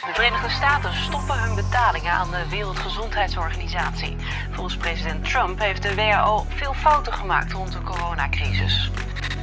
De 0.00 0.12
Verenigde 0.12 0.48
Staten 0.48 0.94
stoppen 0.94 1.40
hun 1.40 1.54
betalingen 1.54 2.12
aan 2.12 2.30
de 2.30 2.48
Wereldgezondheidsorganisatie. 2.48 4.16
Volgens 4.50 4.76
president 4.76 5.30
Trump 5.30 5.58
heeft 5.58 5.82
de 5.82 5.94
WHO 5.94 6.46
veel 6.48 6.74
fouten 6.74 7.12
gemaakt 7.12 7.52
rond 7.52 7.72
de 7.72 7.82
coronacrisis. 7.82 8.90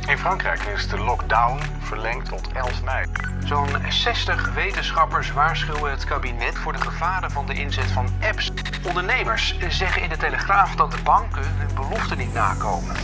In 0.07 0.17
Frankrijk 0.17 0.61
is 0.61 0.87
de 0.87 0.97
lockdown 0.97 1.59
verlengd 1.79 2.29
tot 2.29 2.51
11 2.53 2.83
mei. 2.83 3.05
Zo'n 3.45 3.69
60 3.89 4.53
wetenschappers 4.53 5.31
waarschuwen 5.31 5.91
het 5.91 6.05
kabinet 6.05 6.57
voor 6.57 6.73
de 6.73 6.81
gevaren 6.81 7.31
van 7.31 7.45
de 7.45 7.53
inzet 7.53 7.91
van 7.91 8.07
apps. 8.21 8.51
Ondernemers 8.87 9.57
zeggen 9.69 10.01
in 10.01 10.09
de 10.09 10.17
Telegraaf 10.17 10.75
dat 10.75 10.91
de 10.91 11.01
banken 11.03 11.57
hun 11.57 11.75
beloften 11.75 12.17
niet 12.17 12.33
nakomen. 12.33 12.95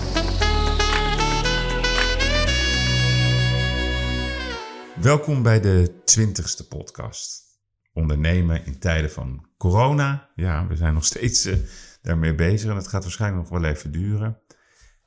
Welkom 5.04 5.44
bij 5.44 5.60
de 5.60 6.02
twintigste 6.04 6.68
podcast. 6.68 7.44
Ondernemen 7.94 8.66
in 8.66 8.80
tijden 8.80 9.12
van 9.12 9.46
corona. 9.58 10.30
Ja, 10.36 10.68
we 10.68 10.76
zijn 10.76 10.94
nog 10.94 11.06
steeds 11.06 11.46
uh, 11.46 11.56
daarmee 12.02 12.36
bezig 12.36 12.70
en 12.70 12.76
het 12.76 12.88
gaat 12.88 13.04
waarschijnlijk 13.04 13.50
nog 13.50 13.60
wel 13.60 13.70
even 13.70 13.92
duren. 13.92 14.40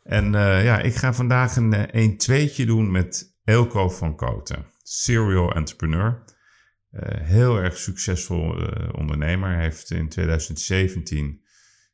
En 0.02 0.24
uh, 0.24 0.64
ja, 0.64 0.78
ik 0.78 0.94
ga 0.94 1.14
vandaag 1.14 1.56
een 1.56 1.72
1 1.72 2.10
uh, 2.10 2.16
tweetje 2.16 2.66
doen 2.66 2.90
met 2.90 3.36
Elko 3.44 3.88
van 3.88 4.16
Koten, 4.16 4.66
serial 4.82 5.52
entrepreneur. 5.52 6.22
Uh, 6.92 7.00
heel 7.20 7.56
erg 7.56 7.76
succesvol 7.76 8.54
ondernemer. 8.92 9.50
Hij 9.50 9.62
heeft 9.62 9.90
in 9.90 10.08
2017 10.08 11.40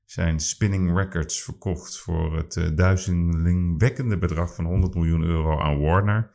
zijn 0.04 0.40
Spinning 0.40 0.96
Records 0.96 1.42
verkocht 1.42 1.98
voor 1.98 2.36
het 2.36 2.76
duizelingwekkende 2.76 4.18
bedrag 4.18 4.54
van 4.54 4.64
100 4.64 4.94
miljoen 4.94 5.22
euro 5.22 5.60
aan 5.60 5.80
Warner. 5.80 6.30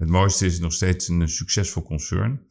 Het 0.00 0.08
mooiste 0.08 0.46
is 0.46 0.60
nog 0.60 0.72
steeds 0.72 1.08
een 1.08 1.28
succesvol 1.28 1.82
concern. 1.82 2.46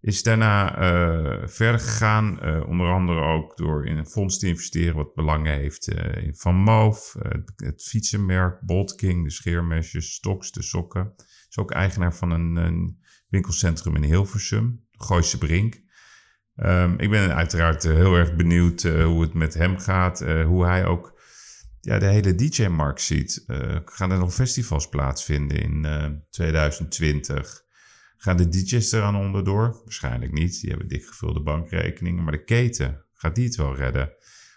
Is 0.00 0.22
daarna 0.22 0.78
uh, 0.78 1.46
verder 1.46 1.80
gegaan, 1.80 2.38
uh, 2.42 2.68
onder 2.68 2.92
andere 2.92 3.20
ook 3.20 3.56
door 3.56 3.86
in 3.86 3.96
een 3.96 4.06
fonds 4.06 4.38
te 4.38 4.46
investeren 4.46 4.94
wat 4.94 5.14
belangen 5.14 5.52
heeft 5.52 5.92
uh, 5.92 6.32
van 6.32 6.54
Move, 6.54 7.18
het 7.56 7.82
fietsenmerk 7.82 8.60
Bolt 8.60 8.94
King, 8.94 9.24
de 9.24 9.30
scheermesjes, 9.30 10.12
Stoks, 10.12 10.52
de 10.52 10.62
sokken. 10.62 11.14
Is 11.48 11.58
ook 11.58 11.70
eigenaar 11.70 12.14
van 12.14 12.30
een, 12.30 12.56
een 12.56 12.98
winkelcentrum 13.28 13.96
in 13.96 14.02
Hilversum, 14.02 14.86
Gooise 14.90 15.38
Brink. 15.38 15.82
Um, 16.56 16.98
ik 16.98 17.10
ben 17.10 17.34
uiteraard 17.34 17.82
heel 17.82 18.14
erg 18.14 18.36
benieuwd 18.36 18.82
hoe 18.82 19.22
het 19.22 19.34
met 19.34 19.54
hem 19.54 19.78
gaat, 19.78 20.20
hoe 20.20 20.64
hij 20.64 20.86
ook 20.86 21.13
ja, 21.84 21.98
de 21.98 22.06
hele 22.06 22.34
DJ-markt 22.34 23.00
ziet. 23.00 23.44
Uh, 23.46 23.76
gaan 23.84 24.10
er 24.10 24.18
nog 24.18 24.34
festivals 24.34 24.88
plaatsvinden 24.88 25.62
in 25.62 25.84
uh, 25.84 26.06
2020? 26.30 27.62
Gaan 28.16 28.36
de 28.36 28.48
DJ's 28.48 28.92
eraan 28.92 29.16
onderdoor? 29.16 29.80
Waarschijnlijk 29.84 30.32
niet. 30.32 30.60
Die 30.60 30.70
hebben 30.70 30.88
dik 30.88 31.06
gevulde 31.06 31.42
bankrekeningen. 31.42 32.22
Maar 32.22 32.32
de 32.32 32.44
keten, 32.44 33.04
gaat 33.12 33.34
die 33.34 33.44
het 33.44 33.56
wel 33.56 33.76
redden? 33.76 34.12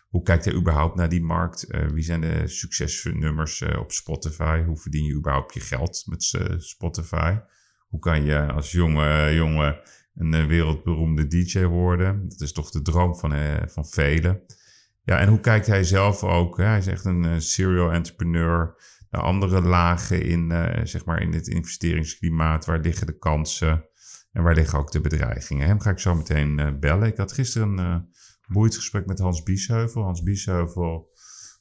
Hoe 0.08 0.24
kijkt 0.24 0.46
hij 0.46 0.54
überhaupt 0.54 0.96
naar 0.96 1.10
die 1.10 1.24
markt? 1.24 1.66
Uh, 1.70 1.88
wie 1.88 2.04
zijn 2.04 2.22
de 2.22 2.48
succesnummers 2.48 3.62
op 3.62 3.92
Spotify? 3.92 4.64
Hoe 4.64 4.78
verdien 4.78 5.06
je 5.06 5.14
überhaupt 5.14 5.54
je 5.54 5.60
geld 5.60 6.04
met 6.06 6.24
Spotify? 6.58 7.38
Hoe 7.88 8.00
kan 8.00 8.24
je 8.24 8.52
als 8.52 8.72
jonge 8.72 9.34
jongen 9.34 9.80
een 10.16 10.48
wereldberoemde 10.48 11.28
DJ 11.28 11.64
worden? 11.64 12.30
Dat 12.30 12.42
is 12.42 12.52
toch 12.52 12.72
de 12.72 12.82
droom 12.82 13.16
van, 13.16 13.34
van 13.70 13.86
velen. 13.86 14.42
Ja, 15.08 15.20
en 15.20 15.28
hoe 15.28 15.40
kijkt 15.40 15.68
hij 15.68 15.84
zelf 15.84 16.24
ook? 16.24 16.58
Hij 16.58 16.78
is 16.78 16.88
echt 16.88 17.06
een 17.06 17.42
serial 17.42 17.92
entrepreneur 17.92 18.76
naar 19.10 19.22
andere 19.22 19.62
lagen 19.62 20.22
in, 20.22 20.52
uh, 20.52 20.80
zeg 20.84 21.06
maar 21.06 21.22
in 21.22 21.34
het 21.34 21.48
investeringsklimaat. 21.48 22.66
Waar 22.66 22.80
liggen 22.80 23.08
de 23.08 23.18
kansen 23.18 23.86
en 24.32 24.44
waar 24.44 24.56
liggen 24.56 24.80
ook 24.80 24.92
de 24.92 25.02
bedreigingen? 25.02 25.68
Hem 25.68 25.80
ga 25.80 25.90
ik 25.90 26.00
zo 26.00 26.16
meteen 26.16 26.60
uh, 26.60 26.80
bellen. 26.80 27.08
Ik 27.08 27.18
had 27.18 27.32
gisteren 27.32 27.78
een 27.78 28.10
boeiend 28.48 28.76
gesprek 28.76 29.06
met 29.06 29.20
Hans 29.20 29.44
Biesheuvel. 29.44 30.04
Hans 30.04 30.24
Biesheuvel, 30.24 31.10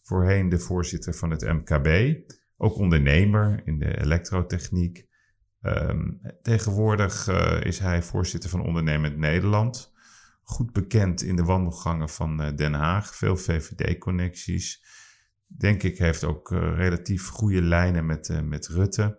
voorheen 0.03 0.49
de 0.49 0.59
voorzitter 0.59 1.15
van 1.15 1.31
het 1.31 1.43
MKB. 1.43 2.19
Ook 2.57 2.77
ondernemer 2.77 3.63
in 3.65 3.79
de 3.79 4.01
elektrotechniek. 4.01 5.07
Um, 5.63 6.21
tegenwoordig 6.43 7.29
is 7.63 7.79
hij 7.79 8.03
voorzitter 8.03 8.51
van 8.51 8.65
Ondernemend 8.65 9.17
Nederland. 9.17 9.95
Goed 10.49 10.73
bekend 10.73 11.23
in 11.23 11.37
de 11.37 11.45
wandelgangen 11.45 12.09
van 12.09 12.57
Den 12.57 12.75
Haag. 12.75 13.17
Veel 13.17 13.37
VVD-connecties 13.37 14.85
denk 15.47 15.83
ik, 15.83 15.99
heeft 15.99 16.25
ook 16.25 16.51
uh, 16.51 16.77
relatief 16.77 17.29
goede 17.29 17.63
lijnen 17.63 18.07
met, 18.07 18.29
uh, 18.29 18.41
met 18.41 18.69
Rutte. 18.69 19.17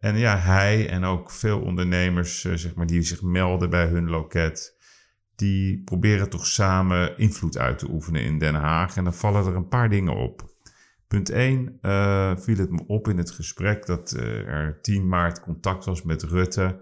En 0.00 0.16
ja, 0.16 0.38
hij 0.38 0.88
en 0.88 1.04
ook 1.04 1.30
veel 1.30 1.60
ondernemers 1.60 2.40
zeg 2.40 2.74
maar, 2.74 2.86
die 2.86 3.02
zich 3.02 3.22
melden 3.22 3.70
bij 3.70 3.86
hun 3.86 4.08
loket, 4.08 4.76
die 5.34 5.82
proberen 5.84 6.30
toch 6.30 6.46
samen 6.46 7.18
invloed 7.18 7.58
uit 7.58 7.78
te 7.78 7.90
oefenen 7.90 8.22
in 8.22 8.38
Den 8.38 8.54
Haag. 8.54 8.96
En 8.96 9.04
dan 9.04 9.14
vallen 9.14 9.46
er 9.46 9.56
een 9.56 9.68
paar 9.68 9.88
dingen 9.88 10.16
op. 10.16 10.56
Punt 11.08 11.30
1 11.30 11.78
viel 12.38 12.56
het 12.56 12.70
me 12.70 12.86
op 12.86 13.08
in 13.08 13.18
het 13.18 13.30
gesprek 13.30 13.86
dat 13.86 14.10
er 14.10 14.78
10 14.82 15.08
maart 15.08 15.40
contact 15.40 15.84
was 15.84 16.02
met 16.02 16.22
Rutte. 16.22 16.80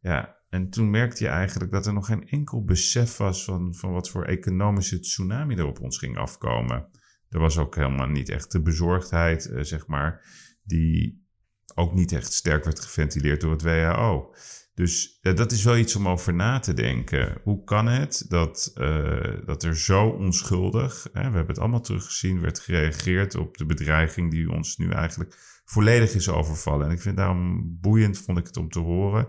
Ja, 0.00 0.36
en 0.54 0.70
toen 0.70 0.90
merkte 0.90 1.24
je 1.24 1.30
eigenlijk 1.30 1.72
dat 1.72 1.86
er 1.86 1.92
nog 1.92 2.06
geen 2.06 2.28
enkel 2.28 2.64
besef 2.64 3.16
was 3.16 3.44
van, 3.44 3.74
van 3.74 3.92
wat 3.92 4.10
voor 4.10 4.24
economische 4.24 5.00
tsunami 5.00 5.56
er 5.56 5.66
op 5.66 5.80
ons 5.80 5.98
ging 5.98 6.16
afkomen. 6.16 6.88
Er 7.28 7.40
was 7.40 7.58
ook 7.58 7.74
helemaal 7.74 8.06
niet 8.06 8.28
echt 8.28 8.52
de 8.52 8.62
bezorgdheid, 8.62 9.46
uh, 9.46 9.62
zeg 9.62 9.86
maar, 9.86 10.24
die 10.62 11.26
ook 11.74 11.94
niet 11.94 12.12
echt 12.12 12.32
sterk 12.32 12.64
werd 12.64 12.80
geventileerd 12.80 13.40
door 13.40 13.50
het 13.50 13.62
WHO. 13.62 14.34
Dus 14.74 15.18
uh, 15.22 15.34
dat 15.34 15.52
is 15.52 15.64
wel 15.64 15.76
iets 15.76 15.96
om 15.96 16.08
over 16.08 16.34
na 16.34 16.58
te 16.58 16.74
denken. 16.74 17.40
Hoe 17.42 17.64
kan 17.64 17.86
het 17.86 18.24
dat, 18.28 18.72
uh, 18.74 19.46
dat 19.46 19.62
er 19.62 19.76
zo 19.76 20.08
onschuldig, 20.08 21.08
hè, 21.12 21.20
we 21.20 21.36
hebben 21.36 21.46
het 21.46 21.58
allemaal 21.58 21.80
teruggezien, 21.80 22.40
werd 22.40 22.60
gereageerd 22.60 23.34
op 23.34 23.56
de 23.56 23.66
bedreiging 23.66 24.30
die 24.30 24.50
ons 24.50 24.76
nu 24.76 24.90
eigenlijk 24.90 25.36
volledig 25.64 26.14
is 26.14 26.28
overvallen. 26.28 26.86
En 26.86 26.92
ik 26.92 27.00
vind 27.00 27.16
daarom 27.16 27.76
boeiend, 27.80 28.18
vond 28.18 28.38
ik 28.38 28.46
het 28.46 28.56
om 28.56 28.68
te 28.68 28.80
horen, 28.80 29.28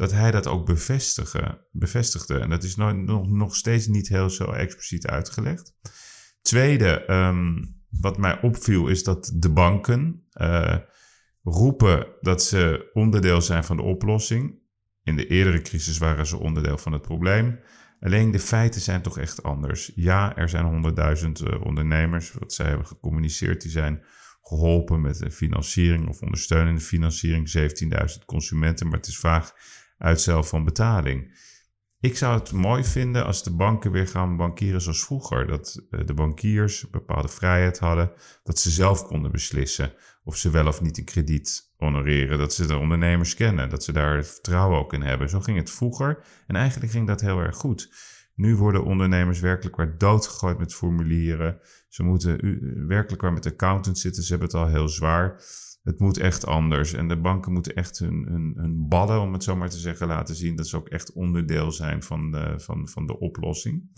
dat 0.00 0.12
hij 0.12 0.30
dat 0.30 0.46
ook 0.46 0.66
bevestigde. 1.72 2.38
En 2.38 2.50
dat 2.50 2.62
is 2.62 2.76
nog, 2.76 2.96
nog, 2.96 3.28
nog 3.28 3.56
steeds 3.56 3.86
niet 3.86 4.08
heel 4.08 4.30
zo 4.30 4.44
expliciet 4.44 5.06
uitgelegd. 5.06 5.74
Tweede, 6.42 7.12
um, 7.12 7.76
wat 7.90 8.18
mij 8.18 8.40
opviel, 8.40 8.88
is 8.88 9.04
dat 9.04 9.32
de 9.34 9.50
banken 9.50 10.26
uh, 10.40 10.76
roepen 11.42 12.06
dat 12.20 12.42
ze 12.42 12.90
onderdeel 12.92 13.40
zijn 13.40 13.64
van 13.64 13.76
de 13.76 13.82
oplossing. 13.82 14.58
In 15.02 15.16
de 15.16 15.26
eerdere 15.26 15.62
crisis 15.62 15.98
waren 15.98 16.26
ze 16.26 16.38
onderdeel 16.38 16.78
van 16.78 16.92
het 16.92 17.02
probleem. 17.02 17.60
Alleen 18.00 18.30
de 18.30 18.38
feiten 18.38 18.80
zijn 18.80 19.02
toch 19.02 19.18
echt 19.18 19.42
anders. 19.42 19.92
Ja, 19.94 20.36
er 20.36 20.48
zijn 20.48 20.64
honderdduizend 20.64 21.40
uh, 21.40 21.64
ondernemers, 21.64 22.32
wat 22.32 22.52
zij 22.52 22.66
hebben 22.66 22.86
gecommuniceerd, 22.86 23.62
die 23.62 23.70
zijn 23.70 24.04
geholpen 24.42 25.00
met 25.00 25.24
financiering 25.30 26.08
of 26.08 26.20
ondersteunende 26.20 26.80
financiering. 26.80 27.52
17.000 28.18 28.24
consumenten, 28.24 28.86
maar 28.86 28.96
het 28.96 29.06
is 29.06 29.18
vaak 29.18 29.54
uitstel 30.00 30.42
van 30.42 30.64
betaling. 30.64 31.38
Ik 32.00 32.16
zou 32.16 32.38
het 32.38 32.52
mooi 32.52 32.84
vinden 32.84 33.24
als 33.24 33.42
de 33.42 33.56
banken 33.56 33.92
weer 33.92 34.06
gaan 34.06 34.36
bankieren 34.36 34.80
zoals 34.80 35.04
vroeger. 35.04 35.46
Dat 35.46 35.86
eh, 35.90 36.00
de 36.06 36.14
bankiers 36.14 36.90
bepaalde 36.90 37.28
vrijheid 37.28 37.78
hadden. 37.78 38.12
Dat 38.42 38.58
ze 38.58 38.70
zelf 38.70 39.02
konden 39.02 39.32
beslissen 39.32 39.92
of 40.24 40.36
ze 40.36 40.50
wel 40.50 40.66
of 40.66 40.80
niet 40.80 40.98
een 40.98 41.04
krediet 41.04 41.72
honoreren. 41.76 42.38
Dat 42.38 42.54
ze 42.54 42.66
de 42.66 42.76
ondernemers 42.76 43.34
kennen. 43.34 43.68
Dat 43.68 43.84
ze 43.84 43.92
daar 43.92 44.24
vertrouwen 44.24 44.78
ook 44.78 44.92
in 44.92 45.02
hebben. 45.02 45.28
Zo 45.28 45.40
ging 45.40 45.56
het 45.56 45.70
vroeger. 45.70 46.24
En 46.46 46.56
eigenlijk 46.56 46.92
ging 46.92 47.06
dat 47.06 47.20
heel 47.20 47.38
erg 47.38 47.56
goed. 47.56 47.92
Nu 48.34 48.56
worden 48.56 48.84
ondernemers 48.84 49.40
werkelijk 49.40 49.76
waar 49.76 49.98
doodgegooid 49.98 50.58
met 50.58 50.74
formulieren. 50.74 51.60
Ze 51.88 52.02
moeten 52.02 52.86
werkelijk 52.86 53.22
waar 53.22 53.32
met 53.32 53.46
accountants 53.46 54.00
zitten. 54.00 54.22
Ze 54.22 54.30
hebben 54.30 54.48
het 54.48 54.56
al 54.56 54.68
heel 54.68 54.88
zwaar 54.88 55.42
het 55.82 55.98
moet 55.98 56.18
echt 56.18 56.46
anders. 56.46 56.92
En 56.92 57.08
de 57.08 57.20
banken 57.20 57.52
moeten 57.52 57.74
echt 57.74 57.98
hun, 57.98 58.26
hun, 58.56 58.86
ballen, 58.88 59.20
om 59.20 59.32
het 59.32 59.44
zo 59.44 59.56
maar 59.56 59.70
te 59.70 59.78
zeggen, 59.78 60.06
laten 60.06 60.34
zien 60.34 60.56
dat 60.56 60.68
ze 60.68 60.76
ook 60.76 60.88
echt 60.88 61.12
onderdeel 61.12 61.72
zijn 61.72 62.02
van 62.02 62.30
de, 62.30 62.54
van, 62.56 62.88
van 62.88 63.06
de 63.06 63.18
oplossing. 63.18 63.90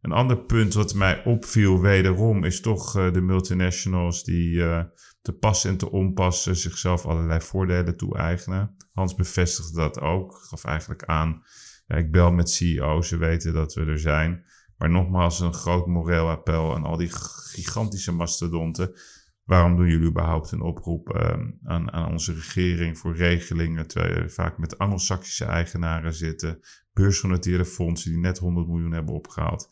Een 0.00 0.12
ander 0.12 0.44
punt 0.44 0.74
wat 0.74 0.94
mij 0.94 1.24
opviel 1.24 1.80
wederom 1.80 2.44
is 2.44 2.60
toch 2.60 2.96
uh, 2.96 3.12
de 3.12 3.20
multinationals 3.20 4.24
die 4.24 4.54
uh, 4.54 4.82
te 5.20 5.32
passen 5.32 5.70
en 5.70 5.76
te 5.76 5.90
onpassen 5.90 6.56
zichzelf 6.56 7.06
allerlei 7.06 7.40
voordelen 7.40 7.96
toe-eigenen. 7.96 8.76
Hans 8.92 9.14
bevestigde 9.14 9.76
dat 9.76 10.00
ook, 10.00 10.34
gaf 10.34 10.64
eigenlijk 10.64 11.04
aan, 11.04 11.42
ja, 11.86 11.96
ik 11.96 12.12
bel 12.12 12.32
met 12.32 12.50
CEO's, 12.50 13.08
ze 13.08 13.16
weten 13.16 13.52
dat 13.52 13.74
we 13.74 13.84
er 13.84 13.98
zijn. 13.98 14.44
Maar 14.76 14.90
nogmaals, 14.90 15.40
een 15.40 15.54
groot 15.54 15.86
moreel 15.86 16.28
appel 16.28 16.74
aan 16.74 16.84
al 16.84 16.96
die 16.96 17.10
gigantische 17.10 18.12
mastodonten 18.12 18.94
waarom 19.44 19.76
doen 19.76 19.88
jullie 19.88 20.08
überhaupt 20.08 20.52
een 20.52 20.60
oproep 20.60 21.14
uh, 21.14 21.46
aan, 21.64 21.92
aan, 21.92 22.10
onze 22.10 22.34
regering 22.34 22.98
voor 22.98 23.16
regelingen, 23.16 23.86
terwijl 23.86 24.22
je 24.22 24.28
vaak 24.28 24.58
met 24.58 24.78
Anglo-Saxische 24.78 25.44
eigenaren 25.44 26.14
zitten, 26.14 26.60
beursgenoteerde 26.92 27.64
fondsen 27.64 28.10
die 28.10 28.20
net 28.20 28.38
100 28.38 28.68
miljoen 28.68 28.92
hebben 28.92 29.14
opgehaald. 29.14 29.70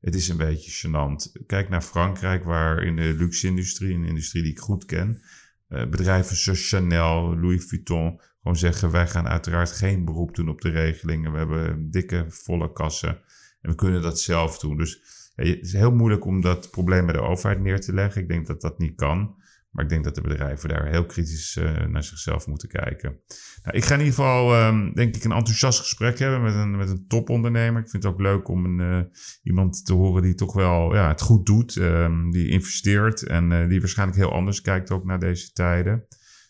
Het 0.00 0.14
is 0.14 0.28
een 0.28 0.36
beetje 0.36 0.88
gênant. 0.88 1.46
Kijk 1.46 1.68
naar 1.68 1.82
Frankrijk, 1.82 2.44
waar 2.44 2.82
in 2.82 2.96
de 2.96 3.14
luxe-industrie, 3.14 3.94
een 3.94 4.04
industrie 4.04 4.42
die 4.42 4.52
ik 4.52 4.58
goed 4.58 4.84
ken, 4.84 5.22
eh, 5.68 5.88
bedrijven 5.88 6.36
zoals 6.36 6.68
Chanel, 6.68 7.38
Louis 7.38 7.64
Vuitton 7.64 8.20
gewoon 8.42 8.56
zeggen: 8.56 8.90
wij 8.90 9.08
gaan 9.08 9.28
uiteraard 9.28 9.72
geen 9.72 10.04
beroep 10.04 10.34
doen 10.34 10.48
op 10.48 10.60
de 10.60 10.70
regelingen. 10.70 11.32
We 11.32 11.38
hebben 11.38 11.90
dikke, 11.90 12.24
volle 12.28 12.72
kassen 12.72 13.20
en 13.60 13.70
we 13.70 13.74
kunnen 13.74 14.02
dat 14.02 14.20
zelf 14.20 14.58
doen. 14.58 14.76
Dus 14.76 15.02
het 15.34 15.58
is 15.60 15.72
heel 15.72 15.92
moeilijk 15.92 16.24
om 16.24 16.40
dat 16.40 16.70
probleem 16.70 17.04
bij 17.04 17.14
de 17.14 17.22
overheid 17.22 17.60
neer 17.60 17.80
te 17.80 17.94
leggen. 17.94 18.22
Ik 18.22 18.28
denk 18.28 18.46
dat 18.46 18.60
dat 18.60 18.78
niet 18.78 18.94
kan. 18.94 19.40
Maar 19.72 19.84
ik 19.84 19.90
denk 19.90 20.04
dat 20.04 20.14
de 20.14 20.20
bedrijven 20.20 20.68
daar 20.68 20.86
heel 20.86 21.06
kritisch 21.06 21.56
uh, 21.56 21.86
naar 21.86 22.04
zichzelf 22.04 22.46
moeten 22.46 22.68
kijken. 22.68 23.20
Nou, 23.62 23.76
ik 23.76 23.84
ga 23.84 23.94
in 23.94 24.00
ieder 24.00 24.14
geval, 24.14 24.66
um, 24.66 24.94
denk 24.94 25.16
ik, 25.16 25.24
een 25.24 25.32
enthousiast 25.32 25.78
gesprek 25.78 26.18
hebben 26.18 26.42
met 26.42 26.54
een, 26.54 26.76
met 26.76 26.90
een 26.90 27.06
topondernemer. 27.06 27.82
Ik 27.82 27.90
vind 27.90 28.02
het 28.02 28.12
ook 28.12 28.20
leuk 28.20 28.48
om 28.48 28.64
een, 28.64 28.78
uh, 28.78 29.02
iemand 29.42 29.84
te 29.84 29.92
horen 29.92 30.22
die 30.22 30.34
toch 30.34 30.52
wel 30.52 30.94
ja, 30.94 31.08
het 31.08 31.20
goed 31.20 31.46
doet. 31.46 31.76
Um, 31.76 32.30
die 32.30 32.48
investeert 32.48 33.22
en 33.22 33.50
uh, 33.50 33.68
die 33.68 33.80
waarschijnlijk 33.80 34.18
heel 34.18 34.32
anders 34.32 34.60
kijkt 34.60 34.90
ook 34.90 35.04
naar 35.04 35.18
deze 35.18 35.52
tijden. 35.52 36.06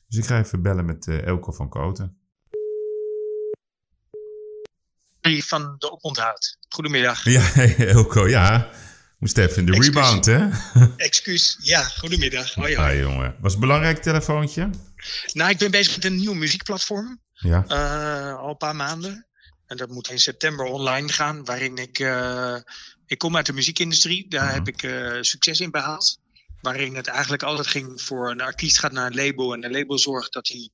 Dus 0.09 0.19
ik 0.19 0.25
ga 0.25 0.39
even 0.39 0.63
bellen 0.63 0.85
met 0.85 1.07
Elko 1.07 1.53
van 1.53 1.69
Koten. 1.69 2.22
Van 5.23 5.75
de 5.79 5.93
oponthoud. 5.93 6.57
Goedemiddag. 6.69 7.25
Ja, 7.25 7.55
Elko, 7.77 8.29
ja. 8.29 8.71
Moest 9.19 9.39
even 9.39 9.57
in 9.57 9.67
de 9.67 9.81
rebound, 9.81 10.25
hè? 10.25 10.49
Excuus. 10.97 11.57
Ja, 11.61 11.83
goedemiddag. 11.83 12.55
Hoi, 12.55 12.77
hoi. 12.77 12.99
jongen. 12.99 13.37
Was 13.41 13.53
het 13.53 13.61
belangrijk 13.61 14.03
telefoontje? 14.03 14.71
Nou, 15.33 15.51
ik 15.51 15.59
ben 15.59 15.71
bezig 15.71 15.95
met 15.95 16.05
een 16.05 16.17
nieuw 16.17 16.35
muziekplatform. 16.35 17.21
Ja. 17.33 17.65
Uh, 17.69 18.39
al 18.39 18.49
een 18.49 18.57
paar 18.57 18.77
maanden. 18.77 19.27
En 19.67 19.77
dat 19.77 19.89
moet 19.89 20.11
in 20.11 20.19
september 20.19 20.67
online 20.67 21.09
gaan. 21.09 21.45
Waarin 21.45 21.77
ik... 21.77 21.99
Uh, 21.99 22.57
ik 23.07 23.19
kom 23.19 23.37
uit 23.37 23.47
de 23.47 23.53
muziekindustrie. 23.53 24.29
Daar 24.29 24.43
uh-huh. 24.43 24.57
heb 24.57 24.69
ik 24.69 24.83
uh, 24.83 25.17
succes 25.21 25.61
in 25.61 25.71
behaald. 25.71 26.19
Waarin 26.61 26.97
het 26.97 27.07
eigenlijk 27.07 27.43
altijd 27.43 27.67
ging 27.67 28.03
voor 28.03 28.31
een 28.31 28.41
artiest 28.41 28.79
gaat 28.79 28.93
naar 28.93 29.07
een 29.07 29.27
label. 29.27 29.53
En 29.53 29.65
een 29.65 29.73
label 29.73 29.99
zorgt 29.99 30.33
dat 30.33 30.49
hij 30.49 30.71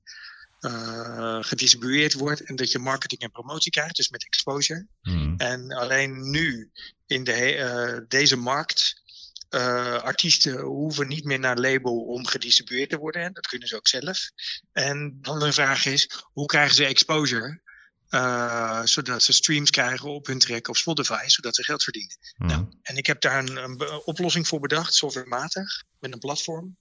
uh, 0.60 1.38
gedistribueerd 1.40 2.14
wordt 2.14 2.40
en 2.40 2.56
dat 2.56 2.72
je 2.72 2.78
marketing 2.78 3.20
en 3.20 3.30
promotie 3.30 3.70
krijgt, 3.70 3.96
dus 3.96 4.08
met 4.08 4.26
exposure. 4.26 4.86
Hmm. 5.00 5.34
En 5.36 5.72
alleen 5.72 6.30
nu 6.30 6.70
in 7.06 7.24
de, 7.24 7.56
uh, 7.56 8.08
deze 8.08 8.36
markt, 8.36 9.02
uh, 9.50 10.02
artiesten 10.02 10.60
hoeven 10.60 11.08
niet 11.08 11.24
meer 11.24 11.38
naar 11.38 11.58
label 11.58 12.04
om 12.04 12.26
gedistribueerd 12.26 12.90
te 12.90 12.98
worden. 12.98 13.32
Dat 13.32 13.46
kunnen 13.46 13.68
ze 13.68 13.76
ook 13.76 13.88
zelf. 13.88 14.30
En 14.72 15.18
de 15.20 15.30
andere 15.30 15.52
vraag 15.52 15.86
is, 15.86 16.10
hoe 16.32 16.46
krijgen 16.46 16.74
ze 16.74 16.84
exposure? 16.84 17.60
Uh, 18.10 18.80
zodat 18.84 19.22
ze 19.22 19.32
streams 19.32 19.70
krijgen 19.70 20.08
op 20.10 20.26
hun 20.26 20.38
track 20.38 20.68
op 20.68 20.76
Spotify, 20.76 21.26
zodat 21.26 21.54
ze 21.54 21.64
geld 21.64 21.82
verdienen. 21.82 22.16
Mm. 22.36 22.46
Nou, 22.46 22.66
en 22.82 22.96
ik 22.96 23.06
heb 23.06 23.20
daar 23.20 23.38
een, 23.38 23.56
een, 23.56 24.02
oplossing 24.04 24.48
voor 24.48 24.60
bedacht, 24.60 24.94
softwarematig, 24.94 25.84
met 25.98 26.12
een 26.12 26.18
platform. 26.18 26.76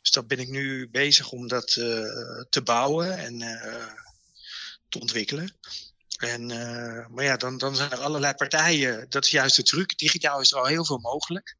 Dus 0.00 0.10
dat 0.10 0.26
ben 0.26 0.38
ik 0.38 0.48
nu 0.48 0.88
bezig 0.90 1.30
om 1.30 1.48
dat 1.48 1.76
uh, 1.76 1.86
te 2.48 2.62
bouwen 2.64 3.18
en 3.18 3.40
uh, 3.42 3.86
te 4.88 5.00
ontwikkelen. 5.00 5.52
En, 6.18 6.46
maar 7.10 7.24
ja, 7.24 7.36
dan, 7.36 7.58
dan 7.58 7.76
zijn 7.76 7.90
er 7.90 8.00
allerlei 8.00 8.34
partijen. 8.34 9.06
Dat 9.08 9.24
is 9.24 9.30
juist 9.30 9.56
de 9.56 9.62
truc. 9.62 9.98
Digitaal 9.98 10.40
is 10.40 10.52
er 10.52 10.58
al 10.58 10.66
heel 10.66 10.84
veel 10.84 10.98
mogelijk. 10.98 11.56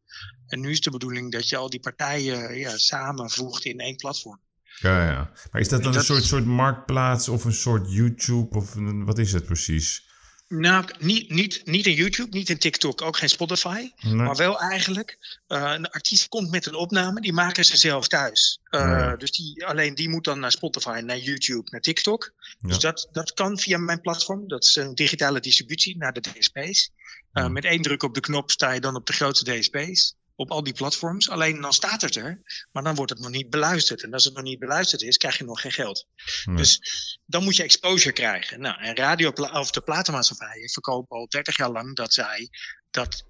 En 0.47 0.61
nu 0.61 0.71
is 0.71 0.81
de 0.81 0.91
bedoeling 0.91 1.33
dat 1.33 1.49
je 1.49 1.57
al 1.57 1.71
die 1.71 1.81
partijen 1.81 2.59
ja, 2.59 2.77
samenvoegt 2.77 3.65
in 3.65 3.79
één 3.79 3.97
platform. 3.97 4.41
Ja, 4.81 5.05
ja. 5.11 5.31
Maar 5.51 5.61
is 5.61 5.69
dat 5.69 5.83
dan 5.83 5.95
een 5.95 6.05
soort, 6.05 6.25
soort 6.25 6.45
marktplaats 6.47 7.29
of 7.29 7.45
een 7.45 7.53
soort 7.53 7.93
YouTube? 7.93 8.57
Of 8.57 8.75
een, 8.75 9.05
wat 9.05 9.19
is 9.19 9.33
het 9.33 9.45
precies? 9.45 10.13
Nou, 10.49 10.85
niet, 10.99 11.31
niet, 11.31 11.63
niet 11.65 11.87
in 11.87 11.95
YouTube, 11.95 12.37
niet 12.37 12.49
in 12.51 12.59
TikTok, 12.59 13.03
ook 13.03 13.17
geen 13.17 13.29
Spotify. 13.29 13.91
Nee. 14.01 14.15
Maar 14.15 14.37
wel 14.37 14.61
eigenlijk, 14.61 15.39
uh, 15.49 15.73
een 15.75 15.91
artiest 15.91 16.29
komt 16.29 16.51
met 16.51 16.67
een 16.67 16.75
opname, 16.75 17.21
die 17.21 17.33
maken 17.33 17.65
ze 17.65 17.77
zelf 17.77 18.09
thuis. 18.09 18.61
Uh, 18.71 18.81
Ja. 18.81 19.17
Dus 19.17 19.31
die, 19.31 19.67
alleen 19.67 19.95
die 19.95 20.09
moet 20.09 20.25
dan 20.25 20.41
naar 20.41 20.51
Spotify, 20.51 21.01
naar 21.05 21.19
YouTube, 21.19 21.71
naar 21.71 21.81
TikTok. 21.81 22.33
Dus 22.61 22.79
dat, 22.79 23.09
dat 23.13 23.33
kan 23.35 23.59
via 23.59 23.79
mijn 23.79 24.01
platform. 24.01 24.49
Dat 24.49 24.65
is 24.65 24.77
een 24.77 24.95
digitale 24.95 25.41
distributie 25.41 25.97
naar 25.97 26.13
de 26.13 26.21
DSP's. 26.21 26.91
Uh, 27.33 27.43
Ja. 27.43 27.49
Met 27.49 27.65
één 27.65 27.83
druk 27.83 28.03
op 28.03 28.15
de 28.15 28.21
knop 28.21 28.51
sta 28.51 28.73
je 28.73 28.81
dan 28.81 28.97
op 28.97 29.07
de 29.07 29.13
grootste 29.13 29.59
DSP's. 29.59 30.15
Op 30.37 30.51
al 30.51 30.63
die 30.63 30.73
platforms. 30.73 31.29
Alleen 31.31 31.61
dan 31.61 31.73
staat 31.73 32.01
het 32.01 32.17
er, 32.17 32.43
maar 32.73 32.83
dan 32.83 32.95
wordt 32.95 33.11
het 33.11 33.21
nog 33.21 33.31
niet 33.31 33.51
beluisterd. 33.51 34.03
En 34.03 34.13
als 34.13 34.25
het 34.25 34.35
nog 34.35 34.43
niet 34.43 34.59
beluisterd 34.59 35.03
is, 35.03 35.17
krijg 35.17 35.39
je 35.39 35.45
nog 35.45 35.61
geen 35.61 35.73
geld. 35.73 36.07
Nee. 36.45 36.57
Dus 36.57 36.81
dan 37.27 37.45
moet 37.45 37.57
je 37.57 37.63
exposure 37.63 38.13
krijgen. 38.13 38.61
Nou, 38.61 38.81
en 38.81 38.97
radio 38.97 39.31
of 39.31 39.71
de 39.71 39.81
platenmaatschappijen 39.81 40.71
verkopen 40.71 41.17
al 41.17 41.27
30 41.29 41.57
jaar 41.57 41.71
lang 41.71 41.97
dat 41.97 42.15
zij 42.15 42.49
dat 42.91 43.25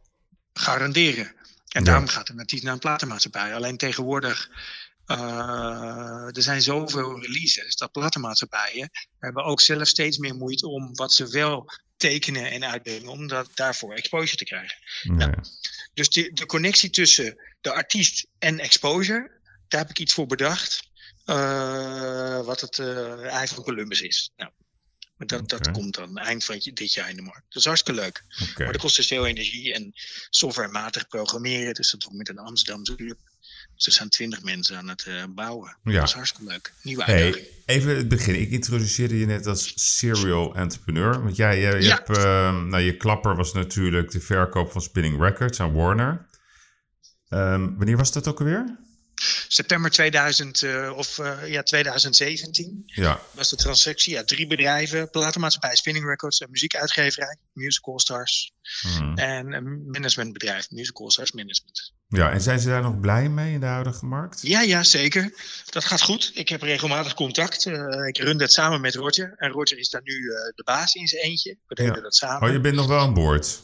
garanderen. 0.52 1.26
En 1.68 1.80
Ja. 1.80 1.90
daarom 1.90 2.08
gaat 2.08 2.28
een 2.28 2.38
artiest 2.38 2.62
naar 2.62 2.72
een 2.72 2.78
platenmaatschappij. 2.78 3.54
Alleen 3.54 3.76
tegenwoordig, 3.76 4.48
uh, 5.06 6.36
er 6.36 6.42
zijn 6.42 6.62
zoveel 6.62 7.20
releases 7.20 7.76
dat 7.76 7.92
platenmaatschappijen 7.92 8.90
hebben 9.18 9.44
ook 9.44 9.60
zelf 9.60 9.88
steeds 9.88 10.18
meer 10.18 10.34
moeite 10.34 10.66
om 10.68 10.94
wat 10.94 11.12
ze 11.12 11.28
wel 11.28 11.70
tekenen 12.08 12.50
en 12.50 12.64
uitbrengen, 12.64 13.08
om 13.08 13.26
dat, 13.26 13.50
daarvoor 13.54 13.94
exposure 13.94 14.36
te 14.36 14.44
krijgen. 14.44 14.78
Nee. 15.02 15.34
Dus 15.94 16.08
de, 16.08 16.32
de 16.32 16.46
connectie 16.46 16.90
tussen 16.90 17.38
de 17.60 17.72
artiest 17.72 18.26
en 18.38 18.58
exposure, 18.58 19.30
daar 19.68 19.80
heb 19.80 19.90
ik 19.90 19.98
iets 19.98 20.12
voor 20.12 20.26
bedacht. 20.26 20.92
Uh, 21.26 22.44
wat 22.44 22.60
het 22.60 22.78
uh, 22.78 23.34
ei 23.34 23.46
van 23.46 23.62
Columbus 23.62 24.00
is. 24.00 24.30
Nou, 24.36 24.50
maar 25.16 25.26
dat, 25.26 25.48
dat 25.48 25.70
komt 25.70 25.94
dan 25.94 26.18
eind 26.18 26.44
van 26.44 26.58
dit 26.58 26.94
jaar 26.94 27.10
in 27.10 27.16
de 27.16 27.22
markt. 27.22 27.44
Dat 27.48 27.56
is 27.56 27.64
hartstikke 27.64 28.00
leuk. 28.00 28.24
Maar 28.56 28.72
dat 28.72 28.80
kost 28.80 28.96
dus 28.96 29.06
veel 29.06 29.26
energie 29.26 29.72
en 29.72 29.92
softwarematig 30.30 31.08
programmeren. 31.08 31.74
Dus 31.74 31.90
dat 31.90 32.02
ik 32.02 32.12
met 32.12 32.28
een 32.28 32.38
Amsterdamse 32.38 32.94
club. 32.94 33.18
Dus 33.76 33.86
er 33.86 33.92
zijn 33.92 34.08
twintig 34.08 34.42
mensen 34.42 34.76
aan 34.76 34.88
het 34.88 35.04
uh, 35.08 35.24
bouwen. 35.28 35.76
Ja. 35.84 35.92
Dat 35.92 36.08
is 36.08 36.12
hartstikke 36.14 36.50
leuk. 36.52 36.72
Nieuwe 36.82 37.04
uitdaging. 37.04 37.34
Hey, 37.66 37.76
even 37.76 37.96
het 37.96 38.08
begin. 38.08 38.40
Ik 38.40 38.50
introduceerde 38.50 39.18
je 39.18 39.26
net 39.26 39.46
als 39.46 39.72
serial 39.74 40.54
entrepreneur. 40.54 41.22
Want 41.22 41.36
jij, 41.36 41.60
je, 41.60 41.66
je 41.76 41.82
Ja. 41.82 41.94
hebt, 41.94 42.16
ehm, 42.16 42.68
nou, 42.68 42.82
je 42.82 42.96
klapper 42.96 43.36
was 43.36 43.52
natuurlijk 43.52 44.10
de 44.10 44.20
verkoop 44.20 44.72
van 44.72 44.80
Spinning 44.80 45.20
Records 45.20 45.60
aan 45.60 45.72
Warner. 45.72 46.26
Ehm, 47.28 47.74
wanneer 47.76 47.96
was 47.96 48.12
dat 48.12 48.28
ook 48.28 48.38
alweer? 48.38 48.78
September 49.48 49.90
2000, 49.90 50.62
uh, 50.62 50.92
of, 50.96 51.18
uh, 51.18 51.48
ja, 51.48 51.62
2017 51.62 52.82
Ja, 52.86 53.20
was 53.30 53.50
de 53.50 53.56
transactie. 53.56 54.12
Ja, 54.12 54.24
drie 54.24 54.46
bedrijven. 54.46 55.10
Platenmaatschappij, 55.10 55.76
Spinning 55.76 56.06
Records, 56.06 56.40
een 56.40 56.50
muziekuitgeverij, 56.50 57.36
Musical 57.52 58.00
Stars. 58.00 58.52
Hmm. 58.80 59.18
En 59.18 59.52
een 59.52 59.90
managementbedrijf, 59.90 60.70
Musical 60.70 61.10
Stars 61.10 61.32
Management. 61.32 61.92
ja, 62.08 62.30
en 62.30 62.40
zijn 62.40 62.58
ze 62.60 62.68
daar 62.68 62.82
nog 62.82 63.00
blij 63.00 63.28
mee 63.28 63.52
in 63.52 63.60
de 63.60 63.66
huidige 63.66 64.04
markt? 64.06 64.38
Ja, 64.42 64.60
ja, 64.60 64.82
zeker. 64.82 65.32
Dat 65.70 65.84
gaat 65.84 66.02
goed. 66.02 66.30
Ik 66.34 66.48
heb 66.48 66.62
regelmatig 66.62 67.14
contact. 67.14 67.64
Uh, 67.66 68.06
ik 68.06 68.18
run 68.18 68.38
dat 68.38 68.52
samen 68.52 68.80
met 68.80 68.94
Roger. 68.94 69.34
En 69.36 69.50
Roger 69.50 69.78
is 69.78 69.90
daar 69.90 70.02
nu 70.04 70.12
de 70.54 70.62
baas 70.64 70.94
in 70.94 71.06
zijn 71.08 71.22
eentje. 71.22 71.56
We 71.66 71.74
deden 71.74 71.94
Ja. 71.94 72.00
dat 72.00 72.16
samen. 72.16 72.48
Oh, 72.48 72.52
je 72.54 72.60
bent 72.60 72.74
nog 72.74 72.86
wel 72.86 72.98
aan 72.98 73.14
boord. 73.14 73.60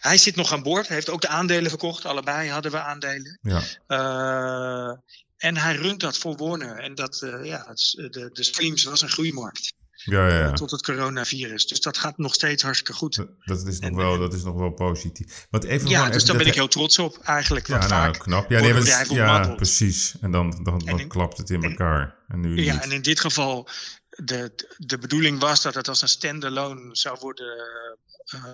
Hij 0.00 0.16
zit 0.18 0.36
nog 0.36 0.52
aan 0.52 0.62
boord. 0.62 0.86
Hij 0.86 0.96
heeft 0.96 1.10
ook 1.10 1.20
de 1.20 1.28
aandelen 1.28 1.70
verkocht. 1.70 2.04
Allebei 2.04 2.48
hadden 2.50 2.70
we 2.70 2.80
aandelen. 2.80 3.38
Ja, 3.42 3.60
Uh, 3.88 4.96
en 5.36 5.56
hij 5.56 5.74
runt 5.76 6.00
dat 6.00 6.18
voor 6.18 6.36
Warner. 6.36 6.78
En 6.78 6.94
dat, 6.94 7.20
uh, 7.24 7.44
ja, 7.44 7.70
is- 7.72 7.90
de, 8.10 8.30
de 8.32 8.42
streams 8.44 8.84
was 8.84 9.00
een 9.02 9.08
groeimarkt. 9.08 9.72
ja, 10.04 10.28
ja. 10.28 10.38
ja. 10.38 10.52
Tot 10.52 10.70
het 10.70 10.82
coronavirus. 10.82 11.66
Dus 11.66 11.80
dat 11.80 11.98
gaat 11.98 12.18
nog 12.18 12.34
steeds 12.34 12.62
hartstikke 12.62 12.92
goed. 12.92 13.16
Dat, 13.44 13.66
is 13.66 13.78
nog 13.78 13.90
En- 13.90 13.96
wel, 13.96 14.18
dat 14.18 14.34
is 14.34 14.42
nog 14.42 14.54
wel 14.54 14.70
positief. 14.70 15.46
Want 15.50 15.64
even 15.64 15.88
Ja, 15.88 16.06
dus 16.06 16.14
even 16.14 16.26
daar 16.26 16.36
ben 16.36 16.46
ik 16.46 16.54
heel 16.54 16.68
trots 16.68 16.98
op 16.98 17.18
eigenlijk. 17.18 17.66
Ja, 17.66 17.76
nou, 17.78 17.88
vaak 17.88 18.18
knap. 18.18 18.50
Ja, 18.50 18.60
nee, 18.60 18.84
ja 19.08 19.54
precies. 19.54 20.14
En 20.20 20.30
dan, 20.30 20.50
dan, 20.50 20.78
dan 20.78 20.88
En 20.88 20.98
in- 20.98 21.08
klapt 21.08 21.38
het 21.38 21.50
in 21.50 21.62
elkaar. 21.64 22.16
En 22.28 22.40
nu 22.40 22.62
Ja, 22.64 22.72
niet. 22.72 22.82
en 22.82 22.92
in 22.92 23.02
dit 23.02 23.20
geval, 23.20 23.68
de, 24.08 24.52
de 24.76 24.98
bedoeling 24.98 25.40
was 25.40 25.62
dat 25.62 25.74
het 25.74 25.88
als 25.88 26.02
een 26.02 26.08
standalone 26.08 26.88
zou 26.96 27.16
worden 27.20 27.56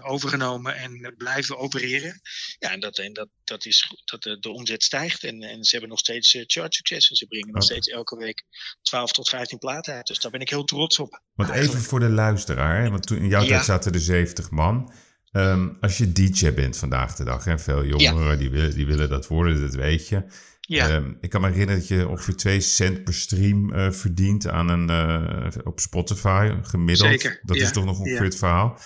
overgenomen 0.02 0.76
en 0.76 1.14
blijven 1.16 1.58
opereren. 1.58 2.20
Ja, 2.58 2.70
en 2.72 2.80
dat, 2.80 2.98
en 2.98 3.12
dat, 3.12 3.28
dat 3.44 3.66
is 3.66 3.82
goed, 3.82 4.02
dat 4.04 4.22
de, 4.22 4.38
de 4.38 4.50
omzet 4.50 4.82
stijgt 4.82 5.24
en, 5.24 5.42
en 5.42 5.64
ze 5.64 5.70
hebben 5.70 5.88
nog 5.90 5.98
steeds 5.98 6.34
uh, 6.34 6.42
chart 6.46 6.74
succes. 6.74 7.10
En 7.10 7.16
ze 7.16 7.26
brengen 7.26 7.52
nog 7.52 7.62
steeds 7.62 7.88
elke 7.88 8.16
week 8.16 8.44
12 8.82 9.12
tot 9.12 9.28
15 9.28 9.58
platen 9.58 9.94
uit. 9.94 10.06
Dus 10.06 10.18
daar 10.18 10.30
ben 10.30 10.40
ik 10.40 10.50
heel 10.50 10.64
trots 10.64 10.98
op. 10.98 11.22
Want 11.34 11.50
even 11.50 11.80
voor 11.80 12.00
de 12.00 12.08
luisteraar, 12.08 12.82
hè, 12.82 12.90
want 12.90 13.06
toen 13.06 13.18
in 13.18 13.28
jouw 13.28 13.42
Ja. 13.42 13.48
tijd 13.48 13.64
zaten 13.64 13.92
er 13.92 14.00
70 14.00 14.50
man. 14.50 14.92
Ehm, 15.30 15.68
als 15.80 15.98
je 15.98 16.12
DJ 16.12 16.52
bent 16.52 16.76
vandaag 16.76 17.14
de 17.14 17.24
dag, 17.24 17.46
en 17.46 17.60
veel 17.60 17.84
jongeren 17.84 18.38
die, 18.38 18.50
willen, 18.50 18.74
die 18.74 18.86
willen 18.86 19.08
dat 19.08 19.26
worden, 19.26 19.60
dat 19.60 19.74
weet 19.74 20.08
je. 20.08 20.26
Ja, 20.60 20.88
Ehm, 20.88 21.12
ik 21.20 21.30
kan 21.30 21.40
me 21.40 21.48
herinneren 21.48 21.80
dat 21.80 21.88
je 21.88 22.08
ongeveer 22.08 22.36
2 22.36 22.60
cent 22.60 23.04
per 23.04 23.14
stream 23.14 23.72
eh, 23.72 23.90
verdient 23.90 24.48
aan 24.48 24.68
een, 24.68 24.90
eh, 24.90 25.60
op 25.64 25.80
Spotify 25.80 26.54
gemiddeld. 26.62 27.10
Zeker, 27.10 27.40
Dat 27.42 27.56
is 27.56 27.72
toch 27.72 27.84
nog 27.84 27.98
ongeveer 27.98 28.16
ja. 28.16 28.22
het 28.24 28.36
verhaal. 28.36 28.78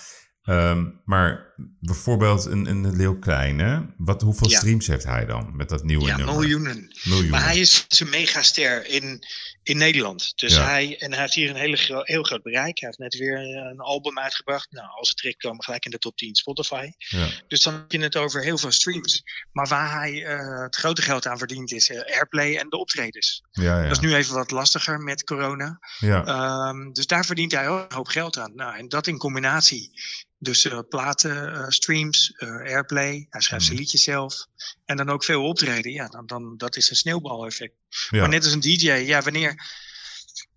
Ehm, 0.43 0.85
maar 1.05 1.53
bijvoorbeeld 1.79 2.45
een, 2.45 2.65
een 2.65 2.95
Leeuw 2.95 3.19
Kleine, 3.19 3.93
wat, 3.97 4.21
hoeveel 4.21 4.49
Ja. 4.49 4.57
streams 4.57 4.87
heeft 4.87 5.03
hij 5.05 5.25
dan 5.25 5.55
met 5.55 5.69
dat 5.69 5.83
nieuwe 5.83 6.05
ja 6.05 6.17
nummer? 6.17 6.35
miljoenen. 6.35 6.91
Miljoenen. 7.03 7.31
Maar 7.31 7.43
hij 7.43 7.57
is 7.59 7.85
een 7.99 8.09
megaster 8.09 8.87
in, 8.87 9.23
in 9.63 9.77
Nederland. 9.77 10.31
Dus 10.35 10.55
Ja. 10.55 10.63
hij, 10.63 10.99
en 10.99 11.11
hij 11.11 11.21
heeft 11.21 11.33
hier 11.33 11.49
een 11.49 11.55
hele 11.55 11.75
gro- 11.77 12.01
heel 12.03 12.23
groot 12.23 12.41
bereik. 12.43 12.79
Hij 12.79 12.87
heeft 12.87 12.97
net 12.97 13.15
weer 13.17 13.37
een 13.37 13.79
album 13.79 14.19
uitgebracht. 14.19 14.71
Nou, 14.71 14.87
als 14.89 15.09
het 15.09 15.17
trekt 15.17 15.37
komen 15.41 15.63
gelijk 15.63 15.85
in 15.85 15.91
de 15.91 15.97
top 15.97 16.17
10 16.17 16.35
Spotify. 16.35 16.91
Ja. 16.97 17.27
Dus 17.47 17.59
dan 17.61 17.73
heb 17.73 17.91
je 17.91 17.99
het 17.99 18.15
over 18.15 18.41
heel 18.43 18.57
veel 18.57 18.71
streams. 18.71 19.23
Maar 19.51 19.67
waar 19.67 19.91
hij 19.99 20.25
eh, 20.25 20.61
het 20.63 20.75
grote 20.75 21.01
geld 21.01 21.27
aan 21.27 21.37
verdient 21.37 21.71
is 21.71 21.89
eh, 21.89 22.15
airplay 22.15 22.57
en 22.57 22.69
de 22.69 22.77
optredens. 22.77 23.43
Ja, 23.51 23.63
ja. 23.77 23.83
Dat 23.83 23.91
is 23.91 23.99
nu 23.99 24.15
even 24.15 24.35
wat 24.35 24.51
lastiger 24.51 24.99
met 24.99 25.23
corona. 25.23 25.79
ja. 25.99 26.25
Ehm, 26.25 26.91
dus 26.91 27.07
daar 27.07 27.25
verdient 27.25 27.51
hij 27.51 27.69
ook 27.69 27.91
een 27.91 27.95
hoop 27.97 28.07
geld 28.07 28.37
aan. 28.37 28.55
Nou, 28.55 28.77
en 28.77 28.87
dat 28.89 29.07
in 29.07 29.17
combinatie. 29.17 29.91
Dus 30.37 30.65
eh, 30.65 30.79
platen, 30.89 31.65
streams, 31.71 32.33
airplay. 32.39 33.27
Hij 33.29 33.41
schrijft 33.41 33.65
zijn 33.65 33.75
Mhm. 33.75 33.83
liedjes 33.83 34.03
zelf. 34.03 34.45
En 34.85 34.97
dan 34.97 35.09
ook 35.09 35.23
veel 35.23 35.43
optreden. 35.43 35.91
Ja, 35.91 36.07
dan, 36.07 36.25
dan, 36.25 36.57
dat 36.57 36.75
is 36.75 36.89
een 36.89 36.95
sneeuwbaleffect. 36.95 37.73
ja. 38.09 38.19
Maar 38.19 38.29
net 38.29 38.43
als 38.43 38.53
een 38.53 38.59
DJ, 38.59 38.91
ja, 38.91 39.21
wanneer. 39.21 39.81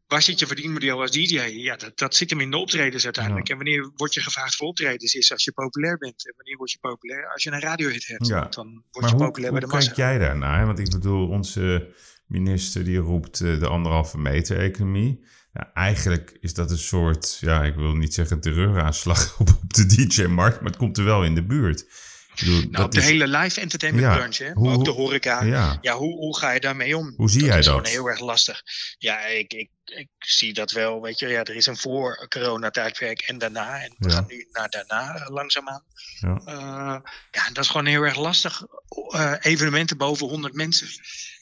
Waar 0.07 0.23
zit 0.23 0.39
je 0.39 0.47
verdienmodel 0.47 1.01
als 1.01 1.11
DJ? 1.11 1.41
Ja, 1.41 1.77
dat, 1.77 1.99
dat 1.99 2.15
zit 2.15 2.31
hem 2.31 2.41
in 2.41 2.51
de 2.51 2.57
optredens 2.57 3.05
uiteindelijk. 3.05 3.47
Ja. 3.47 3.53
En 3.53 3.61
wanneer 3.63 3.91
word 3.97 4.15
je 4.15 4.21
gevraagd 4.21 4.57
voor 4.57 4.67
optredens? 4.67 5.15
Is 5.15 5.33
als 5.33 5.45
je 5.45 5.53
populair 5.53 5.99
bent. 5.99 6.27
En 6.27 6.35
wanneer 6.37 6.57
word 6.57 6.71
je 6.71 6.79
populair? 6.81 7.33
Als 7.33 7.43
je 7.43 7.51
een 7.51 7.61
radiohit 7.61 8.07
hebt. 8.07 8.27
Ja. 8.27 8.41
Dan 8.41 8.67
word 8.73 8.85
Maar 8.93 9.11
je 9.11 9.17
hoe, 9.17 9.25
populair 9.25 9.51
hoe 9.51 9.61
bij 9.61 9.69
de 9.69 9.75
massa. 9.75 9.93
kijk 9.93 9.97
jij 9.97 10.19
daarnaar? 10.19 10.67
Want 10.67 10.79
ik 10.79 10.91
bedoel, 10.91 11.29
onze 11.29 11.95
minister 12.27 12.85
die 12.85 12.99
roept 12.99 13.41
eh, 13.41 13.59
de 13.59 13.67
anderhalve 13.67 14.19
meter 14.19 14.59
economie. 14.59 15.25
Ja, 15.53 15.73
eigenlijk 15.73 16.37
is 16.41 16.55
dat 16.55 16.71
een 16.71 16.79
soort, 16.79 17.39
ja, 17.41 17.65
ik 17.65 17.75
wil 17.75 17.95
niet 17.95 18.15
zeggen 18.15 18.41
terreuraanslag 18.41 19.33
op, 19.41 19.49
op 19.49 19.75
de 19.75 19.87
DJ-markt, 19.87 20.61
maar 20.61 20.71
het 20.71 20.79
komt 20.79 20.99
er 20.99 21.05
wel 21.05 21.25
in 21.25 21.35
de 21.35 21.47
buurt. 21.47 21.87
Bedoel, 22.39 22.59
Nou, 22.61 22.71
dat 22.71 22.85
op 22.85 22.93
de 22.93 22.99
is, 22.99 23.05
hele 23.05 23.27
live 23.27 23.61
entertainment 23.61 24.07
Ja, 24.07 24.15
branche, 24.17 24.45
hè? 24.45 24.53
hoe- 24.53 24.67
maar 24.67 24.75
ook 24.77 24.85
de 24.85 24.91
horeca. 24.91 25.43
ja, 25.43 25.79
Ja, 25.81 25.95
hoe, 25.97 26.15
hoe 26.17 26.39
ga 26.39 26.51
je 26.51 26.61
daarmee 26.61 26.97
om? 26.97 27.13
Hoe 27.17 27.31
zie 27.31 27.41
dat 27.41 27.49
jij 27.49 27.59
is 27.59 27.65
dat? 27.65 27.75
gewoon 27.75 27.91
heel 27.91 28.07
erg 28.07 28.21
lastig. 28.21 28.63
Ja, 28.99 29.25
ik, 29.25 29.53
ik, 29.53 29.71
ik 29.85 30.09
zie 30.19 30.53
dat 30.53 30.71
wel. 30.73 31.03
Weet 31.03 31.19
je, 31.19 31.29
ja, 31.29 31.43
er 31.45 31.57
is 31.57 31.67
een 31.67 31.77
voor-corona-tijdperk 31.77 33.21
en 33.21 33.39
daarna. 33.39 33.83
En 33.83 33.95
we 33.99 34.09
Ja. 34.09 34.15
gaan 34.15 34.25
nu 34.29 34.47
naar 34.53 34.69
daarna 34.69 35.15
eh, 35.15 35.29
langzaamaan. 35.31 35.83
ja, 36.21 36.41
Eh, 36.45 37.11
ja, 37.31 37.49
dat 37.53 37.65
is 37.65 37.71
gewoon 37.71 37.87
heel 37.87 38.03
erg 38.03 38.17
lastig. 38.19 38.63
Eh, 39.11 39.33
evenementen 39.41 39.97
boven 39.97 40.27
100 40.27 40.55
mensen. 40.55 40.89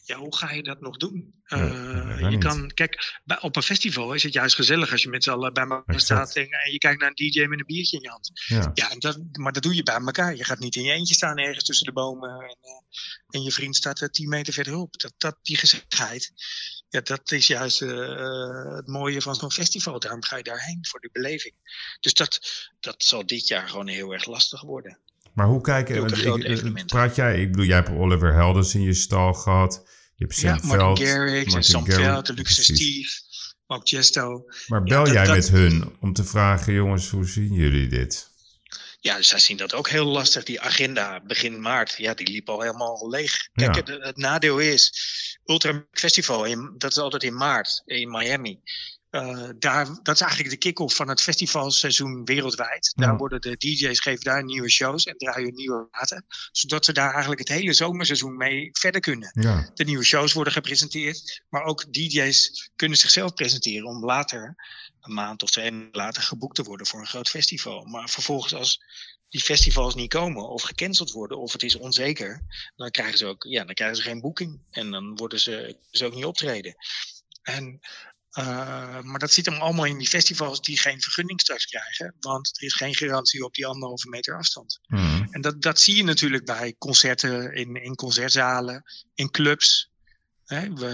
Ja, 0.06 0.16
hoe 0.16 0.36
ga 0.36 0.50
je 0.50 0.62
dat 0.62 0.80
nog 0.80 0.96
doen? 0.96 1.34
Ja, 1.44 1.56
Eh, 1.56 2.18
je 2.20 2.26
niet. 2.26 2.44
kan, 2.44 2.70
kijk, 2.74 3.20
bij, 3.24 3.40
op 3.40 3.56
een 3.56 3.62
festival 3.62 4.12
is 4.14 4.22
het 4.22 4.32
juist 4.32 4.54
gezellig 4.54 4.92
als 4.92 5.02
je 5.02 5.08
met 5.08 5.24
z'n 5.24 5.30
allen 5.30 5.52
bij 5.52 5.62
elkaar 5.62 5.94
Exact. 5.94 6.30
staat 6.30 6.44
en, 6.44 6.50
en 6.50 6.72
je 6.72 6.78
kijkt 6.78 7.00
naar 7.00 7.08
een 7.14 7.30
DJ 7.30 7.44
met 7.46 7.58
een 7.58 7.66
biertje 7.66 7.96
in 7.96 8.02
je 8.02 8.08
hand. 8.08 8.30
ja, 8.74 8.94
dat, 8.98 9.18
maar 9.32 9.52
dat 9.52 9.62
doe 9.62 9.74
je 9.74 9.82
bij 9.82 9.94
elkaar. 9.94 10.36
Je 10.36 10.44
gaat 10.44 10.58
niet 10.58 10.76
in 10.76 10.82
je 10.82 10.92
eentje 10.92 11.14
staan 11.14 11.38
ergens 11.38 11.64
tussen 11.64 11.86
de 11.86 11.92
bomen 11.92 12.30
en, 12.30 12.56
eh, 12.60 12.70
en 13.30 13.42
je 13.42 13.52
vriend 13.52 13.76
staat 13.76 14.00
er 14.00 14.10
10 14.10 14.28
meter 14.28 14.52
verderop. 14.52 14.98
Dat, 15.00 15.12
dat, 15.18 15.38
die 15.42 15.56
gezelligheid, 15.56 16.32
ja, 16.88 17.00
dat 17.00 17.30
is 17.32 17.46
juist 17.46 17.82
eh, 17.82 18.12
eh, 18.20 18.74
het 18.76 18.86
mooie 18.86 19.22
van 19.22 19.34
zo'n 19.34 19.52
festival. 19.52 19.98
Daarom 20.00 20.24
ga 20.24 20.36
je 20.36 20.42
daarheen 20.42 20.86
voor 20.86 21.00
de 21.00 21.08
beleving. 21.12 21.54
Dus 22.00 22.14
dat, 22.14 22.38
dat 22.80 23.02
zal 23.04 23.26
dit 23.26 23.48
jaar 23.48 23.68
gewoon 23.68 23.88
heel 23.88 24.12
erg 24.12 24.26
lastig 24.26 24.60
worden. 24.62 24.98
Maar 25.34 25.46
hoe 25.46 25.60
kijken, 25.60 25.96
ik- 25.96 26.10
eh, 26.10 26.50
evenementen. 26.50 26.86
praat 26.86 27.16
jij, 27.16 27.40
ik 27.40 27.50
bedoel, 27.50 27.66
jij 27.66 27.76
hebt 27.76 27.90
Oliver 27.90 28.32
Helders 28.34 28.74
in 28.74 28.82
je 28.82 28.94
stal 28.94 29.32
gehad. 29.32 29.82
Je 30.16 30.24
hebt 30.24 30.40
Ja, 30.40 30.56
Sam 30.58 30.66
Martin 30.66 30.86
Veld, 30.96 31.08
Garrix, 31.08 31.44
Martin 31.52 31.70
Sam 31.70 31.84
Garrix, 31.86 32.06
Veld, 32.08 32.28
en 32.28 32.34
Lucas 32.34 32.58
en 32.58 32.64
precies. 32.64 32.76
Steve, 32.76 33.10
Mark 33.66 33.88
Chesto. 33.88 34.44
Maar 34.66 34.78
Ja, 34.78 34.84
bel 34.84 35.04
dat- 35.04 35.12
jij 35.12 35.24
dat- 35.24 35.34
met 35.36 35.48
hun 35.48 35.96
om 36.00 36.12
te 36.12 36.24
vragen, 36.24 36.72
jongens, 36.72 37.08
hoe 37.10 37.26
zien 37.26 37.52
jullie 37.52 37.88
dit? 37.88 38.32
Ja, 39.00 39.16
dus 39.16 39.28
zij 39.28 39.38
zien 39.38 39.56
dat 39.56 39.74
ook 39.74 39.88
heel 39.88 40.04
lastig. 40.04 40.44
Die 40.44 40.60
agenda 40.60 41.20
begin 41.26 41.60
maart, 41.60 41.94
ja, 41.96 42.14
die 42.14 42.28
liep 42.30 42.48
al 42.48 42.60
helemaal 42.60 43.08
leeg. 43.10 43.48
Kijk, 43.52 43.74
Ja. 43.74 43.92
het, 43.92 44.04
het 44.04 44.16
nadeel 44.16 44.58
is, 44.58 44.92
Ultra 45.44 45.86
Festival, 45.92 46.44
in, 46.44 46.74
dat 46.78 46.90
is 46.90 46.98
altijd 46.98 47.22
in 47.22 47.34
maart 47.34 47.82
in 47.84 48.10
Miami. 48.10 48.60
Eh, 49.14 49.48
daar, 49.58 49.86
dat 50.02 50.14
is 50.14 50.20
eigenlijk 50.20 50.50
de 50.50 50.56
kick-off 50.56 50.96
van 50.96 51.08
het 51.08 51.20
festivalseizoen 51.20 52.24
wereldwijd. 52.24 52.92
Daar 52.96 53.16
worden 53.16 53.40
de 53.40 53.56
DJ's 53.56 54.00
geven 54.00 54.24
daar 54.24 54.44
nieuwe 54.44 54.70
shows 54.70 55.04
en 55.04 55.16
draaien 55.16 55.54
nieuwe 55.54 55.86
platen. 55.86 56.24
Zodat 56.52 56.84
ze 56.84 56.92
daar 56.92 57.10
eigenlijk 57.10 57.40
het 57.40 57.48
hele 57.48 57.72
zomerseizoen 57.72 58.36
mee 58.36 58.68
verder 58.72 59.00
kunnen. 59.00 59.30
Ja, 59.40 59.70
De 59.74 59.84
nieuwe 59.84 60.04
shows 60.04 60.32
worden 60.32 60.52
gepresenteerd. 60.52 61.42
Maar 61.48 61.62
ook 61.62 61.92
DJ's 61.92 62.70
kunnen 62.76 62.98
zichzelf 62.98 63.34
presenteren 63.34 63.86
om 63.86 64.04
later, 64.04 64.54
een 65.00 65.14
maand 65.14 65.42
of 65.42 65.50
twee 65.50 65.88
later, 65.92 66.22
geboekt 66.22 66.56
te 66.56 66.62
worden 66.62 66.86
voor 66.86 67.00
een 67.00 67.06
groot 67.06 67.28
festival. 67.28 67.84
Maar 67.84 68.08
vervolgens 68.08 68.54
als 68.54 68.80
die 69.28 69.40
festivals 69.40 69.94
niet 69.94 70.10
komen 70.12 70.48
of 70.48 70.62
gecanceld 70.62 71.10
worden 71.10 71.38
of 71.38 71.52
het 71.52 71.62
is 71.62 71.76
onzeker, 71.76 72.42
dan 72.76 72.90
krijgen 72.90 73.18
ze 73.18 73.26
ook 73.26 73.44
ja, 73.48 73.64
dan 73.64 73.74
krijgen 73.74 73.96
ze 73.96 74.02
geen 74.02 74.20
boeking. 74.20 74.60
En 74.70 74.90
dan 74.90 75.16
worden 75.16 75.40
ze, 75.40 75.78
ze 75.90 76.04
ook 76.06 76.14
niet 76.14 76.24
optreden. 76.24 76.76
En, 77.42 77.80
eh, 78.34 79.00
maar 79.00 79.18
dat 79.18 79.32
zit 79.32 79.46
hem 79.46 79.54
allemaal 79.54 79.84
in 79.84 79.98
die 79.98 80.08
festivals 80.08 80.60
die 80.60 80.78
geen 80.78 81.00
vergunning 81.00 81.40
straks 81.40 81.66
krijgen. 81.66 82.14
Want 82.20 82.50
er 82.56 82.62
is 82.66 82.74
geen 82.74 82.94
garantie 82.94 83.44
op 83.44 83.54
die 83.54 83.66
anderhalve 83.66 84.08
meter 84.08 84.36
afstand. 84.36 84.80
Mhm. 84.86 85.24
En 85.30 85.40
dat, 85.40 85.62
dat 85.62 85.80
zie 85.80 85.96
je 85.96 86.04
natuurlijk 86.04 86.44
bij 86.44 86.74
concerten, 86.78 87.54
in, 87.54 87.76
in 87.82 87.94
concertzalen, 87.94 88.82
in 89.14 89.30
clubs. 89.30 89.90
Hè, 90.44 90.72
we, 90.72 90.86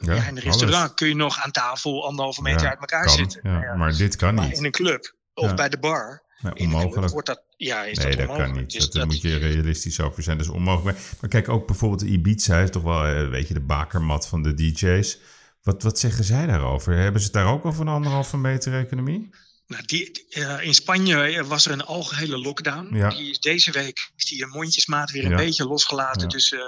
ja, 0.00 0.12
in 0.14 0.18
een 0.20 0.28
alles. 0.28 0.42
restaurant 0.44 0.94
kun 0.94 1.08
je 1.08 1.14
nog 1.14 1.38
aan 1.38 1.50
tafel 1.50 2.06
anderhalve 2.06 2.42
meter 2.42 2.62
Ja, 2.62 2.68
uit 2.68 2.80
elkaar 2.80 3.04
kan, 3.04 3.14
zitten. 3.16 3.40
ja, 3.44 3.62
ja, 3.62 3.74
Maar 3.74 3.96
dit 3.96 4.16
kan 4.16 4.34
maar 4.34 4.46
niet. 4.48 4.56
in 4.58 4.64
een 4.64 4.70
club 4.70 5.14
of 5.34 5.54
bij 5.54 5.68
de 5.68 5.78
bar, 5.78 6.22
Nee, 6.40 6.54
onmogelijk. 6.54 7.12
wordt 7.12 7.26
dat, 7.26 7.42
ja, 7.56 7.84
is 7.84 7.98
Nee, 7.98 8.16
dat 8.16 8.26
kan 8.36 8.52
niet. 8.52 8.72
Dus 8.72 8.90
dat, 8.90 9.06
moet 9.06 9.20
je 9.20 9.36
realistisch 9.36 10.00
over 10.00 10.22
zijn. 10.22 10.36
Dat 10.36 10.46
is 10.46 10.52
onmogelijk. 10.52 10.96
Maar, 10.98 11.06
maar 11.20 11.30
kijk, 11.30 11.48
ook 11.48 11.66
bijvoorbeeld 11.66 12.02
Ibiza 12.02 12.58
is 12.58 12.70
toch 12.70 12.82
wel, 12.82 13.04
eh, 13.04 13.28
weet 13.28 13.48
je, 13.48 13.54
de 13.54 13.60
bakermat 13.60 14.28
van 14.28 14.42
de 14.42 14.54
DJ's. 14.54 15.18
Wat, 15.62 15.82
wat 15.82 15.98
zeggen 15.98 16.24
zij 16.24 16.46
daarover? 16.46 16.96
Hebben 16.96 17.20
ze 17.20 17.26
het 17.26 17.34
daar 17.36 17.52
ook 17.52 17.64
over 17.64 17.80
een 17.80 17.88
anderhalve 17.88 18.36
meter 18.36 18.74
economie? 18.78 19.30
Nou, 19.66 19.82
die, 19.84 20.26
eh, 20.30 20.64
in 20.64 20.74
Spanje 20.74 21.22
eh, 21.22 21.44
was 21.44 21.66
er 21.66 21.72
een 21.72 21.84
algehele 21.84 22.38
lockdown. 22.38 22.96
Ja. 22.96 23.08
Die 23.08 23.30
is 23.30 23.38
deze 23.40 23.70
week 23.70 24.10
is 24.16 24.24
die 24.24 24.40
in 24.42 24.48
mondjesmaat 24.48 25.10
weer 25.10 25.24
een 25.24 25.30
Ja. 25.30 25.36
beetje 25.36 25.64
losgelaten. 25.64 26.22
Ja. 26.22 26.26
Dus 26.28 26.52
eh, 26.52 26.58
eh, 26.58 26.66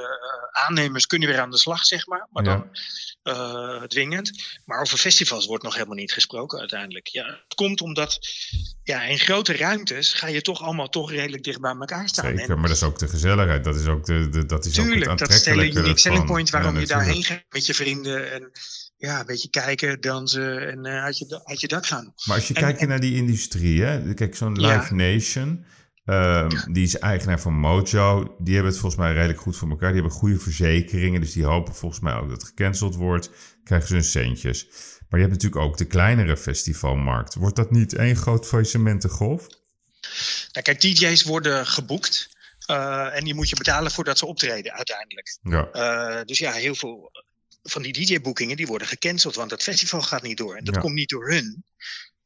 aannemers 0.67 1.07
kunnen 1.07 1.29
weer 1.29 1.41
aan 1.41 1.51
de 1.51 1.59
slag, 1.59 1.85
zeg 1.85 2.07
maar. 2.07 2.27
Maar 2.31 2.45
Ja. 2.45 2.51
dan 2.57 2.67
eh, 3.23 3.83
dwingend. 3.83 4.31
Maar 4.65 4.81
over 4.81 4.99
festivals 4.99 5.47
wordt 5.47 5.65
nog 5.65 5.75
helemaal 5.75 5.97
niet 5.97 6.13
gesproken 6.13 6.59
uiteindelijk. 6.59 7.07
Ja, 7.07 7.27
het 7.27 7.55
komt 7.55 7.81
omdat 7.81 8.19
ja, 8.83 9.03
in 9.03 9.19
grote 9.19 9.57
ruimtes 9.57 10.13
ga 10.13 10.27
je 10.27 10.43
toch 10.43 10.63
allemaal 10.63 10.89
toch 10.89 11.11
redelijk 11.11 11.43
dicht 11.45 11.61
bij 11.61 11.75
elkaar 11.79 12.09
staan. 12.09 12.25
Zeker, 12.37 12.51
En 12.51 12.59
maar 12.59 12.69
dat 12.69 12.77
is 12.77 12.83
ook 12.83 12.99
de 12.99 13.09
gezelligheid. 13.09 13.65
Dat 13.65 13.77
is 13.77 13.87
ook, 13.87 14.05
de, 14.07 14.29
de, 14.29 14.47
dat 14.47 14.65
is 14.65 14.79
ook 14.79 14.85
het 14.85 14.95
Tuurlijk, 14.95 15.19
dat 15.19 15.31
is 15.31 15.47
unique 15.47 15.99
selling 15.99 16.27
point 16.27 16.51
waarom 16.51 16.75
Ja, 16.75 16.81
je 16.81 16.87
daarheen 16.87 17.25
gaat 17.25 17.45
met 17.49 17.67
je 17.67 17.75
vrienden. 17.75 18.33
En 18.33 18.51
ja, 18.97 19.21
een 19.21 19.27
beetje 19.27 19.51
kijken, 19.51 20.01
dansen 20.01 20.71
en 20.71 20.87
uit, 20.87 21.19
je, 21.19 21.41
uit 21.45 21.61
je 21.61 21.69
dak 21.69 21.87
gaan. 21.87 22.15
Maar 22.25 22.37
als 22.37 22.49
je 22.49 22.55
En- 22.55 22.63
kijkt 22.63 22.81
en- 22.81 22.89
naar 22.89 23.01
die 23.01 23.15
industrie, 23.17 23.83
hè? 23.83 24.15
kijk, 24.15 24.37
zo'n 24.37 24.55
Ja. 24.55 24.77
Live 24.77 24.95
Nation, 24.95 25.65
ehm, 26.05 26.73
die 26.73 26.85
is 26.85 26.99
eigenaar 26.99 27.41
van 27.41 27.55
Mojo. 27.55 28.35
Die 28.39 28.55
hebben 28.55 28.73
het 28.73 28.81
volgens 28.81 29.01
mij 29.03 29.13
redelijk 29.13 29.41
goed 29.41 29.57
voor 29.57 29.69
elkaar. 29.71 29.93
Die 29.93 30.01
hebben 30.01 30.19
goede 30.19 30.39
verzekeringen, 30.39 31.21
dus 31.21 31.33
die 31.33 31.45
hopen 31.45 31.75
volgens 31.75 32.01
mij 32.01 32.15
ook 32.15 32.29
dat 32.29 32.41
het 32.41 32.49
gecanceld 32.49 32.95
wordt. 32.95 33.31
Krijgen 33.65 33.89
ze 33.89 33.95
hun 33.95 34.05
centjes. 34.05 34.67
Maar 35.09 35.21
je 35.21 35.27
hebt 35.27 35.43
natuurlijk 35.43 35.63
ook 35.63 35.77
de 35.79 35.85
kleinere 35.87 36.37
festivalmarkt. 36.37 37.35
Wordt 37.35 37.57
dat 37.57 37.71
niet 37.71 37.95
één 37.95 38.17
groot 38.17 38.47
faillissementengolf? 38.47 39.47
Nou, 40.53 40.65
kijk, 40.65 40.81
DJ's 40.81 41.23
worden 41.23 41.67
geboekt. 41.67 42.31
eh, 42.67 43.17
en 43.17 43.25
die 43.25 43.35
moet 43.35 43.49
je 43.49 43.57
betalen 43.57 43.91
voordat 43.91 44.19
ze 44.19 44.27
optreden 44.27 44.73
uiteindelijk. 44.73 45.39
Ja, 45.43 45.69
Eh, 45.71 46.25
dus 46.25 46.39
ja, 46.39 46.53
heel 46.53 46.75
veel 46.75 47.11
van 47.63 47.83
die 47.83 47.93
DJ-boekingen 47.93 48.57
die 48.57 48.67
worden 48.67 48.87
gecanceld, 48.89 49.35
want 49.35 49.51
het 49.51 49.63
festival 49.63 50.03
gaat 50.03 50.23
niet 50.23 50.37
door. 50.37 50.57
En 50.57 50.65
dat 50.65 50.75
Ja. 50.75 50.81
komt 50.81 50.95
niet 50.95 51.09
door 51.09 51.31
hun. 51.31 51.65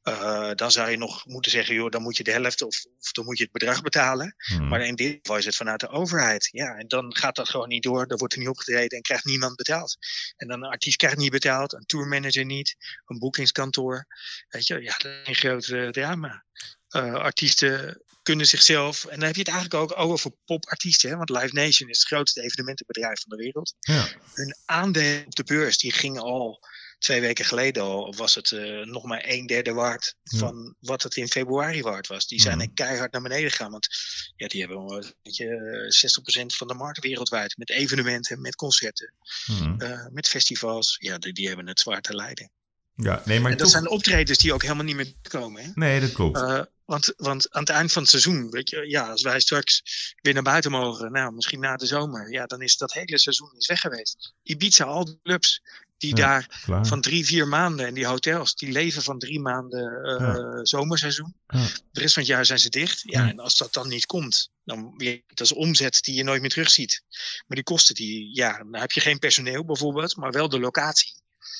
Eh, 0.06 0.50
dan 0.54 0.70
zou 0.70 0.90
je 0.90 0.96
nog 0.96 1.26
moeten 1.26 1.50
zeggen, 1.50 1.75
joh, 1.75 1.90
dan 1.90 2.02
moet 2.02 2.16
je 2.16 2.25
de 2.25 2.32
helft 2.32 2.62
of, 2.62 2.84
of 2.98 3.12
dan 3.12 3.25
moet 3.25 3.38
je 3.38 3.42
het 3.42 3.52
bedrag 3.52 3.82
betalen. 3.82 4.34
Hmm. 4.36 4.68
Maar 4.68 4.80
in 4.80 4.94
dit 4.94 5.18
geval 5.22 5.36
is 5.36 5.44
het 5.44 5.56
vanuit 5.56 5.80
de 5.80 5.88
overheid. 5.88 6.48
Ja, 6.52 6.76
en 6.76 6.88
dan 6.88 7.16
gaat 7.16 7.36
dat 7.36 7.48
gewoon 7.48 7.68
niet 7.68 7.82
door. 7.82 8.06
Dan 8.06 8.18
wordt 8.18 8.34
er 8.34 8.40
niet 8.40 8.48
opgetreden 8.48 8.96
en 8.96 9.02
krijgt 9.02 9.25
niemand 9.25 9.56
betaald. 9.56 9.96
En 10.36 10.48
dan 10.48 10.62
een 10.62 10.70
artiest 10.70 10.96
krijgt 10.96 11.16
niet 11.16 11.30
betaald, 11.30 11.72
een 11.72 11.86
tourmanager 11.86 12.44
niet, 12.44 12.76
een 13.06 13.18
boekingskantoor. 13.18 14.06
Weet 14.48 14.66
je, 14.66 14.82
ja, 14.82 14.94
dat 14.96 15.12
is 15.12 15.28
een 15.28 15.34
groot 15.34 15.68
eh, 15.68 15.88
drama. 15.88 16.44
Eh, 16.88 17.14
artiesten 17.14 18.02
kunnen 18.22 18.46
zichzelf, 18.46 19.04
en 19.04 19.18
dan 19.18 19.26
heb 19.26 19.34
je 19.34 19.40
het 19.40 19.50
eigenlijk 19.50 19.82
ook 19.82 19.98
over 19.98 20.30
popartiesten, 20.44 21.10
hè, 21.10 21.16
want 21.16 21.30
Live 21.30 21.54
Nation 21.54 21.88
is 21.88 21.98
het 21.98 22.06
grootste 22.06 22.42
evenementenbedrijf 22.42 23.20
van 23.20 23.36
de 23.36 23.44
wereld. 23.44 23.75
ja. 23.80 24.08
Hun 24.34 24.56
aandelen 24.64 25.26
op 25.26 25.34
de 25.34 25.44
beurs, 25.44 25.78
die 25.78 25.92
gingen 25.92 26.22
al 26.22 26.60
twee 26.98 27.20
weken 27.20 27.44
geleden 27.44 27.82
al, 27.82 28.14
was 28.16 28.34
het 28.34 28.52
eh, 28.52 28.80
nog 28.84 29.04
maar 29.04 29.22
een 29.26 29.46
derde 29.46 29.72
waard 29.72 30.14
Ja. 30.22 30.38
van 30.38 30.74
wat 30.80 31.02
het 31.02 31.16
in 31.16 31.28
februari 31.28 31.82
waard 31.82 32.06
was. 32.06 32.26
Die 32.26 32.40
zijn 32.40 32.58
Mhm. 32.58 32.74
keihard 32.74 33.12
naar 33.12 33.22
beneden 33.22 33.50
gegaan, 33.50 33.70
want 33.70 33.88
ja, 34.36 34.46
die 34.46 34.60
hebben 34.60 34.84
wel, 34.84 35.04
weet 35.22 35.36
je, 35.36 35.46
eh, 35.46 35.90
60% 35.90 36.54
van 36.56 36.66
de 36.68 36.74
markt 36.74 36.98
wereldwijd 37.02 37.56
met 37.56 37.70
evenementen, 37.70 38.40
met 38.40 38.54
concerten, 38.54 39.14
Hmm. 39.44 39.80
eh, 39.80 40.06
met 40.10 40.28
festivals. 40.28 40.96
Ja, 41.00 41.18
die, 41.18 41.32
die 41.32 41.46
hebben 41.48 41.66
het 41.66 41.80
zwaar 41.80 42.00
te 42.00 42.14
lijden. 42.14 42.50
ja. 42.96 43.22
Nee, 43.24 43.40
maar 43.40 43.50
En 43.50 43.56
dat 43.56 43.66
toch... 43.66 43.76
zijn 43.76 43.88
optredens 43.90 44.38
die 44.38 44.52
ook 44.52 44.62
helemaal 44.62 44.84
niet 44.84 44.96
meer 44.96 45.12
komen. 45.28 45.62
Hè? 45.64 45.70
Nee, 45.74 46.00
dat 46.00 46.12
klopt. 46.12 46.36
Eh, 46.36 46.62
want, 46.84 47.12
want 47.16 47.50
aan 47.50 47.60
het 47.60 47.70
eind 47.70 47.92
van 47.92 48.02
het 48.02 48.10
seizoen, 48.10 48.50
weet 48.50 48.70
je, 48.70 48.88
ja, 48.88 49.10
als 49.10 49.22
wij 49.22 49.40
straks 49.40 49.82
weer 50.22 50.34
naar 50.34 50.42
buiten 50.42 50.70
mogen, 50.70 51.12
nou, 51.12 51.32
misschien 51.32 51.60
na 51.60 51.76
de 51.76 51.86
zomer, 51.86 52.32
ja, 52.32 52.46
dan 52.46 52.62
is 52.62 52.76
dat 52.76 52.92
hele 52.92 53.18
seizoen 53.18 53.54
is 53.56 53.66
weg 53.66 53.80
geweest. 53.80 54.34
Ibiza, 54.42 54.84
al 54.84 55.04
die 55.04 55.18
clubs, 55.22 55.62
die 55.98 56.16
Ja, 56.16 56.26
daar 56.26 56.60
Klaar. 56.64 56.86
van 56.86 57.00
drie, 57.00 57.26
vier 57.26 57.48
maanden. 57.48 57.86
En 57.86 57.94
die 57.94 58.06
hotels, 58.06 58.54
die 58.54 58.72
leven 58.72 59.02
van 59.02 59.18
drie 59.18 59.40
maanden 59.40 60.04
eh, 60.04 60.18
Ja. 60.18 60.64
zomerseizoen. 60.64 61.34
Ja. 61.46 61.66
De 61.90 62.00
rest 62.00 62.14
van 62.14 62.22
het 62.22 62.30
jaar 62.32 62.46
zijn 62.46 62.58
ze 62.58 62.68
dicht. 62.68 63.00
Ja, 63.02 63.28
en 63.28 63.38
als 63.38 63.56
dat 63.56 63.72
dan 63.72 63.88
niet 63.88 64.06
komt, 64.06 64.50
dan 64.64 64.94
dat 65.26 65.40
is 65.40 65.52
omzet 65.52 66.02
die 66.02 66.14
je 66.14 66.24
nooit 66.24 66.40
meer 66.40 66.50
terugziet. 66.50 67.02
Maar 67.46 67.56
die 67.56 67.62
kosten 67.62 67.94
die, 67.94 68.34
ja, 68.34 68.58
dan 68.58 68.76
heb 68.76 68.92
je 68.92 69.00
geen 69.00 69.18
personeel 69.18 69.64
bijvoorbeeld, 69.64 70.16
maar 70.16 70.30
wel 70.32 70.48
de 70.48 70.60
locatie. 70.60 71.14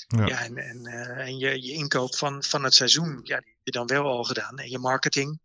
Ja. 0.07 0.27
Ja, 0.27 0.45
en, 0.45 0.57
en, 0.57 0.87
eh, 0.87 1.27
en 1.27 1.39
je, 1.39 1.63
je 1.63 1.73
inkoop 1.73 2.17
van, 2.17 2.43
van 2.45 2.65
het 2.65 2.75
seizoen, 2.75 3.21
ja, 3.23 3.41
die 3.41 3.53
heb 3.55 3.61
je 3.63 3.71
dan 3.71 3.87
wel 3.87 4.05
al 4.05 4.25
gedaan. 4.25 4.59
En 4.59 4.71
je 4.71 4.79
marketing. 4.79 5.41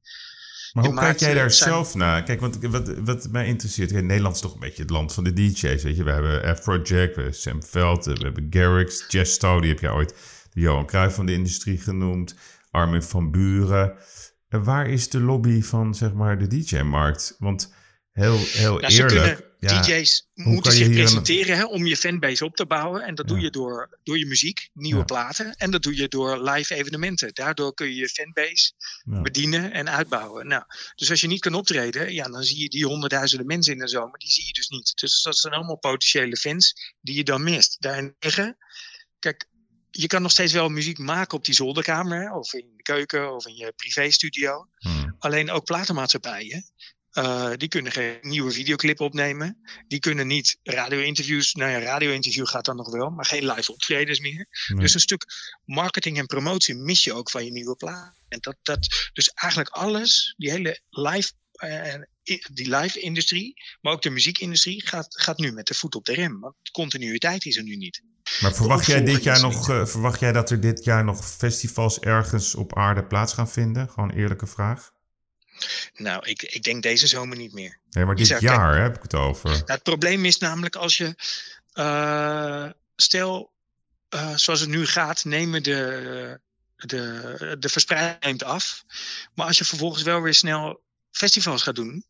Maar 0.73 0.85
hoe 0.85 0.95
kijk 0.95 1.19
jij 1.19 1.33
daar 1.33 1.51
zijn- 1.51 1.69
zelf 1.69 1.95
naar? 1.95 2.23
Kijk, 2.23 2.39
want 2.39 2.57
wat, 2.61 2.87
wat 3.03 3.27
mij 3.31 3.45
interesseert, 3.45 3.91
kijk, 3.91 4.03
Nederland 4.03 4.35
is 4.35 4.41
toch 4.41 4.53
een 4.53 4.59
beetje 4.59 4.81
het 4.81 4.91
land 4.91 5.13
van 5.13 5.23
de 5.23 5.33
DJ's, 5.33 5.83
weet 5.83 5.97
je. 5.97 6.03
We 6.03 6.11
hebben 6.11 6.43
Afrojack, 6.43 7.15
we 7.15 7.21
hebben 7.21 7.33
Sam 7.33 7.63
Veld, 7.63 8.05
we 8.05 8.13
hebben 8.21 8.47
Garrix, 8.49 9.05
Chesto, 9.07 9.59
die 9.59 9.69
heb 9.69 9.79
jij 9.79 9.91
ooit 9.91 10.15
de 10.53 10.61
Johan 10.61 10.85
Cruijff 10.85 11.15
van 11.15 11.25
de 11.25 11.33
industrie 11.33 11.77
genoemd, 11.77 12.35
Armin 12.71 13.03
van 13.03 13.31
Buren. 13.31 13.93
En 14.49 14.63
waar 14.63 14.87
is 14.87 15.09
de 15.09 15.19
lobby 15.19 15.61
van, 15.61 15.95
zeg 15.95 16.13
maar, 16.13 16.37
de 16.37 16.47
DJ-markt? 16.47 17.35
Want 17.39 17.73
heel, 18.11 18.37
heel 18.37 18.79
Nou, 18.79 18.93
eerlijk... 18.93 19.49
ja, 19.69 19.81
DJ's 19.81 20.27
moeten 20.33 20.71
zich 20.71 20.89
presenteren 20.89 21.57
hè, 21.57 21.65
om 21.65 21.85
je 21.85 21.97
fanbase 21.97 22.45
op 22.45 22.55
te 22.55 22.65
bouwen. 22.65 23.01
En 23.03 23.15
dat 23.15 23.27
doe 23.27 23.39
je 23.39 23.49
door, 23.49 23.99
door 24.03 24.17
je 24.17 24.25
muziek, 24.25 24.69
nieuwe 24.73 24.99
Ja. 24.99 25.05
platen. 25.05 25.55
En 25.55 25.71
dat 25.71 25.83
doe 25.83 25.95
je 25.95 26.07
door 26.07 26.49
live 26.49 26.75
evenementen. 26.75 27.33
Daardoor 27.33 27.73
kun 27.73 27.87
je 27.87 27.95
je 27.95 28.09
fanbase 28.09 28.73
bedienen 29.03 29.71
en 29.71 29.89
uitbouwen. 29.89 30.47
Nou, 30.47 30.63
dus 30.95 31.09
als 31.09 31.21
je 31.21 31.27
niet 31.27 31.39
kan 31.39 31.53
optreden, 31.53 32.13
ja, 32.13 32.23
dan 32.23 32.43
zie 32.43 32.61
je 32.61 32.69
die 32.69 32.85
honderdduizenden 32.85 33.47
mensen 33.47 33.73
in 33.73 33.79
de 33.79 33.87
zomer, 33.87 34.19
die 34.19 34.31
zie 34.31 34.45
je 34.45 34.53
dus 34.53 34.67
niet. 34.67 34.91
Dus 34.95 35.21
dat 35.21 35.37
zijn 35.37 35.53
allemaal 35.53 35.77
potentiële 35.77 36.37
fans 36.37 36.73
die 37.01 37.15
je 37.15 37.23
dan 37.23 37.43
mist. 37.43 37.81
Daarentegen, 37.81 38.57
kijk, 39.19 39.49
je 39.91 40.07
kan 40.07 40.21
nog 40.21 40.31
steeds 40.31 40.53
wel 40.53 40.69
muziek 40.69 40.97
maken 40.97 41.37
op 41.37 41.45
die 41.45 41.55
zolderkamer, 41.55 42.21
hè, 42.21 42.33
of 42.35 42.53
in 42.53 42.73
de 42.75 42.83
keuken, 42.83 43.35
of 43.35 43.47
in 43.47 43.55
je 43.55 43.73
privéstudio. 43.75 44.67
Hm. 44.77 45.09
Alleen 45.19 45.51
ook 45.51 45.65
platenmaatschappijen. 45.65 46.65
Eh, 47.11 47.51
die 47.55 47.67
kunnen 47.67 47.91
geen 47.91 48.17
nieuwe 48.21 48.51
videoclip 48.51 48.99
opnemen. 48.99 49.57
Die 49.87 49.99
kunnen 49.99 50.27
niet 50.27 50.57
radio-interviews. 50.63 51.53
Nou 51.53 51.71
ja, 51.71 51.79
radio-interview 51.79 52.47
gaat 52.47 52.65
dan 52.65 52.75
nog 52.75 52.91
wel, 52.91 53.09
maar 53.09 53.25
geen 53.25 53.45
live 53.45 53.71
optredens 53.71 54.19
meer. 54.19 54.47
Nee. 54.67 54.79
Dus 54.79 54.93
een 54.93 54.99
stuk 54.99 55.25
marketing 55.65 56.17
en 56.17 56.25
promotie 56.25 56.75
mis 56.75 57.03
je 57.03 57.13
ook 57.13 57.29
van 57.29 57.45
je 57.45 57.51
nieuwe 57.51 57.75
plaat. 57.75 58.15
En 58.27 58.37
dat, 58.41 58.55
dat, 58.61 59.09
dus 59.13 59.27
eigenlijk 59.29 59.75
alles, 59.75 60.33
die 60.37 60.51
hele 60.51 60.81
live, 60.89 61.31
eh, 61.51 61.93
die 62.53 62.77
live-industrie, 62.77 63.53
maar 63.81 63.93
ook 63.93 64.01
de 64.01 64.09
muziekindustrie, 64.09 64.87
gaat, 64.87 65.19
gaat 65.19 65.37
nu 65.37 65.51
met 65.51 65.67
de 65.67 65.73
voet 65.73 65.95
op 65.95 66.05
de 66.05 66.13
rem. 66.13 66.39
Want 66.39 66.55
continuïteit 66.71 67.45
is 67.45 67.57
er 67.57 67.63
nu 67.63 67.75
niet. 67.75 68.03
Maar 68.39 68.53
verwacht 68.53 68.85
jij, 68.85 69.03
dit 69.03 69.23
jaar 69.23 69.41
nog, 69.41 69.69
eh, 69.69 69.85
verwacht 69.85 70.19
jij 70.19 70.31
dat 70.31 70.49
er 70.49 70.59
dit 70.59 70.83
jaar 70.83 71.03
nog 71.03 71.25
festivals 71.25 71.99
ergens 71.99 72.55
op 72.55 72.77
aarde 72.77 73.05
plaats 73.05 73.33
gaan 73.33 73.49
vinden? 73.49 73.89
Gewoon 73.89 74.09
een 74.09 74.17
eerlijke 74.17 74.47
vraag. 74.47 74.91
Nou, 75.93 76.27
ik, 76.27 76.41
ik 76.43 76.63
denk 76.63 76.83
deze 76.83 77.07
zomer 77.07 77.37
niet 77.37 77.53
meer. 77.53 77.79
Nee, 77.89 78.05
maar 78.05 78.15
dit 78.15 78.27
zou- 78.27 78.41
jaar 78.41 78.75
hè, 78.75 78.81
heb 78.81 78.95
ik 78.95 79.01
het 79.01 79.13
over. 79.13 79.49
Nou, 79.49 79.63
het 79.65 79.83
probleem 79.83 80.25
is 80.25 80.37
namelijk 80.37 80.75
als 80.75 80.97
je, 80.97 81.15
eh, 81.73 82.69
stel, 82.95 83.51
eh, 84.09 84.35
zoals 84.35 84.59
het 84.59 84.69
nu 84.69 84.85
gaat, 84.85 85.25
nemen 85.25 85.63
de, 85.63 86.39
de, 86.75 87.55
de 87.59 87.69
verspreiding 87.69 88.43
af. 88.43 88.83
Maar 89.35 89.47
als 89.47 89.57
je 89.57 89.65
vervolgens 89.65 90.03
wel 90.03 90.21
weer 90.21 90.33
snel 90.33 90.81
festivals 91.11 91.63
gaat 91.63 91.75
doen, 91.75 92.05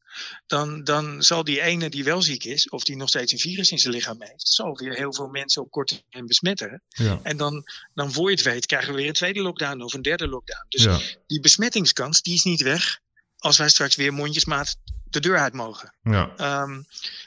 dan, 0.47 0.83
dan 0.83 1.23
zal 1.23 1.43
die 1.43 1.61
ene 1.61 1.89
die 1.89 2.03
wel 2.03 2.21
ziek 2.21 2.43
is, 2.43 2.69
of 2.69 2.83
die 2.83 2.95
nog 2.95 3.09
steeds 3.09 3.31
een 3.31 3.39
virus 3.39 3.71
in 3.71 3.79
zijn 3.79 3.93
lichaam 3.93 4.21
heeft, 4.21 4.47
zal 4.47 4.77
weer 4.77 4.93
heel 4.93 5.13
veel 5.13 5.27
mensen 5.27 5.61
op 5.61 5.71
korte 5.71 6.01
termijn 6.01 6.27
besmetten. 6.27 6.83
Ja. 6.87 7.19
En 7.23 7.37
dan, 7.37 7.63
dan 7.93 8.11
voor 8.11 8.29
je 8.29 8.35
het 8.35 8.45
weet, 8.45 8.65
krijgen 8.65 8.89
we 8.89 8.97
weer 8.97 9.07
een 9.07 9.13
tweede 9.13 9.41
lockdown 9.41 9.81
of 9.81 9.93
een 9.93 10.01
derde 10.01 10.27
lockdown. 10.27 10.65
Dus 10.69 10.83
ja. 10.83 10.99
die 11.27 11.39
besmettingskans, 11.39 12.21
die 12.21 12.33
is 12.33 12.43
niet 12.43 12.61
weg 12.61 12.99
als 13.41 13.57
wij 13.57 13.69
straks 13.69 13.95
weer 13.95 14.13
mondjesmaat 14.13 14.75
de 15.09 15.19
deur 15.19 15.37
uit 15.37 15.53
mogen. 15.53 15.93
ja. 16.03 16.33
Ehm, 16.37 16.81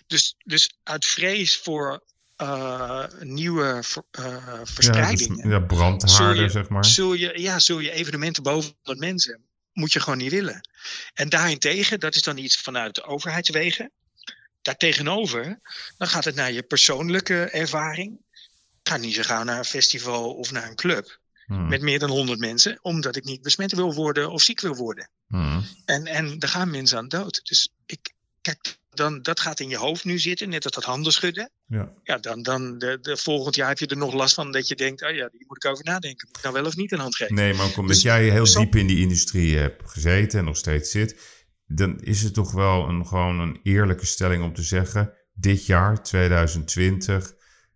dus, 0.07 0.35
dus 0.45 0.77
uit 0.83 1.05
vrees 1.07 1.57
voor 1.57 2.03
eh, 2.37 3.05
nieuwe 3.21 3.79
ver- 3.83 4.03
eh, 4.11 4.25
Ja, 4.25 4.59
dus, 4.59 4.71
verspreidingen, 4.71 5.49
ja, 5.51 5.59
brandhaarden, 5.61 6.09
Zul 6.37 6.43
je- 6.45 6.49
zeg 6.49 6.69
maar. 6.69 6.85
zul, 6.85 7.13
je, 7.15 7.41
ja, 7.41 7.59
zul 7.59 7.79
je 7.79 7.91
evenementen 7.91 8.43
boven 8.43 8.73
100 8.83 8.99
mensen, 9.07 9.41
moet 9.73 9.93
je 9.93 10.01
gewoon 10.01 10.19
niet 10.19 10.31
willen. 10.31 10.69
En 11.15 11.29
daarentegen, 11.29 12.01
dat 12.01 12.15
is 12.15 12.23
dan 12.23 12.37
iets 12.39 12.57
vanuit 12.57 12.95
de 12.95 13.03
overheidswegen. 13.03 13.91
Daartegenover, 14.63 15.61
dan 15.99 16.09
gaat 16.09 16.25
het 16.25 16.35
naar 16.35 16.53
je 16.53 16.63
persoonlijke 16.63 17.45
ervaring. 17.45 18.21
Ga 18.83 18.97
niet 18.97 19.15
zo 19.15 19.23
gauw 19.23 19.43
naar 19.43 19.59
een 19.59 19.65
festival 19.65 20.35
of 20.35 20.51
naar 20.51 20.69
een 20.69 20.75
club 20.77 21.19
Hmm. 21.47 21.69
met 21.69 21.81
meer 21.83 21.99
dan 21.99 22.11
100 22.11 22.39
mensen, 22.39 22.79
omdat 22.83 23.17
ik 23.17 23.25
niet 23.25 23.43
besmet 23.43 23.73
wil 23.73 23.95
worden 23.95 24.31
of 24.31 24.43
ziek 24.43 24.61
wil 24.61 24.75
worden. 24.75 25.11
Hmm. 25.27 25.65
En, 25.85 26.07
en 26.07 26.39
daar 26.39 26.51
gaan 26.51 26.71
mensen 26.71 26.99
aan 26.99 27.09
dood. 27.09 27.41
Dus 27.45 27.73
ik, 27.87 28.13
kijk, 28.41 28.77
dan, 28.91 29.23
dat 29.23 29.41
gaat 29.41 29.61
in 29.61 29.69
je 29.69 29.77
hoofd 29.77 30.05
nu 30.05 30.19
zitten, 30.19 30.49
net 30.49 30.65
als 30.65 30.75
dat 30.75 30.85
handen 30.85 31.13
schudden. 31.13 31.51
Ja. 31.67 31.93
Ja, 32.03 32.19
dan, 32.19 32.43
dan 32.43 32.79
de, 32.79 32.99
de, 33.01 33.17
volgend 33.17 33.55
jaar 33.55 33.69
heb 33.69 33.79
je 33.79 33.87
er 33.87 33.97
nog 33.97 34.15
last 34.15 34.35
van 34.35 34.53
dat 34.53 34.69
je 34.69 34.75
denkt, 34.77 35.03
oh 35.03 35.09
ja, 35.09 35.29
hier 35.33 35.45
moet 35.47 35.65
ik 35.65 35.71
over 35.71 35.85
nadenken. 35.85 36.27
Moet 36.29 36.37
ik 36.37 36.43
nou 36.43 36.55
wel 36.55 36.67
of 36.67 36.77
niet 36.77 36.93
een 36.93 36.99
hand 36.99 37.17
geven? 37.17 37.35
Nee, 37.35 37.55
maar 37.55 37.67
ook 37.67 37.77
omdat 37.77 37.95
Dus- 37.95 38.03
jij 38.03 38.29
heel 38.31 38.47
zo- 38.47 38.61
diep 38.61 38.75
in 38.77 38.87
die 38.87 39.01
industrie 39.01 39.57
hebt 39.57 39.91
gezeten 39.91 40.39
en 40.39 40.45
nog 40.45 40.57
steeds 40.57 40.91
zit, 40.91 41.21
dan 41.67 42.01
is 42.01 42.23
het 42.23 42.35
toch 42.35 42.53
wel 42.53 42.89
een, 42.89 43.07
gewoon 43.07 43.41
een 43.41 43.61
eerlijke 43.63 44.07
stelling 44.07 44.43
om 44.43 44.55
te 44.55 44.63
zeggen: 44.63 45.13
dit 45.35 45.67
jaar, 45.67 46.03
2020, 46.03 47.33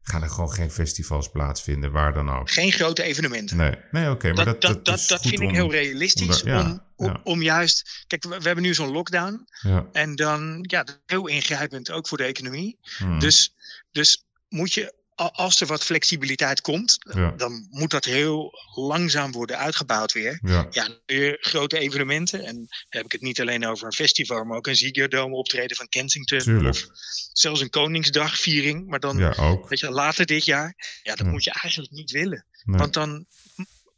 gaan 0.09 0.23
er 0.23 0.31
gewoon 0.31 0.53
geen 0.53 0.71
festivals 0.71 1.31
plaatsvinden, 1.31 1.93
waar 1.93 2.13
dan 2.13 2.31
ook. 2.31 2.51
Geen 2.51 2.73
grote 2.73 3.03
evenementen. 3.03 3.57
Nee, 3.57 3.75
nee 3.91 4.11
oké, 4.11 4.33
maar 4.33 4.45
dat, 4.45 4.61
dat, 4.61 4.85
dat, 4.85 5.05
dat, 5.09 5.21
vind 5.21 5.41
ik 5.41 5.51
heel 5.51 5.71
realistisch. 5.71 6.43
om 6.43 6.49
daar- 6.49 6.63
ja, 6.65 6.71
om, 6.71 6.81
om, 6.97 7.07
ja. 7.07 7.21
om 7.25 7.43
juist. 7.43 8.05
Kijk, 8.07 8.23
we, 8.23 8.39
we 8.39 8.47
hebben 8.47 8.65
nu 8.65 8.75
zo'n 8.75 8.93
lockdown. 8.93 9.47
Ja. 9.63 9.87
En 9.93 10.17
dan, 10.17 10.59
ja, 10.63 10.85
heel 11.07 11.27
ingrijpend 11.27 11.91
ook 11.91 12.09
voor 12.09 12.19
de 12.19 12.25
economie. 12.25 12.79
Hmm. 12.99 13.19
Dus, 13.19 13.55
dus 13.93 14.25
moet 14.49 14.75
je, 14.75 14.95
als 15.19 15.61
er 15.61 15.67
wat 15.67 15.85
flexibiliteit 15.85 16.61
komt, 16.61 16.97
Ja. 17.15 17.31
dan 17.37 17.67
moet 17.71 17.91
dat 17.91 18.05
heel 18.05 18.53
langzaam 18.75 19.33
worden 19.33 19.59
uitgebouwd 19.59 20.13
weer. 20.13 20.39
ja. 20.43 20.67
Ja, 20.71 20.89
weer 21.07 21.37
grote 21.41 21.79
evenementen. 21.79 22.45
En 22.45 22.55
dan 22.55 22.67
heb 22.89 23.05
ik 23.05 23.13
het 23.13 23.21
niet 23.21 23.41
alleen 23.41 23.67
over 23.67 23.87
een 23.87 23.93
festival, 23.93 24.45
maar 24.45 24.57
ook 24.57 24.67
een 24.67 24.77
Ziggo 24.77 25.09
Dome 25.09 25.35
optreden 25.35 25.77
van 25.77 25.89
Kensington. 25.89 26.39
Tuurlijk. 26.39 26.75
Of 26.75 26.87
zelfs 27.33 27.61
een 27.61 27.71
Koningsdagviering. 27.71 28.87
Maar 28.87 29.01
dan, 29.01 29.19
ja, 29.19 29.59
weet 29.69 29.81
je, 29.81 29.91
later 29.91 30.27
dit 30.27 30.45
jaar. 30.45 30.75
Ja, 31.03 31.15
dat 31.15 31.27
moet 31.27 31.45
je 31.45 31.53
eigenlijk 31.61 31.93
niet 31.93 32.11
willen. 32.11 32.45
Nee. 32.65 32.79
Want 32.79 32.93
dan, 32.93 33.27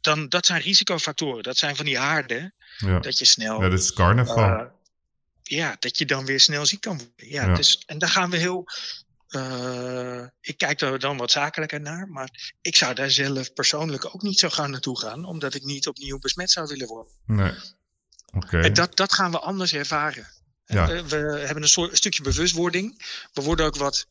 dan, 0.01 0.29
dat 0.29 0.45
zijn 0.45 0.61
risicofactoren. 0.61 1.43
Dat 1.43 1.57
zijn 1.57 1.75
van 1.75 1.85
die 1.85 1.97
haarden. 1.97 2.53
Dat 3.01 3.17
je 3.19 3.25
snel, 3.25 3.61
ja, 3.61 3.69
dat 3.69 3.79
is 3.79 3.93
carnaval. 3.93 4.37
eh, 4.37 4.65
ja, 5.43 5.75
dat 5.79 5.97
je 5.97 6.05
dan 6.05 6.25
weer 6.25 6.39
snel 6.39 6.65
ziek 6.65 6.81
kan 6.81 6.97
worden. 6.97 7.29
Ja, 7.29 7.45
Ja. 7.45 7.53
Dus, 7.55 7.83
en 7.85 7.97
daar 7.97 8.09
gaan 8.09 8.29
we 8.29 8.37
heel, 8.37 8.65
eh, 9.31 10.23
ik 10.41 10.57
kijk 10.57 10.79
daar 10.79 10.99
dan 10.99 11.17
wat 11.17 11.31
zakelijker 11.31 11.81
naar. 11.81 12.07
Maar 12.07 12.55
ik 12.61 12.75
zou 12.75 12.93
daar 12.93 13.11
zelf 13.11 13.53
persoonlijk 13.53 14.05
ook 14.05 14.21
niet 14.21 14.39
zo 14.39 14.49
gauw 14.49 14.67
naartoe 14.67 14.99
gaan. 14.99 15.25
Omdat 15.25 15.53
ik 15.53 15.63
niet 15.63 15.87
opnieuw 15.87 16.19
besmet 16.19 16.51
zou 16.51 16.67
willen 16.67 16.87
worden. 16.87 17.13
nee. 17.25 17.53
Oké. 18.33 18.59
En 18.59 18.73
dat, 18.73 18.95
dat 18.95 19.13
gaan 19.13 19.31
we 19.31 19.39
anders 19.39 19.73
ervaren. 19.73 20.27
Ja. 20.65 20.87
We, 20.87 21.07
we 21.07 21.17
hebben 21.17 21.63
een 21.63 21.69
soort, 21.69 21.97
stukje 21.97 22.23
bewustwording. 22.23 23.03
We 23.33 23.41
worden 23.41 23.65
ook 23.65 23.75
wat 23.75 24.07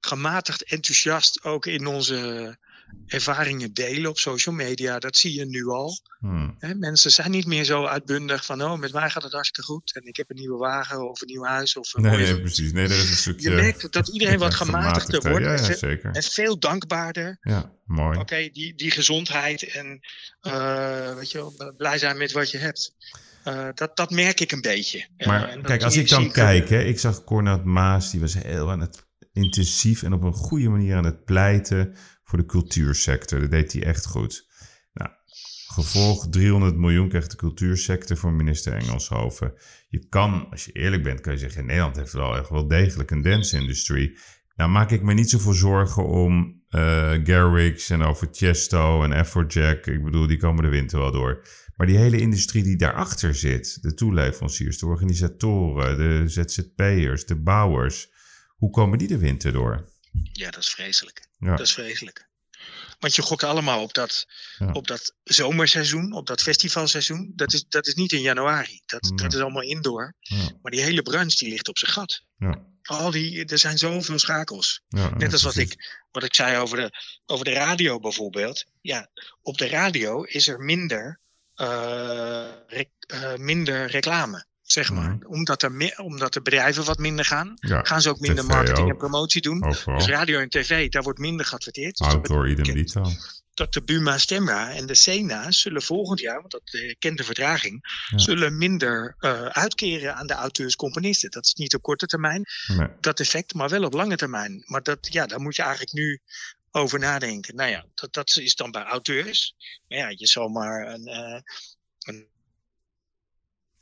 gematigd 0.00 0.62
enthousiast 0.62 1.42
ook 1.42 1.66
in 1.66 1.86
onze 1.86 2.58
ervaringen 3.06 3.72
delen 3.72 4.10
op 4.10 4.18
social 4.18 4.54
media. 4.54 4.98
Dat 4.98 5.16
zie 5.16 5.34
je 5.34 5.44
nu 5.46 5.66
al. 5.66 5.98
Hmm. 6.18 6.56
Mensen 6.78 7.10
zijn 7.10 7.30
niet 7.30 7.46
meer 7.46 7.64
zo 7.64 7.84
uitbundig 7.84 8.44
van, 8.44 8.62
oh, 8.62 8.78
met 8.78 8.92
mij 8.92 9.10
gaat 9.10 9.22
het 9.22 9.32
hartstikke 9.32 9.70
goed. 9.70 9.94
En 9.94 10.06
ik 10.06 10.16
heb 10.16 10.30
een 10.30 10.36
nieuwe 10.36 10.56
wagen 10.58 11.10
of 11.10 11.20
een 11.20 11.26
nieuw 11.26 11.44
huis. 11.44 11.76
Of 11.76 11.94
een 11.94 12.02
Nee, 12.02 12.10
mooie- 12.10 12.24
nee, 12.24 12.40
precies. 12.40 12.72
Nee, 12.72 12.88
dat 12.88 12.96
is 12.96 13.10
een 13.10 13.16
stukje... 13.16 13.50
Je 13.50 13.56
merkt 13.56 13.92
dat 13.92 14.08
iedereen 14.08 14.38
wat 14.38 14.54
gematigder 14.64 15.30
wordt. 15.30 15.44
Ja, 15.44 15.56
zeker. 15.76 16.10
en 16.12 16.22
veel 16.22 16.58
dankbaarder. 16.58 17.38
Ja, 17.40 17.72
mooi. 17.84 18.18
Oké, 18.18 18.48
die, 18.52 18.74
die 18.74 18.90
gezondheid 18.90 19.62
en 19.62 20.00
eh, 20.40 21.14
weet 21.14 21.30
je, 21.30 21.38
wel, 21.38 21.74
blij 21.76 21.98
zijn 21.98 22.18
met 22.18 22.32
wat 22.32 22.50
je 22.50 22.58
hebt. 22.58 22.94
Eh, 23.44 23.68
dat, 23.74 23.96
dat 23.96 24.10
merk 24.10 24.40
ik 24.40 24.52
een 24.52 24.60
beetje. 24.60 25.06
Ja, 25.16 25.26
Maar 25.26 25.58
kijk, 25.62 25.82
als 25.82 25.96
ik 25.96 26.08
dan 26.08 26.32
kijk, 26.32 26.68
hè, 26.68 26.82
ik 26.82 26.98
zag 26.98 27.24
Cornel 27.24 27.62
Maas, 27.64 28.10
die 28.10 28.20
was 28.20 28.34
heel 28.34 28.70
aan 28.70 28.80
het 28.80 29.06
intensief 29.32 30.02
en 30.02 30.12
op 30.12 30.22
een 30.22 30.32
goede 30.32 30.68
manier 30.68 30.96
aan 30.96 31.04
het 31.04 31.24
pleiten 31.24 31.96
voor 32.28 32.38
de 32.38 32.44
cultuursector. 32.44 33.40
Dat 33.40 33.50
deed 33.50 33.72
hij 33.72 33.82
echt 33.82 34.06
goed. 34.06 34.48
Nou, 34.92 35.10
gevolg 35.66 36.28
300 36.28 36.76
miljoen 36.76 37.08
krijgt 37.08 37.30
de 37.30 37.36
cultuursector 37.36 38.16
voor 38.16 38.32
minister 38.32 38.72
Engelshoven. 38.72 39.52
Je 39.88 40.06
kan, 40.08 40.50
als 40.50 40.64
je 40.64 40.72
eerlijk 40.72 41.02
bent, 41.02 41.20
kan 41.20 41.32
je 41.32 41.38
zeggen, 41.38 41.66
Nederland 41.66 41.96
heeft 41.96 42.12
wel 42.12 42.36
echt 42.36 42.48
wel 42.48 42.68
degelijk 42.68 43.10
een 43.10 43.22
dance-industrie. 43.22 44.18
Nou 44.56 44.70
maak 44.70 44.90
ik 44.90 45.02
me 45.02 45.14
niet 45.14 45.30
zoveel 45.30 45.52
zorgen 45.52 46.06
om 46.06 46.62
eh 46.68 47.14
Garrix 47.24 47.90
en 47.90 48.02
over 48.02 48.28
Chesto 48.32 49.02
en 49.02 49.12
Afrojack. 49.12 49.86
Ik 49.86 50.04
bedoel, 50.04 50.26
die 50.26 50.36
komen 50.36 50.62
de 50.62 50.70
winter 50.70 50.98
wel 50.98 51.12
door. 51.12 51.46
Maar 51.76 51.86
die 51.86 51.98
hele 51.98 52.20
industrie 52.20 52.62
die 52.62 52.76
daarachter 52.76 53.34
zit, 53.34 53.82
de 53.82 53.94
toeleveranciers, 53.94 54.78
de 54.78 54.86
organisatoren, 54.86 55.96
de 55.96 56.28
ZZP'ers, 56.28 57.26
de 57.26 57.36
bouwers, 57.36 58.12
hoe 58.56 58.70
komen 58.70 58.98
die 58.98 59.08
de 59.08 59.18
winter 59.18 59.52
door? 59.52 59.84
Ja, 60.32 60.50
dat 60.50 60.62
is 60.62 60.68
vreselijk. 60.70 61.28
Ja. 61.38 61.50
Dat 61.56 61.66
is 61.66 61.72
vreselijk. 61.72 62.26
Want 62.98 63.14
je 63.14 63.22
gokt 63.22 63.42
allemaal 63.42 63.82
op 63.82 63.94
dat, 63.94 64.26
Ja. 64.58 64.72
op 64.72 64.86
dat 64.86 65.14
zomerseizoen, 65.24 66.12
op 66.12 66.26
dat 66.26 66.42
festivalseizoen. 66.42 67.32
Dat 67.34 67.52
is, 67.52 67.64
dat 67.68 67.86
is 67.86 67.94
niet 67.94 68.12
in 68.12 68.20
januari. 68.20 68.82
Dat, 68.86 69.12
dat 69.14 69.34
is 69.34 69.40
allemaal 69.40 69.62
indoor. 69.62 70.14
Maar 70.62 70.72
die 70.72 70.80
hele 70.82 71.02
branche 71.02 71.36
die 71.36 71.48
ligt 71.48 71.68
op 71.68 71.78
zijn 71.78 71.92
gat. 71.92 72.22
Ja. 72.38 72.66
Al 72.82 73.10
die, 73.10 73.44
er 73.44 73.58
zijn 73.58 73.78
zoveel 73.78 74.18
schakels. 74.18 74.80
Net 75.16 75.32
als 75.32 75.42
wat 75.42 75.56
ik, 75.56 76.04
wat 76.10 76.22
ik 76.22 76.34
zei 76.34 76.56
over 76.56 76.76
de, 76.76 76.90
over 77.26 77.44
de 77.44 77.52
radio 77.52 77.98
bijvoorbeeld. 77.98 78.64
Ja, 78.80 79.10
op 79.42 79.58
de 79.58 79.68
radio 79.68 80.22
is 80.22 80.48
er 80.48 80.58
minder, 80.60 81.20
eh, 81.54 82.48
rec- 82.66 82.88
eh, 83.06 83.34
minder 83.34 83.86
reclame. 83.86 84.46
Zeg 84.68 84.90
maar. 84.92 85.14
Mhm. 85.14 85.26
omdat, 85.26 85.62
er 85.62 85.72
me- 85.72 85.94
omdat 86.02 86.32
de 86.32 86.42
bedrijven 86.42 86.84
wat 86.84 86.98
minder 86.98 87.24
gaan, 87.24 87.54
Ja, 87.56 87.82
gaan 87.82 88.00
ze 88.02 88.08
ook 88.08 88.20
minder 88.20 88.44
TV 88.44 88.50
marketing 88.50 88.78
ook. 88.86 88.90
en 88.90 88.96
promotie 88.96 89.40
doen. 89.42 89.64
Overal. 89.64 89.98
Dus 89.98 90.06
radio 90.06 90.38
en 90.40 90.48
tv, 90.48 90.88
daar 90.88 91.02
wordt 91.02 91.18
minder 91.18 91.46
geadverteerd. 91.46 91.96
Dus 91.96 92.06
dat 92.06 92.16
Outdoor 92.16 92.48
idem 92.48 92.74
dito. 92.74 93.04
dat 93.54 93.72
de 93.72 93.82
Buma 93.82 94.18
Stemra 94.18 94.70
en 94.72 94.86
de 94.86 94.94
Sena 94.94 95.50
zullen 95.50 95.82
volgend 95.82 96.20
jaar, 96.20 96.38
want 96.40 96.50
dat 96.50 96.62
eh, 96.64 96.94
kent 96.98 97.16
de 97.18 97.24
vertraging, 97.24 98.04
Ja. 98.08 98.18
zullen 98.18 98.58
minder 98.58 99.14
eh, 99.18 99.42
uitkeren 99.42 100.14
aan 100.16 100.26
de 100.26 100.34
auteurs-componisten. 100.34 101.30
Dat 101.30 101.44
is 101.46 101.54
niet 101.54 101.74
op 101.74 101.82
korte 101.82 102.06
termijn, 102.06 102.44
Nee. 102.66 102.88
dat 103.00 103.20
effect, 103.20 103.54
maar 103.54 103.68
wel 103.68 103.84
op 103.84 103.92
lange 103.94 104.16
termijn. 104.16 104.62
Maar 104.66 104.82
dat, 104.82 104.98
ja, 105.12 105.26
daar 105.26 105.40
moet 105.40 105.56
je 105.56 105.62
eigenlijk 105.62 105.92
nu 105.92 106.20
over 106.70 106.98
nadenken. 106.98 107.54
Nou 107.56 107.70
ja, 107.70 107.84
dat, 107.94 108.12
dat 108.12 108.36
is 108.36 108.54
dan 108.54 108.70
bij 108.70 108.82
auteurs. 108.84 109.54
Maar 109.88 109.98
ja, 109.98 110.08
je 110.08 110.26
zal 110.26 110.48
maar 110.48 110.86
een. 110.94 111.06
eh 111.06 111.40
een 111.98 112.26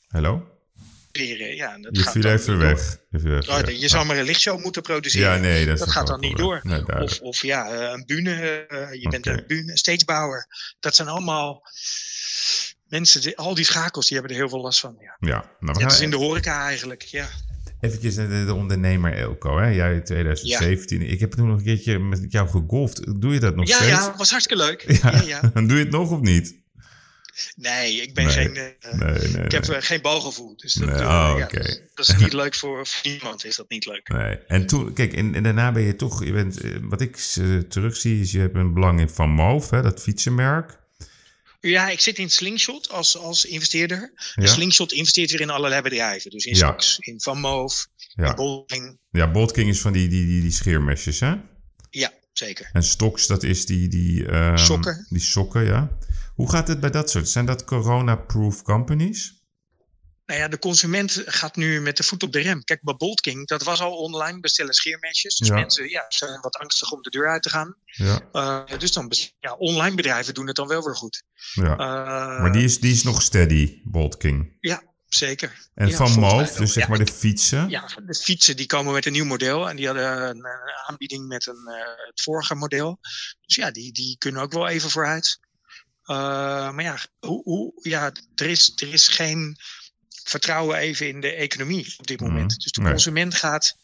Hallo? 0.06 0.54
Ja, 1.24 1.78
dat 1.78 1.96
Je 1.96 2.02
gaat 2.02 2.12
viel 2.12 2.22
dan 2.22 2.32
even 2.32 2.52
niet 2.52 2.60
door. 2.60 2.68
weg. 2.74 2.98
Je 3.10 3.18
even 3.18 3.54
Oh, 3.74 3.80
je 3.80 3.88
zou 3.88 4.06
maar 4.06 4.16
een 4.18 4.24
lichtshow 4.24 4.62
moeten 4.62 4.82
produceren. 4.82 5.34
Ja, 5.34 5.38
nee, 5.40 5.66
dat, 5.66 5.78
dat 5.78 5.86
is 5.86 5.92
gaat 5.92 6.06
dan 6.06 6.20
niet 6.20 6.36
door. 6.36 6.60
Nee. 6.62 7.02
Of, 7.02 7.20
of 7.20 7.42
ja, 7.42 7.70
eh, 7.72 7.92
een 7.92 8.04
bühne. 8.06 8.66
eh, 8.68 9.00
je 9.02 9.08
bent 9.08 9.26
een 9.26 9.44
bühne, 9.46 9.76
stagebouwer. 9.78 10.46
Dat 10.80 10.94
zijn 10.94 11.08
allemaal 11.08 11.62
mensen, 12.88 13.20
die, 13.20 13.36
al 13.36 13.54
die 13.54 13.64
schakels, 13.64 14.06
die 14.06 14.16
hebben 14.18 14.34
er 14.36 14.40
heel 14.42 14.50
veel 14.50 14.60
last 14.60 14.80
van. 14.80 14.96
Ja. 14.98 15.16
Ja, 15.28 15.50
nou, 15.60 15.76
gaan 15.78 15.84
als 15.84 16.00
in 16.00 16.10
de 16.10 16.16
horeca 16.16 16.64
eigenlijk. 16.66 17.02
Ja. 17.02 17.28
eventjes 17.80 18.16
naar 18.16 18.28
de, 18.28 18.44
de 18.44 18.54
ondernemer 18.54 19.12
Elko. 19.18 19.58
Hè? 19.58 19.66
Jij 19.68 19.94
in 19.94 20.04
2017. 20.04 21.02
Ik 21.02 21.20
heb 21.20 21.32
toen 21.32 21.46
nog 21.48 21.58
een 21.58 21.64
keertje 21.64 21.98
met 21.98 22.26
jou 22.28 22.48
gegolfd. 22.48 23.20
Doe 23.20 23.32
je 23.32 23.40
dat 23.40 23.56
nog 23.56 23.68
ja, 23.68 23.76
steeds? 23.76 23.90
ja, 23.90 24.14
was 24.16 24.30
hartstikke 24.30 24.64
leuk. 24.64 24.84
Ja. 25.02 25.10
Ja. 25.10 25.50
Ja, 25.54 25.60
Doe 25.68 25.78
je 25.78 25.84
het 25.84 25.90
nog 25.92 26.10
of 26.10 26.20
niet? 26.20 26.64
Nee, 27.56 28.02
ik 28.02 28.14
ben 28.14 28.24
Nee. 28.24 28.34
geen. 28.34 28.56
eh, 28.56 28.92
Nee, 28.92 29.28
nee, 29.28 29.44
ik 29.44 29.52
heb 29.52 29.64
eh, 29.68 29.76
geen 29.80 30.00
balgevoel. 30.00 30.56
Dus 30.56 30.74
dat, 30.74 30.88
oh, 30.88 30.96
ja, 30.96 31.34
oké. 31.44 31.62
dat, 31.62 31.80
dat 31.94 32.08
is 32.08 32.16
niet 32.22 32.32
leuk 32.32 32.54
voor, 32.54 32.86
voor 32.86 33.10
niemand. 33.10 33.44
Is 33.44 33.56
dat 33.56 33.68
niet 33.68 33.86
leuk? 33.86 34.08
Nee. 34.08 34.36
En 34.46 34.66
toen, 34.66 34.92
kijk, 34.92 35.12
en, 35.12 35.34
en 35.34 35.42
daarna 35.42 35.72
ben 35.72 35.82
je 35.82 35.96
toch, 35.96 36.24
je 36.24 36.32
bent, 36.32 36.60
eh, 36.60 36.70
wat 36.80 37.00
ik 37.00 37.16
terugzie, 37.68 38.20
is 38.20 38.32
je 38.32 38.38
hebt 38.38 38.54
een 38.56 38.74
belang 38.74 39.00
in 39.00 39.08
Van 39.08 39.30
Moof, 39.30 39.70
hè, 39.70 39.82
dat 39.82 40.02
fietsenmerk. 40.02 40.84
Ja, 41.60 41.88
ik 41.88 42.00
zit 42.00 42.18
in 42.18 42.30
Slingshot 42.30 42.90
als, 42.90 43.16
als 43.18 43.44
investeerder. 43.44 44.12
Ja, 44.16 44.42
En 44.42 44.48
Slingshot 44.48 44.92
investeert 44.92 45.30
weer 45.30 45.40
in 45.40 45.50
allerlei 45.50 45.82
bedrijven. 45.82 46.30
Dus 46.30 46.44
in 46.44 46.54
Ja. 46.56 46.66
Stocks, 46.66 46.98
in 46.98 47.20
Van 47.20 47.38
Moof, 47.40 47.86
in 48.14 48.24
ja. 48.24 48.34
Bolding. 48.34 48.98
ja 49.10 49.30
Boltking 49.30 49.68
is 49.68 49.80
van 49.80 49.92
die, 49.92 50.08
die, 50.08 50.26
die, 50.26 50.40
die 50.40 50.50
scheermesjes, 50.50 51.20
hè? 51.20 51.34
Ja, 51.90 52.12
zeker. 52.32 52.70
En 52.72 52.82
Stocks, 52.82 53.26
dat 53.26 53.42
is 53.42 53.66
die... 53.66 53.88
die 53.88 54.26
ehm, 54.26 54.56
Sokken. 54.56 55.06
Die 55.08 55.20
sokken, 55.20 55.64
ja. 55.64 55.96
Hoe 56.36 56.50
gaat 56.50 56.68
het 56.68 56.80
bij 56.80 56.90
dat 56.90 57.10
soort? 57.10 57.28
Zijn 57.28 57.46
dat 57.46 57.64
corona-proof 57.64 58.62
companies? 58.62 59.34
Nou 60.26 60.40
ja, 60.40 60.48
de 60.48 60.58
consument 60.58 61.22
gaat 61.26 61.56
nu 61.56 61.80
met 61.80 61.96
de 61.96 62.02
voet 62.02 62.22
op 62.22 62.32
de 62.32 62.40
rem. 62.40 62.64
Kijk, 62.64 62.82
bij 62.82 62.94
Bolt 62.94 63.20
King, 63.20 63.46
dat 63.46 63.62
was 63.62 63.80
al 63.80 63.96
online 63.96 64.40
bestellen 64.40 64.74
scheermesjes. 64.74 65.36
Dus 65.36 65.48
Ja. 65.48 65.54
mensen 65.54 65.88
ja, 65.88 66.04
zijn 66.08 66.40
wat 66.40 66.56
angstig 66.56 66.92
om 66.92 67.02
de 67.02 67.10
deur 67.10 67.28
uit 67.30 67.42
te 67.42 67.50
gaan. 67.50 67.76
Ja, 67.84 68.20
Eh, 68.32 68.78
dus 68.78 68.92
dan, 68.92 69.12
ja, 69.38 69.54
online 69.54 69.96
bedrijven 69.96 70.34
doen 70.34 70.46
het 70.46 70.56
dan 70.56 70.68
wel 70.68 70.84
weer 70.84 70.96
goed. 70.96 71.22
ja. 71.54 71.70
Eh, 71.72 72.40
maar 72.40 72.52
die 72.52 72.64
is, 72.64 72.80
die 72.80 72.92
is 72.92 73.02
nog 73.02 73.22
steady, 73.22 73.80
Boltking. 73.84 74.56
Ja, 74.60 74.82
zeker. 75.08 75.68
En 75.74 75.88
Ja, 75.88 75.96
Van 75.96 76.18
Moof, 76.18 76.48
wel. 76.50 76.58
dus 76.58 76.72
zeg 76.72 76.88
maar 76.88 77.04
de 77.04 77.12
fietsen. 77.12 77.68
Ja, 77.68 77.88
de 78.06 78.14
fietsen 78.14 78.56
die 78.56 78.66
komen 78.66 78.92
met 78.92 79.06
een 79.06 79.12
nieuw 79.12 79.24
model. 79.24 79.68
En 79.68 79.76
die 79.76 79.86
hadden 79.86 80.28
een, 80.28 80.44
eh, 80.44 80.88
aanbieding 80.88 81.26
met 81.26 81.46
een, 81.46 81.68
het 82.06 82.20
vorige 82.22 82.54
model. 82.54 82.98
Dus 83.46 83.56
ja, 83.56 83.70
die, 83.70 83.92
die 83.92 84.18
kunnen 84.18 84.42
ook 84.42 84.52
wel 84.52 84.68
even 84.68 84.90
vooruit. 84.90 85.38
Eh, 86.06 86.16
maar 86.70 86.82
ja, 86.82 86.98
hoe, 87.18 87.42
hoe, 87.42 87.72
ja 87.82 88.12
er, 88.34 88.46
is, 88.46 88.72
er 88.76 88.92
is 88.92 89.08
geen 89.08 89.56
vertrouwen 90.24 90.76
even 90.76 91.08
in 91.08 91.20
de 91.20 91.32
economie 91.32 91.94
op 91.98 92.06
dit 92.06 92.20
moment. 92.20 92.50
Mhm. 92.50 92.60
Dus 92.60 92.72
de 92.72 92.80
Nee. 92.80 92.90
consument 92.90 93.34
gaat 93.34 93.76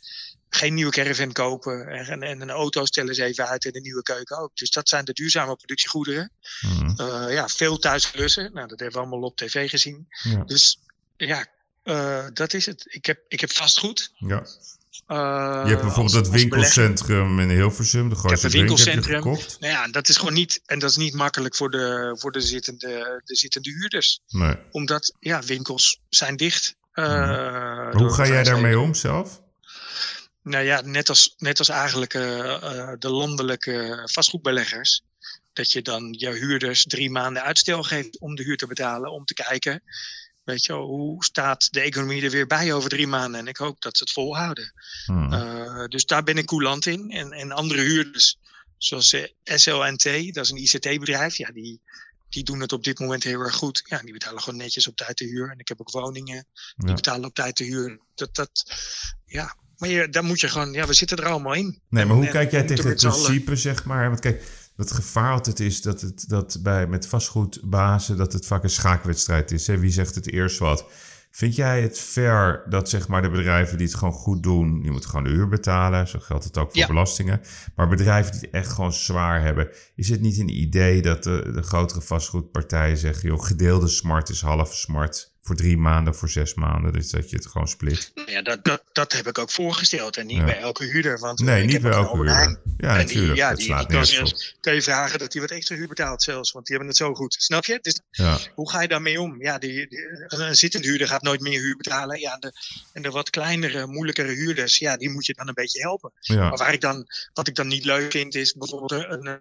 geen 0.49 0.75
nieuwe 0.75 0.91
caravan 0.93 1.33
kopen. 1.33 1.87
En, 1.89 2.23
en 2.23 2.41
een 2.41 2.51
auto 2.51 2.85
stellen 2.85 3.15
ze 3.15 3.25
even 3.25 3.49
uit 3.49 3.65
en 3.65 3.77
een 3.77 3.83
nieuwe 3.83 4.03
keuken 4.03 4.39
ook. 4.39 4.57
Dus 4.57 4.71
dat 4.71 4.89
zijn 4.89 5.05
de 5.05 5.13
duurzame 5.13 5.57
productiegoederen. 5.57 6.33
Mhm. 6.61 7.01
Eh, 7.01 7.33
ja, 7.33 7.49
veel 7.49 7.79
thuis 7.79 8.11
klussen. 8.11 8.53
Nou, 8.53 8.69
dat 8.69 8.81
hebben 8.81 9.01
we 9.01 9.07
allemaal 9.07 9.29
op 9.29 9.37
tv 9.37 9.71
gezien. 9.71 10.07
Ja. 10.23 10.45
Dus 10.45 10.79
ja, 11.17 11.47
eh, 11.83 12.27
dat 12.33 12.55
is 12.55 12.67
het. 12.67 12.85
Ik 12.89 13.07
heb, 13.07 13.21
ik 13.29 13.41
heb 13.41 13.53
vastgoed. 13.53 14.13
ja. 14.19 14.47
Eh, 15.13 15.61
Je 15.65 15.69
hebt 15.71 15.83
bijvoorbeeld 15.83 16.15
dat 16.15 16.29
winkelcentrum 16.29 17.41
in 17.41 17.49
Hilversum, 17.51 18.09
de 18.09 18.15
grootste 18.15 18.49
drink 18.49 18.69
heb 18.69 18.79
je 18.79 18.85
winkelcentrum. 18.85 19.23
gekocht. 19.23 19.57
Nou 19.61 19.73
ja, 19.73 19.89
dat 19.89 20.09
is 20.09 20.17
gewoon 20.17 20.33
niet, 20.35 20.61
en 20.67 20.79
dat 20.79 20.91
is 20.91 20.97
niet 20.97 21.15
makkelijk 21.15 21.55
voor 21.55 21.71
de, 21.71 22.17
voor 22.19 22.33
de, 22.33 22.41
zittende, 22.41 23.23
de 23.25 23.37
zittende 23.37 23.71
huurders. 23.71 24.21
Nee. 24.29 24.57
Omdat, 24.71 25.15
ja, 25.19 25.43
winkels 25.43 26.01
zijn 26.09 26.37
dicht. 26.37 26.77
Maar 26.93 27.93
door 27.93 28.01
hoe 28.01 28.13
ga 28.13 28.27
jij 28.27 28.43
daarmee 28.43 28.79
om 28.79 28.95
zelf? 28.95 29.43
Nou 30.43 30.65
ja, 30.65 30.81
net 30.81 31.09
als, 31.09 31.35
net 31.39 31.59
als 31.59 31.69
eigenlijk 31.69 32.15
eh, 32.15 32.93
de 32.99 33.11
landelijke 33.11 34.09
vastgoedbeleggers. 34.13 35.03
Dat 35.53 35.73
je 35.73 35.83
dan 35.83 36.15
je 36.19 36.31
huurders 36.31 36.85
drie 36.85 37.11
maanden 37.11 37.43
uitstel 37.43 37.83
geeft 37.83 38.19
om 38.21 38.35
de 38.35 38.43
huur 38.43 38.57
te 38.57 38.67
betalen. 38.67 39.13
Om 39.13 39.25
te 39.25 39.35
kijken, 39.35 39.83
weet 40.45 40.65
je 40.65 40.73
hoe 40.73 41.25
staat 41.25 41.73
de 41.73 41.81
economie 41.81 42.23
er 42.23 42.31
weer 42.31 42.47
bij 42.47 42.73
over 42.73 42.91
drie 42.91 43.07
maanden. 43.07 43.41
En 43.41 43.47
ik 43.47 43.57
hoop 43.57 43.81
dat 43.83 43.97
ze 43.97 44.03
het 44.03 44.13
volhouden. 44.13 44.73
Hmm. 45.07 45.33
Eh, 45.33 45.85
dus 45.85 46.07
daar 46.07 46.23
ben 46.23 46.37
ik 46.39 46.47
coulant 46.47 46.87
in. 46.87 47.11
En, 47.11 47.33
en 47.33 47.53
andere 47.53 47.81
huurders, 47.81 48.39
zoals 48.79 49.13
eh, 49.13 49.25
SLNT, 49.45 50.05
dat 50.35 50.45
is 50.45 50.51
een 50.51 50.63
ICT-bedrijf, 50.63 51.37
ja, 51.37 51.51
die, 51.51 51.81
die 52.29 52.45
doen 52.45 52.61
het 52.61 52.73
op 52.73 52.85
dit 52.85 52.99
moment 52.99 53.23
heel 53.23 53.41
erg 53.41 53.55
goed. 53.55 53.83
Ja, 53.85 53.99
die 53.99 54.13
betalen 54.13 54.43
gewoon 54.43 54.59
netjes 54.59 54.89
op 54.89 54.97
tijd 54.97 55.19
de 55.19 55.25
huur. 55.25 55.51
En 55.51 55.59
ik 55.59 55.69
heb 55.69 55.81
ook 55.81 55.91
woningen, 55.91 56.47
die 56.77 56.89
Ja. 56.89 56.95
betalen 56.95 57.25
op 57.25 57.35
tijd 57.35 57.57
de 57.57 57.65
huur. 57.65 58.01
Dat, 58.15 58.35
dat, 58.35 58.65
ja. 59.27 59.57
Maar 59.77 59.89
je, 59.91 60.09
daar 60.09 60.25
moet 60.25 60.41
je 60.41 60.49
gewoon, 60.49 60.73
ja, 60.73 60.87
we 60.87 60.93
zitten 60.93 61.19
er 61.19 61.27
allemaal 61.27 61.55
in. 61.55 61.81
Nee, 61.89 62.05
maar 62.05 62.17
hoe 62.17 62.27
En- 62.27 62.33
kijk 62.33 62.51
jij 62.51 62.61
en 62.61 62.67
tegen 62.67 62.89
het 62.89 62.99
principe, 63.01 63.57
zeg 63.57 63.85
maar? 63.85 64.09
Want 64.09 64.21
kijk, 64.21 64.43
het 64.83 64.93
gevaar 64.93 65.33
altijd 65.33 65.61
is 65.61 65.83
dat 65.83 66.01
het 66.01 66.29
dat 66.29 66.59
bij, 66.63 66.87
met 66.87 67.07
vastgoedbazen 67.07 68.17
dat 68.17 68.33
het 68.33 68.47
vaak 68.47 68.63
een 68.63 68.71
schaakwedstrijd 68.71 69.51
is. 69.51 69.67
Hè? 69.67 69.79
Wie 69.79 69.91
zegt 69.91 70.15
het 70.15 70.33
eerst 70.33 70.59
wat? 70.59 70.85
Vind 71.31 71.55
jij 71.57 71.83
het 71.83 71.99
fair 71.99 72.67
dat 72.69 72.89
zeg 72.89 73.09
maar 73.09 73.23
de 73.23 73.31
bedrijven 73.31 73.79
die 73.79 73.87
het 73.87 73.97
gewoon 73.97 74.15
goed 74.15 74.43
doen, 74.43 74.81
die 74.81 74.91
moeten 74.91 75.11
gewoon 75.11 75.25
de 75.25 75.31
huur 75.31 75.49
betalen. 75.49 76.09
Zo 76.09 76.19
geldt 76.19 76.45
het 76.45 76.59
ook 76.59 76.71
voor 76.71 76.81
Ja. 76.81 76.87
belastingen. 76.87 77.41
Maar 77.77 77.89
bedrijven 77.89 78.33
die 78.33 78.41
het 78.41 78.51
echt 78.51 78.73
gewoon 78.73 78.93
zwaar 78.93 79.43
hebben, 79.43 79.69
is 79.95 80.09
het 80.09 80.21
niet 80.21 80.39
een 80.39 80.61
idee 80.61 81.03
dat 81.03 81.23
de, 81.23 81.51
de 81.55 81.63
grotere 81.63 82.01
vastgoedpartijen 82.01 82.97
zeggen, 82.97 83.29
joh, 83.29 83.45
gedeelde 83.45 83.89
smart 83.89 84.29
is 84.29 84.41
half 84.41 84.75
smart 84.75 85.32
voor 85.45 85.57
drie 85.57 85.77
maanden, 85.77 86.15
voor 86.15 86.29
zes 86.29 86.55
maanden. 86.55 86.93
Dus 86.93 87.11
dat 87.11 87.31
je 87.31 87.37
het 87.37 87.47
gewoon 87.47 87.69
split. 87.69 88.11
Nou 88.15 88.31
Ja, 88.31 88.43
dat, 88.43 88.65
dat, 88.65 88.83
dat 88.93 89.13
heb 89.13 89.27
ik 89.27 89.39
ook 89.39 89.51
voorgesteld. 89.51 90.17
En 90.17 90.27
niet 90.27 90.37
Ja. 90.37 90.45
bij 90.45 90.59
elke 90.59 90.85
huurder. 90.85 91.19
Want 91.19 91.41
Nee, 91.41 91.59
ik 91.59 91.65
niet 91.65 91.73
heb 91.73 91.83
bij 91.83 91.93
elke 91.93 92.17
huurder. 92.17 92.35
Ja, 92.35 92.41
En 92.43 92.59
die- 92.77 92.87
natuurlijk. 93.07 93.37
ja, 93.39 93.49
dat 93.49 93.57
die, 93.57 93.67
slaat 93.67 93.89
die 93.89 93.97
kan, 93.97 94.07
zelfs, 94.07 94.57
je 94.61 94.83
vragen 94.83 95.19
dat 95.19 95.33
hij 95.33 95.43
wat 95.43 95.51
extra 95.51 95.77
huur 95.77 95.89
betaalt 95.89 96.23
zelfs. 96.23 96.53
Want 96.53 96.67
die 96.67 96.77
hebben 96.77 96.95
het 96.95 97.03
zo 97.03 97.15
goed. 97.15 97.35
Snap 97.39 97.65
je? 97.65 97.79
Dus 97.83 98.01
Ja. 98.11 98.39
hoe 98.55 98.71
ga 98.71 98.83
je 98.83 98.89
daarmee 98.89 99.21
om? 99.21 99.43
Ja, 99.43 99.59
die, 99.59 99.89
die- 99.89 99.99
een, 100.27 100.57
zittende 100.57 100.87
huurder 100.89 101.09
gaat 101.09 101.23
nooit 101.23 101.41
meer 101.41 101.61
huur 101.61 101.77
betalen. 101.77 102.21
Ja, 102.21 102.37
de, 102.37 102.53
en 102.93 103.03
de 103.03 103.11
wat 103.11 103.31
kleinere, 103.31 103.87
moeilijkere 103.87 104.33
huurders, 104.33 104.79
ja, 104.79 104.97
die 104.97 105.11
moet 105.11 105.27
je 105.27 105.35
dan 105.35 105.49
een 105.49 105.55
beetje 105.55 105.81
helpen. 105.81 106.13
Ja. 106.21 106.49
Maar 106.49 106.59
waar 106.59 106.73
ik 106.73 106.81
dan, 106.81 107.07
wat 107.33 107.49
ik 107.49 107.55
dan 107.55 107.67
niet 107.67 107.85
leuk 107.85 108.11
vind, 108.11 108.35
is 108.35 108.53
bijvoorbeeld 108.55 108.91
een. 108.93 109.41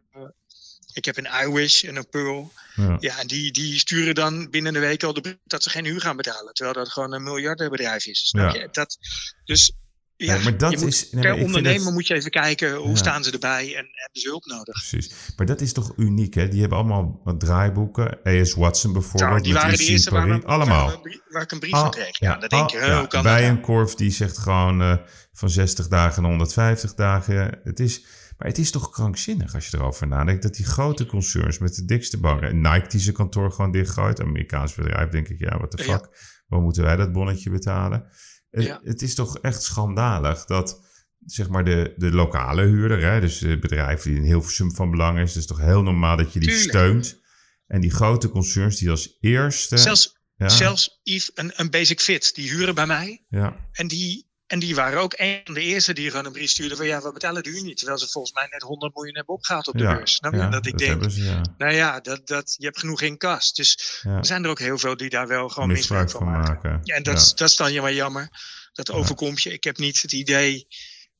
Ik 0.93 1.06
heb 1.06 1.17
een 1.17 1.27
iWish 1.47 1.84
en 1.84 1.95
een 1.95 2.10
Pearl. 2.10 2.51
Ja. 2.75 2.97
Ja, 2.99 3.19
en 3.19 3.27
die, 3.27 3.51
die 3.51 3.80
sturen 3.80 4.15
dan 4.15 4.49
binnen 4.49 4.75
een 4.75 4.82
week 4.82 5.04
al 5.04 5.13
de 5.13 5.21
brief 5.21 5.38
dat 5.45 5.63
ze 5.63 5.69
geen 5.69 5.86
huur 5.86 6.01
gaan 6.01 6.17
betalen. 6.17 6.54
Terwijl 6.54 6.75
dat 6.77 6.89
gewoon 6.89 7.13
een 7.13 7.23
miljardenbedrijf 7.23 8.06
is. 8.06 8.27
Snap 8.27 8.54
Ja. 8.56 8.62
je? 8.62 8.67
Dat, 8.71 8.97
dus 9.45 9.71
ja, 10.15 10.34
Nee, 10.34 10.43
maar 10.43 10.58
dat 10.58 10.75
moet, 10.75 10.88
is- 10.88 11.12
nee, 11.12 11.21
per 11.23 11.34
ondernemer 11.43 11.84
dat- 11.84 11.93
moet 11.93 12.08
je 12.08 12.13
even 12.13 12.32
kijken 12.32 12.75
hoe 12.75 12.89
Ja. 12.89 12.95
staan 12.95 13.23
ze 13.23 13.32
erbij 13.32 13.65
en 13.67 13.86
hebben 13.91 14.21
ze 14.21 14.27
hulp 14.27 14.45
nodig. 14.45 14.73
Precies. 14.89 15.12
Maar 15.36 15.45
dat 15.45 15.62
is 15.62 15.73
toch 15.73 15.93
uniek, 15.97 16.34
hè? 16.34 16.47
Die 16.47 16.60
hebben 16.60 16.77
allemaal 16.77 17.21
wat 17.23 17.39
draaiboeken. 17.39 18.19
A.S. 18.27 18.54
Watson 18.54 18.93
bijvoorbeeld. 18.93 19.30
Nou, 19.32 19.43
die 19.43 19.54
waren 19.54 19.77
de 19.77 19.86
eerste 19.86 20.10
waar, 20.10 20.27
we- 20.30 20.45
Allemaal. 20.45 20.88
Waar, 20.88 21.01
we- 21.01 21.21
waar 21.30 21.41
ik 21.41 21.51
een 21.51 21.60
brief 21.60 21.71
van 21.71 21.91
kreeg. 21.91 22.19
Ja, 22.19 22.38
dan 22.38 22.49
denk 22.49 22.69
je, 22.69 22.77
ja, 22.77 22.97
hoe 22.99 23.08
kan 23.08 23.23
bij 23.23 23.32
dat 23.34 23.41
nou? 23.41 23.56
een 23.56 23.62
korf 23.62 23.95
die 23.95 24.12
zegt 24.12 24.38
gewoon 24.38 24.82
eh, 24.82 24.95
van 25.34 25.49
60 25.49 25.88
dagen 25.88 26.21
naar 26.21 26.32
150 26.32 26.93
dagen. 26.93 27.60
Het 27.63 27.80
is, 27.80 28.01
maar 28.41 28.49
het 28.49 28.60
is 28.60 28.71
toch 28.71 28.89
krankzinnig 28.89 29.54
als 29.56 29.67
je 29.67 29.77
erover 29.77 30.08
nadenkt. 30.08 30.43
Dat 30.43 30.56
die 30.56 30.65
grote 30.65 31.06
concerns 31.06 31.58
met 31.58 31.75
de 31.75 31.86
dikste 31.86 32.19
banken. 32.19 32.62
Nike 32.62 32.88
die 32.88 32.99
zijn 32.99 33.15
kantoor 33.15 33.51
gewoon 33.51 33.71
dichtgooit. 33.71 34.21
Amerikaans 34.21 34.73
bedrijf 34.75 35.10
denk 35.10 35.27
ik, 35.27 35.39
ja, 35.39 35.60
wat 35.60 35.71
de 35.71 35.84
Ja. 35.84 35.84
fuck. 35.84 36.10
Waarom 36.47 36.67
moeten 36.67 36.84
wij 36.84 36.95
dat 36.95 37.12
bonnetje 37.12 37.49
betalen? 37.49 38.08
Het, 38.49 38.63
Ja. 38.63 38.80
het 38.84 39.01
is 39.01 39.15
toch 39.15 39.38
echt 39.38 39.63
schandalig 39.63 40.45
dat 40.45 40.82
zeg 41.25 41.49
maar 41.49 41.65
de, 41.65 41.93
de 41.97 42.12
lokale 42.12 42.62
huurder, 42.62 43.01
hè, 43.12 43.19
dus 43.19 43.38
de 43.39 43.60
bedrijven 43.60 44.10
die 44.10 44.19
in 44.19 44.25
Hilversum 44.25 44.71
van 44.75 44.91
belang 44.91 45.19
is. 45.19 45.30
Het 45.30 45.38
is 45.38 45.45
toch 45.45 45.60
heel 45.60 45.82
normaal 45.84 46.17
dat 46.17 46.34
je 46.34 46.39
die 46.39 46.49
Tuurlijk. 46.49 46.69
steunt. 46.69 47.19
En 47.67 47.82
die 47.82 47.91
grote 47.91 48.30
concerns 48.30 48.77
die 48.77 48.89
als 48.89 49.17
eerste... 49.19 49.77
Zelfs, 49.77 50.17
ja, 50.36 50.49
zelfs 50.49 50.99
Yves, 51.04 51.32
een, 51.34 51.51
een 51.56 51.69
Basic 51.69 51.99
Fit, 52.01 52.36
die 52.36 52.49
huren 52.49 52.75
bij 52.75 52.86
mij. 52.86 53.25
ja, 53.30 53.69
En 53.71 53.88
die, 53.88 54.30
en 54.51 54.59
die 54.59 54.75
waren 54.75 54.99
ook 54.99 55.13
een 55.17 55.41
van 55.43 55.53
de 55.53 55.61
eerste 55.61 55.93
die 55.93 56.09
gewoon 56.09 56.25
een 56.25 56.31
brief 56.31 56.49
stuurden 56.49 56.77
van 56.77 56.85
ja, 56.85 57.01
we 57.01 57.11
betalen 57.11 57.43
de 57.43 57.49
huur 57.49 57.63
niet. 57.63 57.77
Terwijl 57.77 57.97
ze 57.97 58.07
volgens 58.07 58.33
mij 58.33 58.47
net 58.49 58.61
100 58.61 58.95
miljoen 58.95 59.15
hebben 59.15 59.35
opgehaald 59.35 59.67
op 59.67 59.77
de 59.77 59.83
ja, 59.83 59.95
beurs. 59.95 60.17
Ja, 60.21 60.49
dat 60.49 60.65
ik 60.65 60.77
denk, 60.77 60.89
hebben 60.89 61.11
ze, 61.11 61.23
ja. 61.23 61.41
nou 61.57 61.73
ja, 61.73 61.99
dat, 61.99 62.27
dat, 62.27 62.55
je 62.57 62.65
hebt 62.65 62.79
genoeg 62.79 63.01
in 63.01 63.17
kas. 63.17 63.53
Dus 63.53 64.01
er 64.03 64.25
zijn 64.25 64.43
er 64.43 64.49
ook 64.49 64.59
heel 64.59 64.77
veel 64.77 64.97
die 64.97 65.09
daar 65.09 65.27
wel 65.27 65.49
gewoon 65.49 65.69
misbruik 65.69 66.03
misbruik 66.03 66.25
van 66.25 66.55
maken. 66.59 66.83
en 66.83 67.03
dat, 67.03 67.17
is, 67.17 67.33
dat 67.35 67.49
is 67.49 67.55
dan 67.55 67.73
jammer 67.73 67.93
jammer. 67.93 68.29
Dat 68.73 68.91
overkomt 68.91 69.41
je. 69.41 69.53
Ik 69.53 69.63
heb 69.63 69.77
niet 69.77 70.01
het 70.01 70.11
idee 70.11 70.67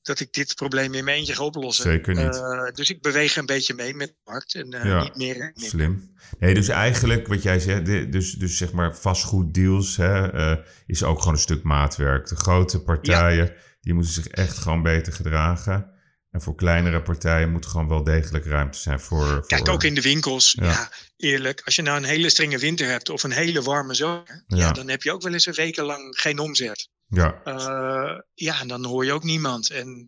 dat 0.02 0.20
ik 0.20 0.34
dit 0.34 0.56
probleem 0.56 0.94
in 0.94 1.04
mijn 1.04 1.18
eentje 1.18 1.36
ga 1.36 1.44
oplossen. 1.44 1.84
Zeker 1.84 2.16
niet. 2.16 2.36
Eh, 2.36 2.72
dus 2.74 2.90
ik 2.90 3.02
beweeg 3.02 3.36
een 3.38 3.46
beetje 3.46 3.74
mee 3.74 3.94
met 3.94 4.08
de 4.08 4.32
markt. 4.32 4.56
En 4.56 4.74
eh, 4.74 4.86
Ja. 4.86 5.02
niet 5.04 5.16
meer. 5.16 5.42
en. 5.42 5.52
Slim. 5.56 6.16
Nee, 6.40 6.54
dus 6.54 6.68
eigenlijk 6.68 7.28
wat 7.28 7.44
jij 7.44 7.60
zegt, 7.60 7.86
dus, 7.86 8.32
dus 8.32 8.58
zeg 8.58 8.72
maar 8.72 8.98
vastgoeddeals 8.98 9.98
hè, 9.98 10.32
eh, 10.32 10.58
is 10.86 11.04
ook 11.04 11.20
gewoon 11.20 11.34
een 11.34 11.40
stuk 11.40 11.64
maatwerk. 11.64 12.28
De 12.28 12.36
grote 12.36 12.82
partijen, 12.82 13.54
die 13.82 13.94
moeten 13.94 14.14
zich 14.14 14.28
echt 14.28 14.58
gewoon 14.58 14.84
beter 14.84 15.14
gedragen. 15.14 16.00
En 16.32 16.42
voor 16.42 16.56
kleinere 16.56 17.02
partijen 17.02 17.52
moet 17.52 17.66
gewoon 17.66 17.88
wel 17.88 18.04
degelijk 18.04 18.46
ruimte 18.46 18.80
zijn 18.80 19.00
voor... 19.00 19.26
voor 19.26 19.48
Kijk, 19.48 19.70
ook 19.70 19.84
in 19.84 19.96
de 19.96 20.02
winkels. 20.02 20.56
Ja. 20.60 20.66
Ja. 20.66 20.92
eerlijk. 21.18 21.62
Als 21.66 21.76
je 21.76 21.82
nou 21.82 21.98
een 21.98 22.04
hele 22.04 22.30
strenge 22.30 22.58
winter 22.58 22.88
hebt 22.88 23.10
of 23.10 23.24
een 23.24 23.32
hele 23.32 23.62
warme 23.62 23.94
zomer. 23.94 24.44
Ja. 24.48 24.72
Dan 24.72 24.90
heb 24.90 25.04
je 25.04 25.12
ook 25.12 25.22
wel 25.22 25.34
eens 25.34 25.46
een 25.46 25.54
weken 25.54 25.84
lang 25.84 26.20
geen 26.20 26.40
omzet. 26.40 26.90
Ja, 27.12 27.42
Eh, 27.44 28.20
ja, 28.34 28.60
en 28.60 28.68
dan 28.68 28.86
hoor 28.86 29.06
je 29.06 29.14
ook 29.14 29.24
niemand. 29.24 29.70
En 29.70 30.08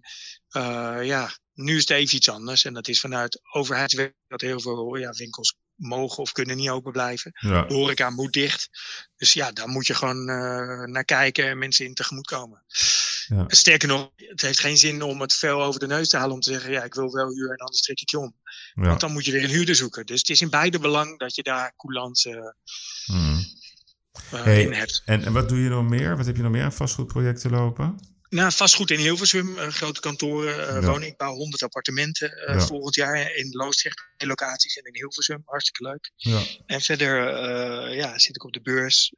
eh, 0.49 0.97
ja, 1.01 1.29
nu 1.53 1.75
is 1.75 1.81
het 1.81 1.89
even 1.89 2.15
iets 2.15 2.29
anders. 2.29 2.65
En 2.65 2.73
dat 2.73 2.87
is 2.87 2.99
vanuit 2.99 3.39
overheidswerk 3.53 4.13
dat 4.27 4.41
heel 4.41 4.59
veel 4.59 4.95
ja, 4.95 5.11
winkels 5.11 5.55
mogen 5.75 6.17
of 6.17 6.31
kunnen 6.31 6.57
niet 6.57 6.69
open 6.69 6.91
blijven. 6.91 7.31
ja, 7.33 7.61
De 7.65 7.73
horeca 7.73 8.09
moet 8.09 8.33
dicht. 8.33 8.69
Dus 9.15 9.33
ja, 9.33 9.51
daar 9.51 9.67
moet 9.67 9.87
je 9.87 9.93
gewoon 9.93 10.29
eh, 10.29 10.83
naar 10.83 11.05
kijken 11.05 11.47
en 11.47 11.57
mensen 11.57 11.85
in 11.85 11.93
tegemoet 11.93 12.27
komen. 12.27 12.63
Ja. 13.27 13.45
Sterker 13.47 13.87
nog, 13.87 14.09
het 14.15 14.41
heeft 14.41 14.59
geen 14.59 14.77
zin 14.77 15.01
om 15.01 15.21
het 15.21 15.33
veel 15.33 15.63
over 15.63 15.79
de 15.79 15.87
neus 15.87 16.09
te 16.09 16.17
halen 16.17 16.33
om 16.33 16.39
te 16.41 16.51
zeggen, 16.51 16.71
ja, 16.71 16.83
ik 16.83 16.93
wil 16.93 17.11
wel 17.11 17.27
huur 17.33 17.49
en 17.49 17.57
anders 17.57 17.81
trek 17.81 18.01
ik 18.01 18.09
je 18.09 18.19
om. 18.19 18.35
ja. 18.73 18.87
Want 18.87 18.99
dan 18.99 19.11
moet 19.11 19.25
je 19.25 19.31
weer 19.31 19.43
een 19.43 19.49
huurder 19.49 19.75
zoeken. 19.75 20.05
Dus 20.05 20.19
het 20.19 20.29
is 20.29 20.41
in 20.41 20.49
beide 20.49 20.79
belang 20.79 21.19
dat 21.19 21.35
je 21.35 21.43
daar 21.43 21.73
coulance 21.77 22.29
eh, 22.29 23.15
Hmm. 23.15 23.61
Eh, 24.31 24.43
Hey, 24.43 24.61
in 24.63 24.73
hebt. 24.73 25.01
En, 25.05 25.23
en 25.23 25.33
wat 25.33 25.49
doe 25.49 25.59
je 25.59 25.69
nog 25.69 25.89
meer? 25.89 26.17
Wat 26.17 26.25
heb 26.25 26.35
je 26.35 26.41
nog 26.41 26.51
meer 26.51 26.63
aan 26.63 26.73
vastgoedprojecten 26.73 27.51
lopen? 27.51 28.11
Nou, 28.29 28.51
vastgoed 28.51 28.91
in 28.91 28.99
Hilversum, 28.99 29.57
eh, 29.57 29.67
grote 29.67 29.99
kantoren, 29.99 30.67
eh 30.67 30.81
Ja. 30.81 30.89
woningbouw, 30.91 31.33
100 31.33 31.63
appartementen 31.63 32.43
Ja. 32.47 32.59
volgend 32.59 32.95
jaar 32.95 33.35
in 33.35 33.47
Loosdrecht, 33.51 34.03
locaties 34.17 34.75
en 34.75 34.83
in 34.85 34.93
Hilversum, 34.95 35.41
hartstikke 35.45 35.83
leuk. 35.83 36.11
Ja. 36.15 36.41
En 36.65 36.81
verder 36.81 37.15
ja, 37.95 38.19
zit 38.19 38.35
ik 38.35 38.43
op 38.43 38.53
de 38.53 38.61
beurs, 38.61 39.13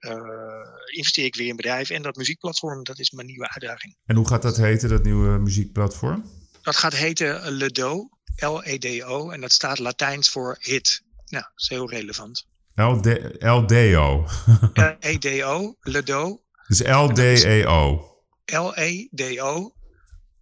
investeer 0.95 1.25
ik 1.25 1.35
weer 1.35 1.47
in 1.47 1.55
bedrijven 1.55 1.95
en 1.95 2.01
dat 2.01 2.15
muziekplatform, 2.15 2.83
dat 2.83 2.99
is 2.99 3.11
mijn 3.11 3.27
nieuwe 3.27 3.49
uitdaging. 3.49 3.95
En 4.05 4.15
hoe 4.15 4.27
gaat 4.27 4.41
dat 4.41 4.57
heten, 4.57 4.89
dat 4.89 5.03
nieuwe 5.03 5.37
muziekplatform? 5.39 6.31
Dat 6.61 6.75
gaat 6.75 6.93
heten 6.95 7.51
Ledo, 7.51 8.09
L-E-D-O, 8.35 9.29
en 9.29 9.41
dat 9.41 9.51
staat 9.51 9.79
Latijns 9.79 10.29
voor 10.29 10.57
hit. 10.59 11.01
Nou, 11.25 11.43
dat 11.43 11.51
is 11.55 11.69
heel 11.69 11.89
relevant. 11.89 12.45
LD, 12.75 13.05
LDO. 13.39 14.27
L-E-D-O, 14.73 15.75
Ledo, 15.81 16.41
dus 16.67 16.79
LDEO. 16.81 18.13
L-E-D-O, 18.45 19.73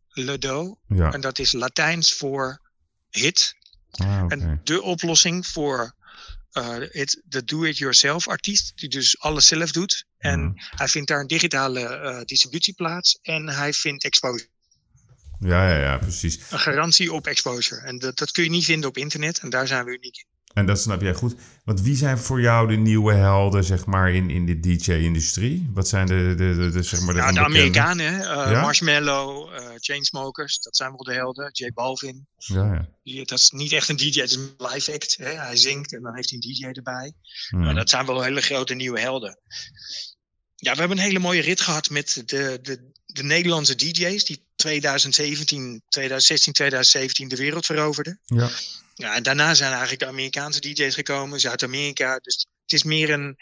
Ledo, 0.10 0.80
Ja. 0.88 1.12
en 1.14 1.22
dat 1.22 1.40
is 1.40 1.52
Latijns 1.52 2.14
voor 2.14 2.62
hit. 3.10 3.56
Ah. 3.92 4.26
En 4.28 4.62
de 4.64 4.82
oplossing 4.82 5.48
voor 5.48 5.96
het, 6.92 7.22
de 7.26 7.44
do-it-yourself 7.44 8.28
artiest, 8.28 8.78
die 8.78 8.90
dus 8.90 9.20
alles 9.20 9.48
zelf 9.48 9.72
doet. 9.72 10.06
En 10.18 10.40
Mhm. 10.44 10.54
hij 10.56 10.88
vindt 10.88 11.08
daar 11.08 11.20
een 11.20 11.28
digitale 11.28 11.80
eh, 11.88 12.22
distributie 12.26 12.74
plaats 12.74 13.20
en 13.22 13.50
hij 13.50 13.74
vindt 13.74 14.04
exposure. 14.04 14.50
Ja, 15.40 15.70
ja, 15.70 15.80
ja, 15.80 15.98
precies. 15.98 16.40
Een 16.52 16.60
garantie 16.60 17.14
op 17.14 17.28
exposure. 17.28 17.82
En 17.82 18.00
dat, 18.00 18.18
dat 18.18 18.32
kun 18.32 18.44
je 18.44 18.50
niet 18.50 18.66
vinden 18.66 18.90
op 18.90 18.98
internet 18.98 19.40
en 19.40 19.50
daar 19.50 19.68
zijn 19.68 19.86
we 19.86 19.92
uniek 19.92 20.18
in. 20.18 20.26
En 20.54 20.66
dat 20.66 20.80
snap 20.80 21.02
jij 21.02 21.14
goed. 21.14 21.36
Want 21.64 21.82
wie 21.82 21.96
zijn 21.96 22.18
voor 22.18 22.42
jou 22.42 22.68
de 22.68 22.76
nieuwe 22.76 23.14
helden, 23.14 23.64
zeg 23.64 23.86
maar, 23.86 24.14
in, 24.14 24.30
in 24.30 24.46
de 24.46 24.60
DJ-industrie? 24.60 25.70
Wat 25.74 25.88
zijn 25.88 26.08
de, 26.08 26.34
de, 26.38 26.56
de, 26.56 26.70
de, 26.70 26.84
zeg 26.84 27.02
maar, 27.02 27.14
de 27.14 27.20
Ja, 27.20 27.32
de? 27.32 27.40
Amerikanen, 27.40 28.14
Ja? 28.20 28.62
Marshmallow, 28.62 29.54
eh, 29.54 29.68
Chainsmokers, 29.78 30.60
dat 30.60 30.76
zijn 30.76 30.90
wel 30.90 31.04
de 31.04 31.14
helden. 31.14 31.50
J 31.52 31.72
Balvin, 31.74 32.28
Ja, 32.38 32.74
ja. 32.74 32.88
die, 33.04 33.26
dat 33.26 33.38
is 33.38 33.52
niet 33.52 33.72
echt 33.72 33.90
een 33.90 33.96
DJ, 33.96 34.20
het 34.20 34.30
is 34.30 34.36
een 34.36 34.54
live 34.58 34.94
act. 34.94 35.16
Hè. 35.18 35.32
Hij 35.32 35.56
zingt 35.58 35.94
en 35.94 36.02
dan 36.02 36.16
heeft 36.16 36.30
hij 36.30 36.40
een 36.42 36.54
DJ 36.54 36.66
erbij. 36.66 37.14
Maar 37.50 37.76
dat 37.76 37.90
zijn 37.90 38.06
wel 38.06 38.22
hele 38.22 38.42
grote 38.42 38.74
nieuwe 38.74 39.00
helden. 39.00 39.40
Ja, 40.56 40.74
we 40.74 40.80
hebben 40.80 40.98
een 40.98 41.04
hele 41.04 41.20
mooie 41.20 41.42
rit 41.42 41.62
gehad 41.62 41.90
met 41.90 42.24
de, 42.26 42.60
de, 42.62 42.92
de 43.06 43.24
Nederlandse 43.24 43.76
DJ's 43.76 44.26
die 44.26 44.46
2017, 44.64 45.82
2016, 45.90 46.54
2017 46.54 47.28
de 47.28 47.36
wereld 47.36 47.66
veroverden. 47.66 48.20
ja. 48.26 48.50
Ja, 48.96 49.16
en 49.16 49.24
daarna 49.24 49.54
zijn 49.54 49.70
eigenlijk 49.72 50.00
de 50.02 50.08
Amerikaanse 50.08 50.60
DJ's 50.60 50.96
gekomen, 50.96 51.40
Zuid-Amerika. 51.40 52.20
Dus 52.20 52.48
het 52.62 52.74
is 52.74 52.84
meer 52.84 53.10
een. 53.10 53.36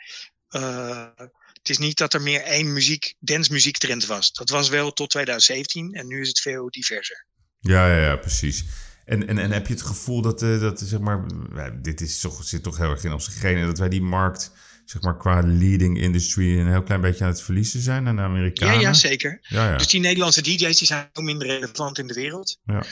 eh, 0.49 1.07
het 1.53 1.69
is 1.69 1.77
niet 1.77 1.97
dat 1.97 2.13
er 2.13 2.21
meer 2.21 2.41
één 2.41 2.73
muziek, 2.73 3.13
dance 3.19 3.71
trend 3.71 4.05
was. 4.05 4.31
Dat 4.31 4.49
was 4.49 4.69
wel 4.69 4.91
tot 4.91 5.09
2017 5.09 5.93
en 5.93 6.07
nu 6.07 6.21
is 6.21 6.27
het 6.27 6.39
veel 6.39 6.69
diverser. 6.69 7.25
Ja, 7.59 7.87
ja, 7.87 8.01
ja, 8.05 8.15
precies. 8.15 8.63
En, 9.05 9.27
en, 9.27 9.37
en 9.37 9.51
heb 9.51 9.67
je 9.67 9.73
het 9.73 9.81
gevoel 9.81 10.21
dat, 10.21 10.41
eh, 10.41 10.59
dat 10.59 10.79
zeg 10.79 10.99
maar, 10.99 11.25
wij- 11.49 11.81
dit 11.81 12.01
is 12.01 12.19
toch, 12.19 12.43
zit 12.43 12.63
toch 12.63 12.77
heel 12.77 12.89
erg 12.89 13.03
in 13.03 13.13
onze 13.13 13.31
genen, 13.31 13.65
dat 13.65 13.77
wij 13.79 13.89
die 13.89 14.01
markt, 14.01 14.51
zeg 14.91 15.01
maar, 15.01 15.17
qua 15.17 15.41
leading 15.45 15.99
industry 16.01 16.59
een 16.59 16.67
heel 16.69 16.83
klein 16.83 17.01
beetje 17.01 17.23
aan 17.23 17.29
het 17.29 17.41
verliezen 17.41 17.81
zijn 17.81 18.07
aan 18.07 18.15
de 18.15 18.21
Ja, 18.21 18.27
Amerikanen? 18.27 18.79
ja, 18.79 18.93
zeker. 18.93 19.39
Ja, 19.41 19.69
ja. 19.71 19.77
Dus 19.77 19.87
die 19.87 19.99
Nederlandse 19.99 20.41
DJ's 20.41 20.77
die 20.77 20.87
zijn 20.87 21.09
veel 21.13 21.23
minder 21.23 21.47
relevant 21.47 21.97
in 21.97 22.07
de 22.07 22.13
wereld. 22.13 22.57
Ja. 22.65 22.83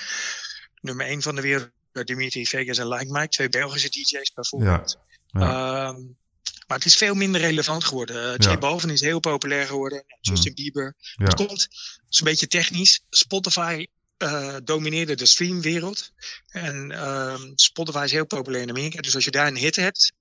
Nummer 0.81 1.05
1 1.05 1.21
van 1.21 1.35
de 1.35 1.41
wereld, 1.41 1.69
eh, 1.91 2.03
Dimitri 2.03 2.45
Vegas 2.45 2.77
en 2.77 2.87
Like 2.87 3.11
Mike, 3.11 3.27
twee 3.27 3.49
Belgische 3.49 3.89
DJ's 3.89 4.31
bijvoorbeeld. 4.33 4.97
Ehm, 5.31 5.95
maar 6.67 6.77
het 6.77 6.85
is 6.85 6.95
veel 6.95 7.13
minder 7.13 7.41
relevant 7.41 7.83
geworden. 7.83 8.15
Uh, 8.15 8.33
J 8.37 8.49
Ja. 8.49 8.57
Balvin 8.57 8.89
is 8.89 9.01
heel 9.01 9.19
populair 9.19 9.65
geworden. 9.65 10.03
Justin 10.21 10.53
Bieber. 10.53 10.95
Het 11.15 11.33
komt, 11.33 11.61
het 11.61 12.05
is 12.09 12.19
een 12.19 12.25
beetje 12.25 12.47
technisch. 12.47 13.01
Spotify 13.09 13.85
eh, 14.17 14.55
domineerde 14.63 15.15
de 15.15 15.25
streamwereld. 15.25 16.11
En 16.47 16.91
ehm, 16.91 17.41
Spotify 17.55 18.01
is 18.03 18.11
heel 18.11 18.25
populair 18.25 18.61
in 18.61 18.69
Amerika. 18.69 19.01
Dus 19.01 19.15
als 19.15 19.25
je 19.25 19.31
daar 19.31 19.47
een 19.47 19.57
hit 19.57 19.75
hebt, 19.75 20.11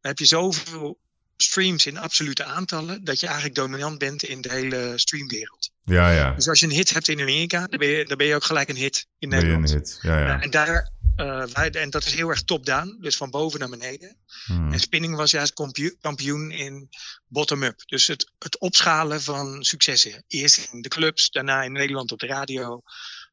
dan 0.00 0.10
heb 0.10 0.18
je 0.18 0.24
zoveel 0.24 0.98
streams 1.36 1.86
in 1.86 1.98
absolute 1.98 2.44
aantallen, 2.44 3.04
dat 3.04 3.20
je 3.20 3.26
eigenlijk 3.26 3.56
dominant 3.56 3.98
bent 3.98 4.22
in 4.22 4.40
de 4.40 4.52
hele 4.52 4.92
streamwereld. 4.94 5.70
Ja, 5.84 6.10
ja. 6.10 6.32
Dus 6.32 6.48
als 6.48 6.60
je 6.60 6.66
een 6.66 6.72
hit 6.72 6.92
hebt 6.92 7.08
in 7.08 7.20
Amerika, 7.20 7.66
dan 7.66 7.78
ben 7.78 7.88
je, 7.88 8.04
dan 8.04 8.16
ben 8.16 8.26
je 8.26 8.34
ook 8.34 8.44
gelijk 8.44 8.68
een 8.68 8.76
hit 8.76 9.06
in 9.18 9.30
je 9.30 9.36
een 9.36 9.42
Nederland. 9.42 9.70
hit? 9.70 9.98
Ja, 10.02 10.18
Ja, 10.18 10.40
en, 10.40 10.50
daar, 10.50 10.90
eh, 11.16 11.44
wij, 11.44 11.70
en 11.70 11.90
dat 11.90 12.04
is 12.06 12.14
heel 12.14 12.28
erg 12.28 12.42
top-down, 12.42 12.96
dus 13.00 13.16
van 13.16 13.30
boven 13.30 13.60
naar 13.60 13.68
beneden. 13.68 14.16
Hmm. 14.44 14.72
En 14.72 14.80
spinning 14.80 15.16
was 15.16 15.30
juist 15.30 15.52
kampioen, 16.00 16.50
in 16.50 16.88
bottom-up. 17.26 17.82
Dus 17.86 18.06
het, 18.06 18.32
het 18.38 18.58
opschalen 18.58 19.22
van 19.22 19.64
successen. 19.64 20.24
Eerst 20.28 20.68
in 20.72 20.82
de 20.82 20.88
clubs, 20.88 21.30
daarna 21.30 21.62
in 21.62 21.72
Nederland 21.72 22.12
op 22.12 22.18
de 22.18 22.26
radio. 22.26 22.82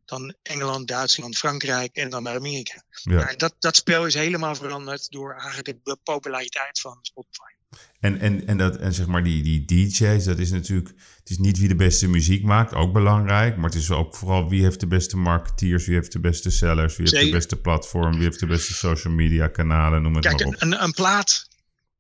Dan 0.05 0.35
Engeland, 0.41 0.87
Duitsland, 0.87 1.37
Frankrijk 1.37 1.95
en 1.95 2.09
dan 2.09 2.23
naar 2.23 2.35
Amerika. 2.35 2.83
Ja. 2.89 3.33
Dat, 3.35 3.55
dat 3.59 3.75
spel 3.75 4.05
is 4.05 4.13
helemaal 4.13 4.55
veranderd 4.55 5.11
door 5.11 5.33
eigenlijk 5.33 5.77
de 5.83 5.97
populariteit 6.03 6.79
van 6.79 6.97
Spotify. 7.01 7.51
En, 7.99 8.19
en, 8.19 8.47
en, 8.47 8.57
dat, 8.57 8.77
en 8.77 8.93
zeg 8.93 9.07
maar 9.07 9.23
die, 9.23 9.43
die 9.43 9.65
DJ's, 9.65 10.23
dat 10.23 10.39
is 10.39 10.51
natuurlijk... 10.51 10.89
Het 11.19 11.29
is 11.29 11.37
niet 11.37 11.59
wie 11.59 11.67
de 11.67 11.75
beste 11.75 12.07
muziek 12.07 12.43
maakt, 12.43 12.73
ook 12.73 12.93
belangrijk. 12.93 13.55
Maar 13.55 13.69
het 13.69 13.79
is 13.79 13.91
ook 13.91 14.15
vooral 14.15 14.49
wie 14.49 14.63
heeft 14.63 14.79
de 14.79 14.87
beste 14.87 15.17
marketeers, 15.17 15.85
wie 15.85 15.95
heeft 15.95 16.11
de 16.11 16.19
beste 16.19 16.49
sellers, 16.49 16.97
wie 16.97 17.09
heeft 17.09 17.25
de 17.25 17.31
beste 17.31 17.55
platform, 17.55 18.13
wie 18.13 18.23
heeft 18.23 18.39
de 18.39 18.45
beste 18.45 18.73
social 18.73 19.13
media 19.13 19.47
kanalen, 19.47 20.01
noem 20.01 20.15
het 20.15 20.25
Kijk, 20.25 20.39
maar 20.39 20.47
op. 20.47 20.61
een, 20.61 20.71
een, 20.71 20.83
een 20.83 20.93
plaat, 20.93 21.47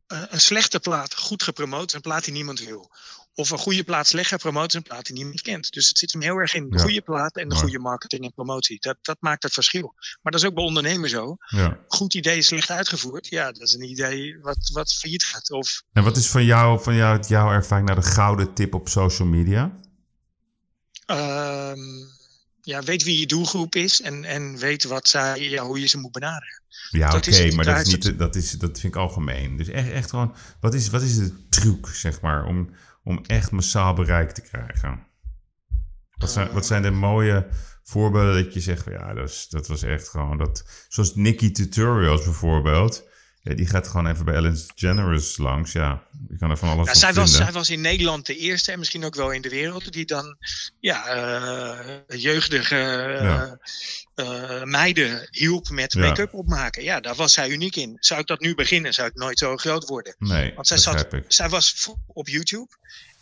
eh, 0.07 0.21
een 0.29 0.41
slechte 0.41 0.79
plaat, 0.79 1.15
goed 1.15 1.43
gepromoot, 1.43 1.87
is 1.87 1.93
een 1.93 2.01
plaat 2.01 2.23
die 2.23 2.33
niemand 2.33 2.59
wil. 2.59 2.91
Of 3.35 3.49
een 3.49 3.57
goede 3.57 3.83
plaat 3.83 4.07
slecht 4.07 4.27
gepromoot, 4.29 4.67
is 4.67 4.73
een 4.73 4.81
plaat 4.83 5.05
die 5.05 5.15
niemand 5.15 5.41
kent. 5.41 5.71
Dus 5.71 5.87
het 5.87 5.97
zit 5.97 6.11
hem 6.11 6.21
heel 6.21 6.35
erg 6.37 6.53
in 6.53 6.69
de 6.69 6.77
Ja. 6.77 6.83
goede 6.83 7.01
plaat 7.01 7.35
en 7.35 7.49
de 7.49 7.55
goede 7.55 7.79
marketing 7.79 8.23
en 8.23 8.33
promotie. 8.33 8.77
Dat, 8.79 8.97
dat 9.01 9.17
maakt 9.19 9.43
het 9.43 9.53
verschil. 9.53 9.93
Maar 10.21 10.31
dat 10.31 10.41
is 10.41 10.47
ook 10.47 10.53
bij 10.53 10.63
ondernemers 10.63 11.11
zo. 11.11 11.37
Ja. 11.47 11.77
Goed 11.87 12.13
idee 12.13 12.41
slecht 12.41 12.69
uitgevoerd. 12.69 13.27
Ja, 13.27 13.51
dat 13.51 13.61
is 13.61 13.73
een 13.73 13.89
idee 13.89 14.39
wat, 14.41 14.69
wat 14.73 14.93
failliet 14.93 15.23
gaat. 15.23 15.51
Of 15.51 15.83
En 15.93 16.03
wat 16.03 16.17
is 16.17 16.27
van 16.27 16.45
jou, 16.45 16.83
van 16.83 16.95
jou, 16.95 17.23
jouw 17.27 17.51
ervaring 17.51 17.87
naar 17.87 17.95
de 18.01 18.07
gouden 18.07 18.53
tip 18.53 18.73
op 18.73 18.89
social 18.89 19.27
media? 19.27 19.81
ehm, 21.05 21.79
ja, 22.61 22.81
weet 22.81 23.03
wie 23.03 23.19
je 23.19 23.25
doelgroep 23.25 23.75
is 23.75 24.01
en, 24.01 24.23
en 24.23 24.57
weet 24.57 24.83
wat 24.83 25.07
zij, 25.07 25.49
ja, 25.49 25.63
hoe 25.63 25.79
je 25.79 25.87
ze 25.87 25.97
moet 25.97 26.11
benaderen. 26.11 26.61
Ja, 26.89 27.15
oké, 27.15 27.51
maar 27.55 27.65
dat, 27.65 27.87
is 27.87 27.93
niet, 27.93 28.17
dat, 28.19 28.35
is, 28.35 28.51
dat 28.51 28.79
vind 28.79 28.93
ik 28.95 28.99
algemeen. 29.01 29.57
Dus 29.57 29.67
echt, 29.67 29.89
echt 29.89 30.09
gewoon, 30.09 30.35
wat 30.59 30.73
is, 30.73 30.89
wat 30.89 31.01
is 31.01 31.17
de 31.17 31.47
truc, 31.49 31.87
zeg 31.87 32.21
maar, 32.21 32.45
om, 32.45 32.69
om 33.03 33.23
echt 33.25 33.51
massaal 33.51 33.93
bereik 33.93 34.31
te 34.31 34.41
krijgen? 34.41 35.05
Wat 36.17 36.31
zijn, 36.31 36.51
wat 36.51 36.65
zijn 36.65 36.81
de 36.81 36.91
mooie 36.91 37.47
voorbeelden 37.83 38.43
dat 38.43 38.53
je 38.53 38.59
zegt, 38.59 38.85
ja, 38.85 39.13
dat, 39.13 39.29
is, 39.29 39.47
dat 39.49 39.67
was 39.67 39.83
echt 39.83 40.09
gewoon 40.09 40.37
dat. 40.37 40.85
Zoals 40.87 41.15
Nicky 41.15 41.51
Tutorials 41.51 42.23
bijvoorbeeld. 42.23 43.09
Ja, 43.43 43.53
die 43.53 43.65
gaat 43.67 43.87
gewoon 43.87 44.07
even 44.07 44.25
bij 44.25 44.33
Ellen 44.33 44.57
DeGeneres 44.75 45.37
langs. 45.37 45.71
Ja, 45.71 46.03
je 46.29 46.37
kan 46.37 46.49
er 46.49 46.57
van 46.57 46.69
alles 46.69 46.87
Ja, 46.87 46.93
zij, 46.93 47.13
was, 47.13 47.29
vinden. 47.29 47.45
zij 47.45 47.53
was 47.53 47.69
in 47.69 47.81
Nederland 47.81 48.25
de 48.25 48.37
eerste 48.37 48.71
en 48.71 48.79
misschien 48.79 49.03
ook 49.05 49.15
wel 49.15 49.31
in 49.31 49.41
de 49.41 49.49
wereld 49.49 49.93
die 49.93 50.05
dan 50.05 50.37
ja, 50.79 51.05
eh, 51.07 52.19
jeugdige 52.21 52.75
eh, 52.75 53.51
eh, 54.15 54.63
meiden 54.63 55.27
hielp 55.31 55.69
met 55.69 55.93
Ja. 55.93 55.99
make-up 55.99 56.33
opmaken. 56.33 56.83
Ja, 56.83 56.99
daar 56.99 57.15
was 57.15 57.33
zij 57.33 57.49
uniek 57.49 57.75
in. 57.75 57.97
Zou 57.99 58.19
ik 58.19 58.27
dat 58.27 58.39
nu 58.39 58.55
beginnen, 58.55 58.93
zou 58.93 59.07
ik 59.07 59.15
nooit 59.15 59.37
zo 59.39 59.57
groot 59.57 59.87
worden. 59.87 60.15
Nee, 60.19 60.53
Want 60.55 60.67
zij, 60.67 60.77
zat, 60.77 61.13
ik. 61.13 61.25
zij 61.27 61.49
was 61.49 61.89
op 62.07 62.27
YouTube 62.27 62.69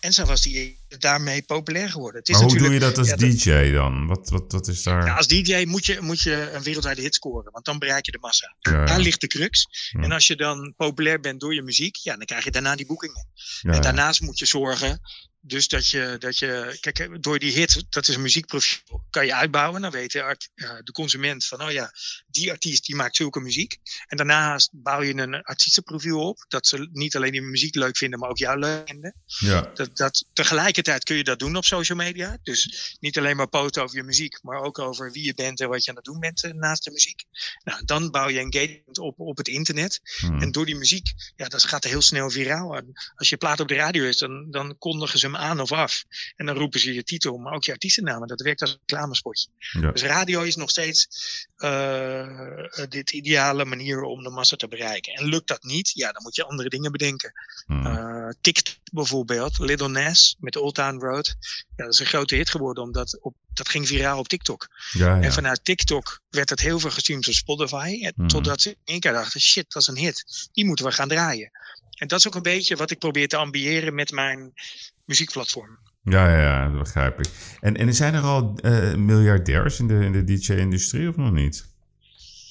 en 0.01 0.13
zij 0.13 0.25
was 0.25 0.41
die, 0.41 0.79
daarmee 0.87 1.43
populair 1.43 1.89
geworden. 1.89 2.19
Het 2.19 2.29
is 2.29 2.35
Maar 2.35 2.43
hoe 2.43 2.57
doe 2.57 2.73
je 2.73 2.79
dat 2.79 2.97
als 2.97 3.07
ja, 3.07 3.15
DJ 3.15 3.71
dan? 3.71 4.07
Wat, 4.07 4.29
wat, 4.29 4.51
wat 4.51 4.67
is 4.67 4.83
daar... 4.83 5.05
ja, 5.05 5.15
als 5.15 5.27
DJ 5.27 5.63
moet 5.65 5.85
je, 5.85 5.97
moet 6.01 6.21
je 6.21 6.51
een 6.51 6.63
wereldwijde 6.63 7.01
hit 7.01 7.15
scoren, 7.15 7.51
want 7.51 7.65
dan 7.65 7.79
bereik 7.79 8.05
je 8.05 8.11
de 8.11 8.17
massa. 8.21 8.55
Ja, 8.59 8.85
Daar 8.85 8.99
ligt 8.99 9.21
de 9.21 9.27
crux. 9.27 9.67
En 9.91 10.11
als 10.11 10.27
je 10.27 10.35
dan 10.35 10.73
populair 10.77 11.19
bent 11.19 11.39
door 11.39 11.53
je 11.53 11.61
muziek, 11.61 11.95
ja, 11.95 12.15
dan 12.17 12.25
krijg 12.25 12.43
je 12.43 12.51
daarna 12.51 12.75
die 12.75 12.85
boekingen. 12.85 13.27
En 13.61 13.81
daarnaast 13.81 14.21
moet 14.21 14.39
je 14.39 14.45
zorgen, 14.45 15.01
dus 15.41 15.67
dat 15.67 15.87
je, 15.87 16.15
dat 16.19 16.37
je, 16.37 16.77
kijk, 16.79 17.23
door 17.23 17.39
die 17.39 17.51
hit, 17.51 17.85
dat 17.89 18.07
is 18.07 18.15
een 18.15 18.21
muziekprofiel, 18.21 19.03
kan 19.09 19.25
je 19.25 19.35
uitbouwen. 19.35 19.81
Dan 19.81 19.91
weet 19.91 20.11
de, 20.11 20.19
eh, 20.19 20.69
de 20.83 20.91
consument 20.91 21.45
van, 21.45 21.61
oh 21.61 21.71
ja, 21.71 21.93
die 22.27 22.51
artiest 22.51 22.85
die 22.85 22.95
maakt 22.95 23.15
zulke 23.15 23.39
muziek. 23.39 23.77
En 24.07 24.17
daarnaast 24.17 24.69
bouw 24.73 25.01
je 25.01 25.13
een 25.13 25.43
artiestenprofiel 25.43 26.27
op, 26.27 26.45
dat 26.47 26.67
ze 26.67 26.89
niet 26.91 27.15
alleen 27.15 27.31
die 27.31 27.41
muziek 27.41 27.75
leuk 27.75 27.97
vinden, 27.97 28.19
maar 28.19 28.29
ook 28.29 28.37
jou 28.37 28.59
leuk 28.59 28.87
vinden. 28.87 29.15
Ja, 29.25 29.71
Dat, 29.73 29.97
dat, 29.97 30.25
tegelijkertijd 30.33 31.03
kun 31.03 31.15
je 31.15 31.23
dat 31.23 31.39
doen 31.39 31.55
op 31.55 31.65
social 31.65 31.97
media. 31.97 32.37
Dus 32.43 32.95
niet 32.99 33.17
alleen 33.17 33.35
maar 33.35 33.49
posten 33.49 33.83
over 33.83 33.95
je 33.95 34.03
muziek, 34.03 34.39
maar 34.43 34.61
ook 34.61 34.79
over 34.79 35.11
wie 35.11 35.25
je 35.25 35.33
bent 35.33 35.59
en 35.59 35.69
wat 35.69 35.83
je 35.83 35.89
aan 35.89 35.95
het 35.95 36.05
doen 36.05 36.19
bent 36.19 36.43
eh, 36.43 36.51
naast 36.51 36.83
de 36.83 36.91
muziek. 36.91 37.23
Nou, 37.63 37.85
dan 37.85 38.11
bouw 38.11 38.29
je 38.29 38.39
engagement 38.39 38.90
op 38.99 39.19
op 39.19 39.37
het 39.37 39.47
internet. 39.47 39.99
hm. 40.19 40.41
En 40.41 40.51
door 40.51 40.65
die 40.65 40.75
muziek, 40.75 41.13
ja, 41.35 41.47
dat 41.47 41.63
gaat 41.63 41.83
heel 41.83 42.01
snel 42.01 42.29
viraal. 42.29 42.81
Als 43.15 43.29
je 43.29 43.37
plaat 43.37 43.59
op 43.59 43.67
de 43.67 43.75
radio 43.75 44.03
is, 44.03 44.17
dan, 44.17 44.51
dan 44.51 44.77
kondigen 44.77 45.19
ze 45.19 45.25
hem 45.25 45.35
aan 45.35 45.59
of 45.59 45.71
af. 45.71 46.03
En 46.35 46.45
dan 46.45 46.57
roepen 46.57 46.79
ze 46.79 46.93
je 46.93 47.03
titel, 47.03 47.37
maar 47.37 47.53
ook 47.53 47.63
je 47.63 47.71
artiestennamen. 47.71 48.27
Dat 48.27 48.41
werkt 48.41 48.61
als 48.61 48.71
een 48.71 48.79
reclamespotje. 48.85 49.49
ja. 49.57 49.91
Dus 49.91 50.03
radio 50.03 50.41
is 50.41 50.55
nog 50.55 50.69
steeds 50.69 51.07
eh 51.55 52.29
dit 52.89 53.11
ideale 53.11 53.65
manier 53.65 54.01
om 54.01 54.23
de 54.23 54.29
massa 54.29 54.55
te 54.55 54.67
bereiken. 54.67 55.13
En 55.13 55.25
lukt 55.25 55.47
dat 55.47 55.63
niet, 55.63 55.91
ja, 55.93 56.11
dan 56.11 56.23
moet 56.23 56.35
je 56.35 56.45
andere 56.45 56.69
dingen 56.69 56.91
bedenken. 56.91 57.31
hm. 57.65 57.85
Eh 57.85 58.29
TikTok 58.41 58.80
bijvoorbeeld, 58.91 59.59
Little 59.59 59.89
Nas 59.89 60.35
met 60.39 60.55
Old 60.55 60.75
Town 60.75 60.99
Road. 60.99 61.35
Ja, 61.75 61.83
dat 61.83 61.93
is 61.93 61.99
een 61.99 62.05
grote 62.05 62.35
hit 62.35 62.49
geworden, 62.49 62.83
omdat 62.83 63.19
op, 63.21 63.35
dat 63.53 63.69
ging 63.69 63.87
viraal 63.87 64.19
op 64.19 64.27
TikTok. 64.27 64.67
ja, 64.91 65.15
ja. 65.15 65.21
En 65.21 65.33
vanuit 65.33 65.65
TikTok 65.65 66.21
werd 66.29 66.49
het 66.49 66.59
heel 66.59 66.79
veel 66.79 66.89
gestreamd 66.91 67.27
op 67.27 67.33
Spotify. 67.33 67.99
En 68.01 68.13
Mhm. 68.15 68.27
Totdat 68.27 68.61
ze 68.61 68.69
in 68.69 68.75
één 68.83 68.99
keer 68.99 69.11
dachten, 69.13 69.41
shit, 69.41 69.65
dat 69.71 69.81
is 69.81 69.87
een 69.87 69.97
hit. 69.97 70.49
Die 70.53 70.65
moeten 70.65 70.85
we 70.85 70.91
gaan 70.91 71.07
draaien. 71.07 71.51
En 71.97 72.07
dat 72.07 72.19
is 72.19 72.27
ook 72.27 72.35
een 72.35 72.41
beetje 72.41 72.75
wat 72.75 72.91
ik 72.91 72.99
probeer 72.99 73.27
te 73.27 73.37
ambiëren 73.37 73.95
met 73.95 74.11
mijn 74.11 74.53
muziekplatform. 75.05 75.77
Ja, 76.03 76.29
ja, 76.31 76.41
ja, 76.41 76.69
dat 76.69 76.79
begrijp 76.83 77.19
ik. 77.19 77.29
En, 77.59 77.77
en 77.77 77.93
zijn 77.95 78.13
er 78.13 78.21
al 78.21 78.53
eh, 78.61 78.93
miljardairs 78.95 79.79
in 79.79 79.87
de, 79.87 79.93
in 79.93 80.11
de 80.11 80.23
DJ-industrie 80.23 81.09
of 81.09 81.15
nog 81.15 81.31
niet? 81.31 81.65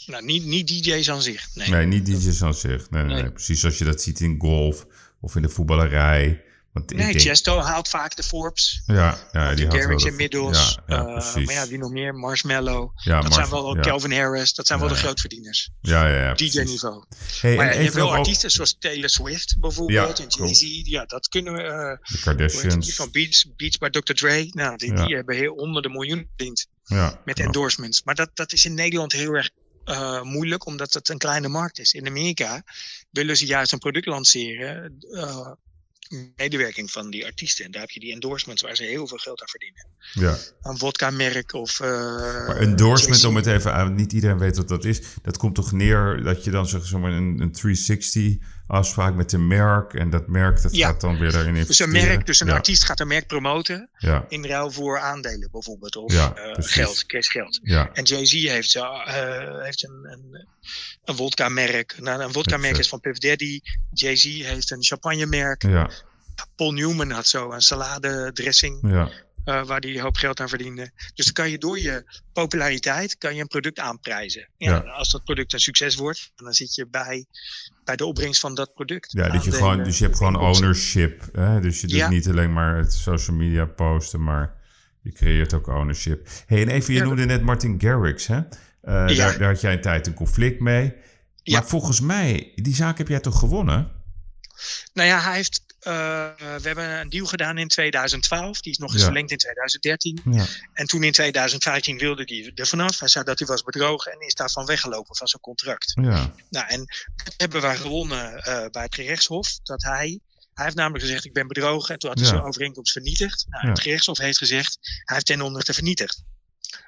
Nou, 0.07 0.25
niet, 0.25 0.45
niet 0.45 0.69
DJ's 0.69 1.11
aan 1.11 1.23
zich. 1.23 1.49
Nee. 1.55 1.69
Nee, 1.69 1.87
niet 1.87 2.07
DJ's 2.07 2.43
aan 2.43 2.55
zich. 2.55 2.91
Nee, 2.91 3.03
nee, 3.05 3.13
Nee. 3.15 3.23
nee. 3.23 3.33
Precies 3.33 3.61
zoals 3.61 3.79
je 3.79 3.85
dat 3.85 4.03
ziet 4.03 4.21
in 4.21 4.35
golf 4.39 4.87
of 5.21 5.37
in 5.37 5.43
de 5.43 5.49
voetballerij. 5.49 6.45
Want 6.73 6.91
Nee, 6.93 7.07
denk- 7.07 7.21
Chesto 7.21 7.59
haalt 7.59 7.89
vaak 7.89 8.17
de 8.17 8.23
Forbes. 8.23 8.83
Ja, 8.87 9.19
ja 9.33 9.55
die 9.55 9.67
had 9.67 9.75
wel 9.87 9.97
de- 9.99 10.07
inmiddels. 10.09 10.79
Ja, 10.87 10.97
ja 10.97 11.07
eh, 11.07 11.35
maar 11.45 11.55
ja, 11.55 11.67
wie 11.67 11.79
nog 11.79 11.91
meer? 11.91 12.15
Marshmallow. 12.15 12.91
ja, 12.95 13.21
dat 13.21 13.35
zijn 13.35 13.51
wel 13.51 13.77
Calvin 13.81 14.13
Harris. 14.13 14.55
Dat 14.55 14.67
zijn 14.67 14.79
wel 14.81 14.89
de 14.89 14.95
grootverdieners. 14.95 15.71
Ja, 15.81 16.09
ja. 16.09 16.35
DJ-niveau. 16.35 17.05
Hey, 17.41 17.57
Maar 17.57 17.75
je 17.77 17.83
hebt 17.83 17.95
wel 17.95 18.13
artiesten 18.15 18.51
zoals 18.51 18.77
Taylor 18.79 19.09
Swift 19.09 19.57
bijvoorbeeld. 19.61 20.19
Ja, 20.19 20.25
en. 20.25 20.31
Jay-Z. 20.31 20.81
Ja, 20.89 21.05
dat 21.05 21.29
kunnen 21.29 21.53
we. 21.53 21.63
eh, 21.63 21.71
de 21.71 21.87
heet 22.01 22.09
die? 22.13 22.21
Kardashians. 22.21 22.95
van 22.95 23.11
Beats, 23.11 23.47
Beats 23.57 23.79
by 23.79 23.89
Dr. 23.89 24.13
Dre. 24.13 24.49
Nou, 24.51 24.77
die, 24.77 24.93
Ja. 24.97 25.07
die 25.07 25.15
hebben 25.17 25.37
heel 25.37 25.55
honderden 25.57 25.93
miljoen 25.93 26.27
verdiend 26.37 26.67
Ja, 26.85 27.21
met 27.25 27.39
endorsements. 27.41 28.03
Maar 28.03 28.15
dat, 28.15 28.31
dat 28.35 28.53
is 28.53 28.65
in 28.65 28.75
Nederland 28.75 29.13
heel 29.13 29.33
erg 29.33 29.51
eh, 29.91 30.23
moeilijk, 30.23 30.67
omdat 30.67 30.95
het 30.95 31.09
een 31.09 31.19
kleine 31.19 31.49
markt 31.49 31.79
is. 31.79 31.93
In 31.93 32.07
Amerika 32.07 32.63
willen 33.11 33.37
ze 33.37 33.47
juist 33.47 33.73
een 33.73 33.79
product 33.79 34.07
lanceren. 34.07 34.97
eh, 35.13 35.51
medewerking 36.37 36.91
van 36.91 37.11
die 37.11 37.25
artiesten. 37.27 37.65
En 37.65 37.71
daar 37.71 37.81
heb 37.81 37.91
je 37.91 38.01
die 38.01 38.13
endorsements 38.13 38.63
waar 38.63 38.77
ze 38.77 38.83
heel 38.85 39.07
veel 39.07 39.19
geld 39.19 39.41
aan 39.41 39.49
verdienen. 39.49 39.87
ja. 40.13 40.37
Een 40.63 40.79
vodka-merk 40.79 41.53
of. 41.53 41.81
eh, 41.81 41.89
Maar 42.47 42.57
endorsement, 42.57 43.25
om 43.25 43.37
het 43.37 43.47
even 43.47 43.73
aan, 43.75 43.95
niet 43.95 44.13
iedereen 44.13 44.39
weet 44.39 44.57
wat 44.57 44.69
dat 44.69 44.85
is. 44.85 45.01
Dat 45.23 45.37
komt 45.37 45.55
toch 45.55 45.73
neer 45.73 46.23
dat 46.23 46.45
je 46.45 46.51
dan 46.51 46.67
zeg 46.69 46.93
maar 46.93 47.13
een, 47.13 47.41
een 47.41 47.53
360 47.53 48.37
afspraak 48.71 49.15
met 49.15 49.33
een 49.33 49.47
merk. 49.47 49.95
En 49.95 50.11
dat 50.11 50.27
merk 50.29 50.63
dat 50.63 50.75
Ja. 50.77 50.87
gaat 50.87 51.01
dan 51.01 51.19
weer 51.19 51.33
daarin 51.33 51.53
Dus 51.55 51.61
investeren. 51.63 51.95
een 51.97 52.07
merk, 52.07 52.27
dus 52.27 52.41
een 52.41 52.47
ja, 52.47 52.53
artiest 52.55 52.85
gaat 52.85 53.01
een 53.01 53.09
merk 53.09 53.27
promoten 53.27 53.91
Ja, 53.99 54.25
in 54.29 54.47
ruil 54.47 54.71
voor 54.71 54.99
aandelen 54.99 55.49
bijvoorbeeld. 55.51 55.97
Of 55.97 56.33
precies. 56.53 56.73
geld, 56.73 57.07
cashgeld. 57.07 57.61
ja, 57.63 57.91
En 57.93 58.05
Jay-Z 58.05 58.33
heeft, 58.33 58.75
eh, 58.77 59.63
heeft 59.63 59.85
een, 59.85 60.07
een, 60.11 60.47
een 61.05 61.17
vodka-merk. 61.17 61.97
Nou, 62.01 62.23
een 62.23 62.33
vodka-merk 62.33 62.75
vet. 62.75 62.85
is 62.85 62.89
van 62.89 63.01
Puff 63.01 63.19
Daddy. 63.19 63.61
Jay-Z 63.93 64.25
heeft 64.25 64.71
een 64.71 64.83
champagne-merk. 64.83 65.63
ja, 65.63 65.91
Paul 66.57 66.73
Newman 66.73 67.11
had 67.11 67.27
zo 67.27 67.53
een 67.53 67.61
saladedressing 67.61 68.79
ja. 68.93 69.11
Eh 69.45 69.67
waar 69.67 69.81
hij 69.81 69.91
een 69.95 70.01
hoop 70.01 70.17
geld 70.17 70.41
aan 70.41 70.49
verdiende. 70.49 70.91
Dus 71.15 71.25
dan 71.25 71.35
kan 71.35 71.51
je 71.51 71.59
door 71.59 71.79
je 71.81 72.05
populariteit 72.33 73.19
kan 73.19 73.35
je 73.35 73.41
een 73.41 73.47
product 73.47 73.79
aanprijzen. 73.79 74.49
Ja, 74.57 74.71
Ja. 74.71 74.91
Als 74.91 75.11
dat 75.11 75.25
product 75.25 75.53
een 75.53 75.61
succes 75.61 75.95
wordt, 75.95 76.33
dan 76.37 76.53
zit 76.53 76.75
je 76.75 76.87
bij, 76.87 77.27
bij 77.85 77.97
de 77.97 78.05
opbrengst 78.05 78.41
van 78.41 78.55
dat 78.55 78.75
product. 78.75 79.13
Ja, 79.13 79.29
dat 79.29 79.45
je 79.45 79.53
gewoon, 79.53 79.85
dus 79.85 79.99
je 79.99 80.05
hebt 80.05 80.17
gewoon 80.17 80.37
ownership. 80.37 81.29
Hè? 81.33 81.61
Dus 81.61 81.81
je 81.81 81.87
doet 81.87 81.97
Ja. 81.97 82.09
niet 82.09 82.29
alleen 82.29 82.53
maar 82.53 82.77
het 82.77 82.93
social 82.93 83.37
media 83.37 83.65
posten, 83.65 84.23
maar 84.23 84.55
je 85.03 85.13
creëert 85.13 85.55
ook 85.55 85.67
ownership. 85.67 86.29
hey, 86.47 86.63
en 86.63 86.69
even, 86.69 86.95
je 86.95 87.03
noemde 87.03 87.25
net 87.25 87.43
Martin 87.43 87.81
Garrix, 87.81 88.27
hè? 88.27 88.37
Ja. 88.83 89.07
daar, 89.07 89.39
daar 89.39 89.49
had 89.49 89.61
jij 89.61 89.73
een 89.73 89.81
tijd 89.81 90.07
een 90.07 90.15
conflict 90.15 90.61
mee. 90.61 90.93
Ja. 91.43 91.59
Maar 91.59 91.69
volgens 91.69 92.01
mij, 92.01 92.53
die 92.55 92.75
zaak 92.75 92.99
heb 92.99 93.09
jij 93.09 93.21
toch 93.21 93.39
gewonnen? 93.39 93.91
Nou 94.93 95.09
ja, 95.09 95.21
hij 95.21 95.35
heeft, 95.35 95.70
we 95.81 96.59
hebben 96.63 97.01
een 97.01 97.09
deal 97.09 97.27
gedaan 97.27 97.59
in 97.59 97.69
2012. 97.69 98.61
Die 98.61 98.73
is 98.73 98.79
nog 98.79 98.91
eens 98.91 98.99
Ja. 99.01 99.05
verlengd 99.07 99.31
in 99.31 99.37
2013. 99.39 100.21
Ja, 100.31 100.45
En 100.73 100.87
toen 100.87 101.03
in 101.03 101.13
2015 101.13 101.99
wilde 101.99 102.23
hij 102.25 102.51
er 102.55 102.67
vanaf. 102.67 102.99
Hij 102.99 103.09
zei 103.09 103.25
dat 103.25 103.39
hij 103.39 103.49
was 103.49 103.63
bedrogen 103.63 104.13
en 104.13 104.21
is 104.21 104.35
daarvan 104.35 104.67
weggelopen 104.67 105.17
van 105.17 105.27
zijn 105.29 105.43
contract. 105.43 105.93
ja, 106.03 106.35
Nou, 106.51 106.67
en 106.69 106.85
dat 107.25 107.35
hebben 107.37 107.61
wij 107.61 107.77
gewonnen 107.77 108.43
eh, 108.43 108.67
bij 108.71 108.83
het 108.83 108.95
gerechtshof. 108.95 109.59
Dat 109.63 109.83
hij, 109.83 110.21
hij 110.55 110.65
heeft 110.65 110.77
namelijk 110.77 111.05
gezegd, 111.05 111.25
ik 111.25 111.33
ben 111.33 111.47
bedrogen. 111.49 111.93
En 111.95 111.99
toen 111.99 112.09
had 112.11 112.19
hij 112.19 112.29
Ja. 112.29 112.35
zijn 112.35 112.47
overeenkomst 112.47 112.93
vernietigd. 112.93 113.47
Nou, 113.49 113.65
Ja. 113.65 113.71
Het 113.71 113.81
gerechtshof 113.81 114.19
heeft 114.19 114.39
gezegd, 114.39 114.79
hij 114.81 115.15
heeft 115.15 115.27
ten 115.27 115.41
onrechte 115.43 115.75
vernietigd. 115.75 116.23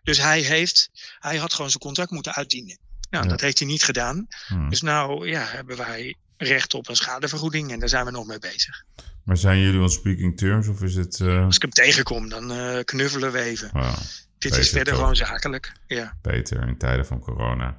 Dus 0.02 0.18
hij, 0.18 0.40
heeft, 0.40 0.90
hij 1.18 1.36
had 1.36 1.52
gewoon 1.52 1.70
zijn 1.70 1.82
contract 1.82 2.10
moeten 2.10 2.34
uitdienen. 2.34 2.78
Nou, 3.10 3.24
Ja. 3.24 3.30
dat 3.30 3.40
heeft 3.40 3.58
hij 3.58 3.68
niet 3.68 3.82
gedaan. 3.82 4.26
hm. 4.46 4.68
Dus 4.68 4.80
nou 4.80 5.28
ja, 5.28 5.44
hebben 5.44 5.76
wij 5.76 6.16
recht 6.42 6.74
op 6.74 6.88
een 6.88 6.96
schadevergoeding. 6.96 7.72
En 7.72 7.78
daar 7.78 7.88
zijn 7.88 8.04
we 8.04 8.10
nog 8.10 8.26
mee 8.26 8.38
bezig. 8.38 8.84
Maar 9.24 9.36
zijn 9.36 9.60
jullie 9.60 9.80
on 9.80 9.90
speaking 9.90 10.36
terms 10.36 10.68
of 10.68 10.82
is 10.82 10.94
het... 10.94 11.20
eh, 11.20 11.44
Als 11.44 11.56
ik 11.56 11.62
hem 11.62 11.70
tegenkom, 11.70 12.28
dan 12.28 12.52
eh, 12.52 12.84
knuffelen 12.84 13.32
we 13.32 13.40
even. 13.40 13.70
Dit 13.72 14.50
beter 14.50 14.58
is 14.58 14.68
verder 14.70 14.92
toch? 14.92 14.96
gewoon 15.02 15.16
zakelijk. 15.16 15.72
Ja. 15.86 16.16
beter 16.22 16.68
in 16.68 16.78
tijden 16.78 17.06
van 17.06 17.20
corona. 17.20 17.76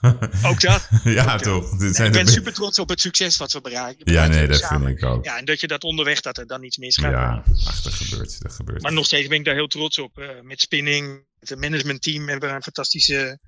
Ook 0.44 0.60
dat. 0.60 0.88
ja, 1.04 1.36
toch? 1.38 1.76
Dit 1.78 1.94
zijn 1.96 2.08
ik 2.08 2.12
ben 2.14 2.24
be- 2.24 2.30
super 2.30 2.52
trots 2.52 2.78
op 2.78 2.88
het 2.88 3.00
succes 3.00 3.36
wat 3.36 3.52
we 3.52 3.60
bereiken. 3.60 4.12
Ja, 4.12 4.26
nee, 4.26 4.46
dat 4.46 4.58
samen. 4.58 4.86
vind 4.86 4.98
ik 4.98 5.04
ook. 5.04 5.24
Ja, 5.24 5.38
en 5.38 5.44
dat 5.44 5.60
je 5.60 5.66
dat 5.66 5.84
onderweg, 5.84 6.20
dat 6.20 6.38
er 6.38 6.46
dan 6.46 6.62
iets 6.62 6.76
misgaat. 6.76 7.10
Ja, 7.10 7.42
ach, 7.66 7.82
dat 7.82 7.92
gebeurt, 7.94 8.42
dat 8.42 8.52
gebeurt. 8.52 8.82
Maar 8.82 8.92
nog 8.92 9.04
steeds 9.06 9.28
ben 9.28 9.38
ik 9.38 9.44
daar 9.44 9.54
heel 9.54 9.66
trots 9.66 9.98
op. 9.98 10.18
Eh, 10.18 10.28
met 10.42 10.60
Spinning, 10.60 11.24
het 11.40 11.58
managementteam 11.60 12.28
hebben 12.28 12.48
we 12.48 12.54
een 12.54 12.62
fantastische, 12.62 13.38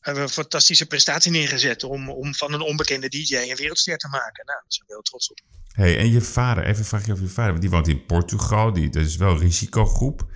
een 0.00 0.28
fantastische 0.28 0.86
prestatie 0.86 1.30
neergezet. 1.30 1.84
Om, 1.84 2.10
om 2.10 2.34
van 2.34 2.52
een 2.52 2.60
onbekende 2.60 3.08
DJ 3.08 3.36
een 3.36 3.56
wereldster 3.56 3.98
te 3.98 4.08
maken. 4.08 4.44
Nou, 4.46 4.58
daar 4.58 4.64
zijn 4.66 4.86
we 4.86 4.92
heel 4.92 5.02
trots 5.02 5.30
op. 5.30 5.40
hey, 5.72 5.98
en 5.98 6.10
je 6.10 6.20
vader, 6.20 6.64
even 6.64 6.78
een 6.78 6.84
vraagje 6.84 7.12
over 7.12 7.24
je 7.24 7.30
vader. 7.30 7.50
Want 7.50 7.62
die 7.62 7.70
woont 7.70 7.88
in 7.88 8.06
Portugal, 8.06 8.72
die, 8.72 8.90
dat 8.90 9.06
is 9.06 9.16
wel 9.16 9.38
risicogroep. 9.38 10.26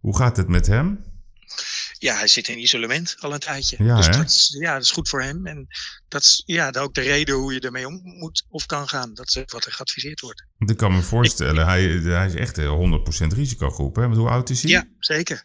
Hoe 0.00 0.16
gaat 0.16 0.36
het 0.36 0.48
met 0.48 0.66
hem? 0.66 1.04
Ja, 1.98 2.16
hij 2.16 2.28
zit 2.28 2.48
in 2.48 2.58
isolement 2.58 3.16
al 3.18 3.32
een 3.32 3.38
tijdje. 3.38 3.84
Ja, 3.84 3.96
dus 3.96 4.06
dat 4.06 4.30
is, 4.30 4.56
ja, 4.58 4.72
dat 4.72 4.82
is 4.82 4.90
goed 4.90 5.08
voor 5.08 5.22
hem. 5.22 5.46
En 5.46 5.66
dat 6.08 6.22
is 6.22 6.42
ja, 6.46 6.70
dat 6.70 6.82
ook 6.82 6.94
de 6.94 7.00
reden 7.00 7.34
hoe 7.34 7.52
je 7.52 7.60
ermee 7.60 7.86
om 7.86 8.00
moet 8.04 8.44
of 8.48 8.66
kan 8.66 8.88
gaan. 8.88 9.14
Dat 9.14 9.26
is 9.28 9.42
wat 9.46 9.64
er 9.64 9.72
geadviseerd 9.72 10.20
wordt. 10.20 10.44
Want 10.58 10.70
ik 10.70 10.76
kan 10.76 10.92
me 10.94 11.02
voorstellen, 11.02 11.66
hij, 11.66 11.82
hij 11.88 12.26
is 12.26 12.34
echt 12.34 12.56
een 12.56 13.02
100% 13.32 13.34
risicogroep. 13.34 13.96
Hè? 13.96 14.02
Want 14.02 14.16
hoe 14.16 14.28
oud 14.28 14.50
is 14.50 14.62
hij? 14.62 14.70
Ja, 14.70 14.84
zeker. 14.98 15.44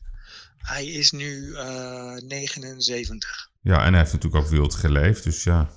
Hij 0.57 0.85
is 0.85 1.11
nu 1.11 1.53
eh 1.55 2.15
79. 2.15 3.48
Ja, 3.61 3.85
en 3.85 3.89
hij 3.89 4.01
heeft 4.01 4.13
natuurlijk 4.13 4.43
ook 4.43 4.49
wild 4.49 4.73
geleefd. 4.73 5.23
Dus 5.23 5.43
ja, 5.43 5.69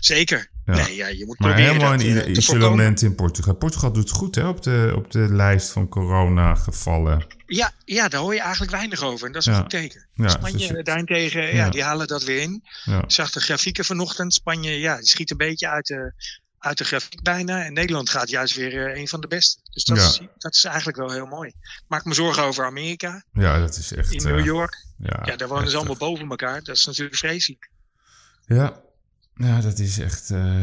Zeker. 0.00 0.50
Ja. 0.64 0.74
Nee, 0.74 0.96
ja, 0.96 1.06
je 1.06 1.26
moet 1.26 1.38
Maar 1.38 1.48
proberen 1.48 1.72
helemaal 1.72 1.98
dat, 1.98 2.06
in 2.06 2.20
eh, 2.20 2.36
isolement 2.36 3.02
in 3.02 3.14
Portugal. 3.14 3.54
Portugal 3.54 3.92
doet 3.92 4.08
het 4.08 4.18
goed 4.18 4.34
hè, 4.34 4.48
op, 4.48 4.62
de, 4.62 4.92
op 4.96 5.10
de 5.10 5.34
lijst 5.34 5.70
van 5.70 5.88
coronagevallen. 5.88 7.26
Ja, 7.46 7.72
ja, 7.84 8.08
daar 8.08 8.20
hoor 8.20 8.34
je 8.34 8.40
eigenlijk 8.40 8.72
weinig 8.72 9.02
over. 9.02 9.26
En 9.26 9.32
dat 9.32 9.42
is 9.42 9.48
een 9.48 9.60
goed 9.60 9.70
teken. 9.70 10.06
Ja, 10.14 10.28
Spanje 10.28 10.72
dus- 10.72 10.84
daarentegen, 10.84 11.42
ja. 11.42 11.48
Ja. 11.48 11.70
die 11.70 11.82
halen 11.82 12.06
dat 12.06 12.24
weer 12.24 12.40
in. 12.40 12.64
Ja. 12.84 13.02
Ik 13.02 13.10
zag 13.10 13.30
de 13.30 13.40
grafieken 13.40 13.84
vanochtend. 13.84 14.34
Spanje, 14.34 14.70
ja, 14.70 14.96
die 14.96 15.06
schiet 15.06 15.30
een 15.30 15.36
beetje 15.36 15.68
uit 15.68 15.86
de, 15.86 16.12
uit 16.58 16.78
de 16.78 16.84
grafiek 16.84 17.22
bijna. 17.22 17.64
En 17.64 17.72
Nederland 17.72 18.10
gaat 18.10 18.30
juist 18.30 18.54
weer 18.56 18.86
eh, 18.92 19.00
een 19.00 19.08
van 19.08 19.20
de 19.20 19.28
beste. 19.28 19.60
Dus 19.70 19.84
dat, 19.84 19.96
Ja. 19.98 20.04
is, 20.04 20.20
dat 20.38 20.54
is 20.54 20.64
eigenlijk 20.64 20.96
wel 20.96 21.10
heel 21.10 21.26
mooi. 21.26 21.48
Ik 21.48 21.84
maak 21.88 22.04
me 22.04 22.14
zorgen 22.14 22.42
over 22.42 22.64
Amerika. 22.64 23.22
ja, 23.32 23.58
dat 23.58 23.76
is 23.76 23.92
echt... 23.94 24.12
In 24.12 24.18
eh, 24.18 24.24
New 24.24 24.44
York. 24.44 24.84
ja, 24.98 25.22
Ja, 25.24 25.36
daar 25.36 25.48
wonen 25.48 25.70
ze 25.70 25.76
allemaal 25.76 25.96
boven 25.96 26.28
elkaar. 26.30 26.62
Dat 26.62 26.76
is 26.76 26.84
natuurlijk 26.84 27.16
vreselijk. 27.16 27.70
Ja, 28.46 28.80
ja 29.34 29.60
dat 29.60 29.78
is 29.78 29.98
echt. 29.98 30.30
eh, 30.30 30.60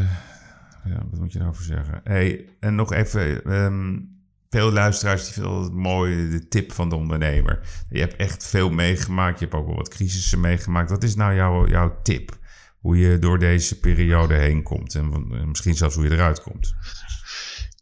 ja, 0.84 1.02
wat 1.10 1.20
moet 1.20 1.32
je 1.32 1.38
daarover 1.38 1.64
zeggen? 1.64 2.00
Hey, 2.04 2.48
en 2.60 2.74
nog 2.74 2.92
even. 2.92 3.42
ehm, 3.44 3.98
veel 4.50 4.72
luisteraars 4.72 5.24
die 5.24 5.32
vinden 5.32 5.62
het 5.62 5.72
mooi 5.72 6.30
de 6.30 6.48
tip 6.48 6.72
van 6.72 6.88
de 6.88 6.94
ondernemer. 6.94 7.60
Je 7.90 8.00
hebt 8.00 8.16
echt 8.16 8.46
veel 8.46 8.70
meegemaakt. 8.70 9.38
Je 9.38 9.44
hebt 9.44 9.56
ook 9.56 9.66
wel 9.66 9.76
wat 9.76 9.88
crisissen 9.88 10.40
meegemaakt. 10.40 10.90
Wat 10.90 11.02
is 11.02 11.14
nou 11.14 11.34
jouw, 11.34 11.66
jouw 11.68 12.02
tip? 12.02 12.38
Hoe 12.86 12.98
je 12.98 13.18
door 13.18 13.38
deze 13.38 13.78
periode 13.78 14.34
heen 14.34 14.62
komt 14.62 14.94
en, 14.94 15.48
misschien 15.48 15.76
zelfs 15.76 15.94
hoe 15.94 16.04
je 16.04 16.10
eruit 16.10 16.42
komt. 16.42 16.74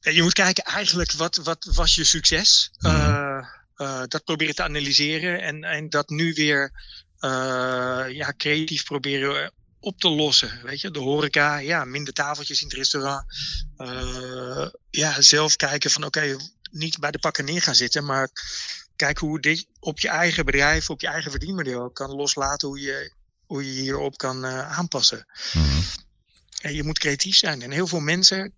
Je 0.01 0.23
moet 0.23 0.33
kijken 0.33 0.65
eigenlijk 0.65 1.13
wat, 1.13 1.37
wat 1.37 1.69
was 1.75 1.95
je 1.95 2.05
succes. 2.05 2.71
Eh, 2.79 3.39
eh, 3.75 4.03
dat 4.07 4.25
proberen 4.25 4.55
te 4.55 4.63
analyseren 4.63 5.43
en, 5.43 5.65
en 5.65 5.89
dat 5.89 6.09
nu 6.09 6.33
weer 6.33 6.73
eh, 7.19 8.05
ja, 8.09 8.35
creatief 8.37 8.85
proberen 8.85 9.53
op 9.81 10.01
te 10.01 10.09
lossen. 10.09 10.61
Weet 10.63 10.81
je, 10.81 10.91
de 10.91 10.99
horeca, 10.99 11.57
ja, 11.57 11.85
minder 11.85 12.13
tafeltjes 12.13 12.61
in 12.61 12.67
het 12.67 12.77
restaurant. 12.77 13.25
Ja, 14.91 15.21
zelf 15.23 15.57
kijken 15.57 15.91
van 15.91 16.05
oké, 16.05 16.37
niet 16.71 16.99
bij 16.99 17.11
de 17.11 17.19
pakken 17.19 17.45
neer 17.45 17.63
gaan 17.63 17.75
zitten, 17.75 18.05
maar 18.05 18.29
kijk 18.97 19.19
hoe 19.19 19.41
dit 19.41 19.67
op 19.81 20.01
je 20.01 20.09
eigen 20.09 20.45
bedrijf, 20.45 20.91
op 20.91 21.01
je 21.01 21.09
eigen 21.09 21.31
verdienmodel 21.31 21.91
kan 21.91 22.11
loslaten, 22.11 22.69
hoe 22.69 22.81
je, 22.81 23.13
hoe 23.47 23.75
je 23.75 23.81
hierop 23.81 24.17
kan 24.17 24.45
eh, 24.45 24.79
aanpassen. 24.79 25.27
Mhm. 25.53 25.81
En 26.61 26.75
je 26.75 26.83
moet 26.85 26.99
creatief 26.99 27.37
zijn. 27.37 27.63
En 27.63 27.71
heel 27.71 27.87
veel 27.87 28.01
mensen 28.01 28.53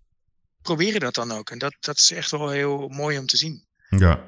proberen 0.61 0.99
dat 0.99 1.13
dan 1.15 1.31
ook. 1.31 1.49
En 1.49 1.57
dat, 1.57 1.75
dat 1.79 1.97
is 1.97 2.11
echt 2.11 2.31
wel 2.31 2.49
heel 2.49 2.87
mooi 2.87 3.17
om 3.17 3.25
te 3.25 3.37
zien. 3.37 3.65
Ja. 3.89 4.23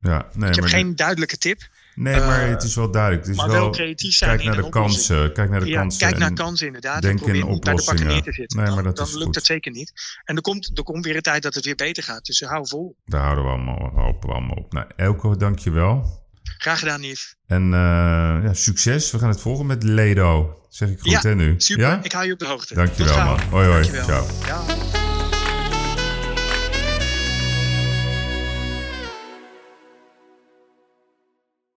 Ja, 0.00 0.28
nee, 0.32 0.48
ik 0.48 0.54
heb 0.54 0.64
maar, 0.64 0.72
geen 0.72 0.96
duidelijke 0.96 1.36
tip, 1.38 1.68
nee, 1.94 2.20
maar 2.20 2.42
eh, 2.42 2.48
het 2.48 2.62
is 2.62 2.74
wel 2.74 2.90
duidelijk. 2.90 3.22
Het 3.22 3.30
is 3.30 3.36
maar 3.36 3.50
wel, 3.50 3.60
wel 3.60 3.70
creatief 3.70 4.14
zijn. 4.14 4.30
kijk 4.30 4.42
in 4.42 4.46
naar 4.54 4.62
de 4.62 4.68
kansen. 4.68 5.32
Kijk 5.32 5.50
naar 5.50 5.60
de 5.60 5.66
Ja, 5.66 5.80
kansen. 5.80 6.00
kijk 6.00 6.18
naar 6.18 6.28
en- 6.28 6.34
kansen 6.34 6.66
inderdaad. 6.66 7.02
denk 7.02 7.20
in 7.20 7.32
niet 7.32 7.42
bij 7.42 7.50
de 7.50 7.56
oplossingen. 7.56 8.22
te 8.22 8.32
zitten. 8.32 8.56
Nee, 8.56 8.66
dan 8.66 8.74
maar 8.74 8.84
dat 8.84 8.96
dan 8.96 9.06
lukt 9.10 9.22
goed. 9.24 9.34
het 9.34 9.44
zeker 9.46 9.72
niet. 9.72 9.92
En 10.24 10.36
er 10.36 10.42
komt, 10.42 10.70
er 10.78 10.82
komt 10.84 11.04
weer 11.04 11.16
een 11.16 11.22
tijd 11.22 11.42
dat 11.42 11.54
het 11.54 11.64
weer 11.64 11.74
beter 11.74 12.02
gaat. 12.02 12.24
Dus 12.24 12.40
hou 12.40 12.68
vol. 12.68 12.96
Daar 13.04 13.20
houden 13.22 13.44
we 13.44 13.50
allemaal, 13.50 13.90
hopen 14.04 14.28
we 14.28 14.34
allemaal 14.34 14.56
op. 14.56 14.72
Nou, 14.72 14.86
Elko, 14.96 15.36
dankjewel. 15.36 16.21
Graag 16.62 16.78
gedaan, 16.78 17.00
Nief. 17.00 17.34
En 17.46 17.62
eh, 17.62 18.44
ja, 18.44 18.54
succes. 18.54 19.10
We 19.10 19.18
gaan 19.18 19.28
het 19.28 19.40
volgen 19.40 19.66
met 19.66 19.82
Ledo. 19.82 20.58
Zeg 20.68 20.88
ik 20.88 21.00
goed, 21.00 21.10
Ja, 21.10 21.20
hè, 21.20 21.34
nu? 21.34 21.54
Super. 21.56 21.84
Ja? 21.84 22.00
Ik 22.02 22.12
hou 22.12 22.26
je 22.26 22.32
op 22.32 22.38
de 22.38 22.46
hoogte. 22.46 22.74
Dankjewel, 22.74 23.24
man. 23.24 23.40
Hoi, 23.50 23.68
hoi. 23.68 23.90
Dankjewel. 23.90 24.26
Ciao. 24.44 24.64
Ja. 24.66 25.01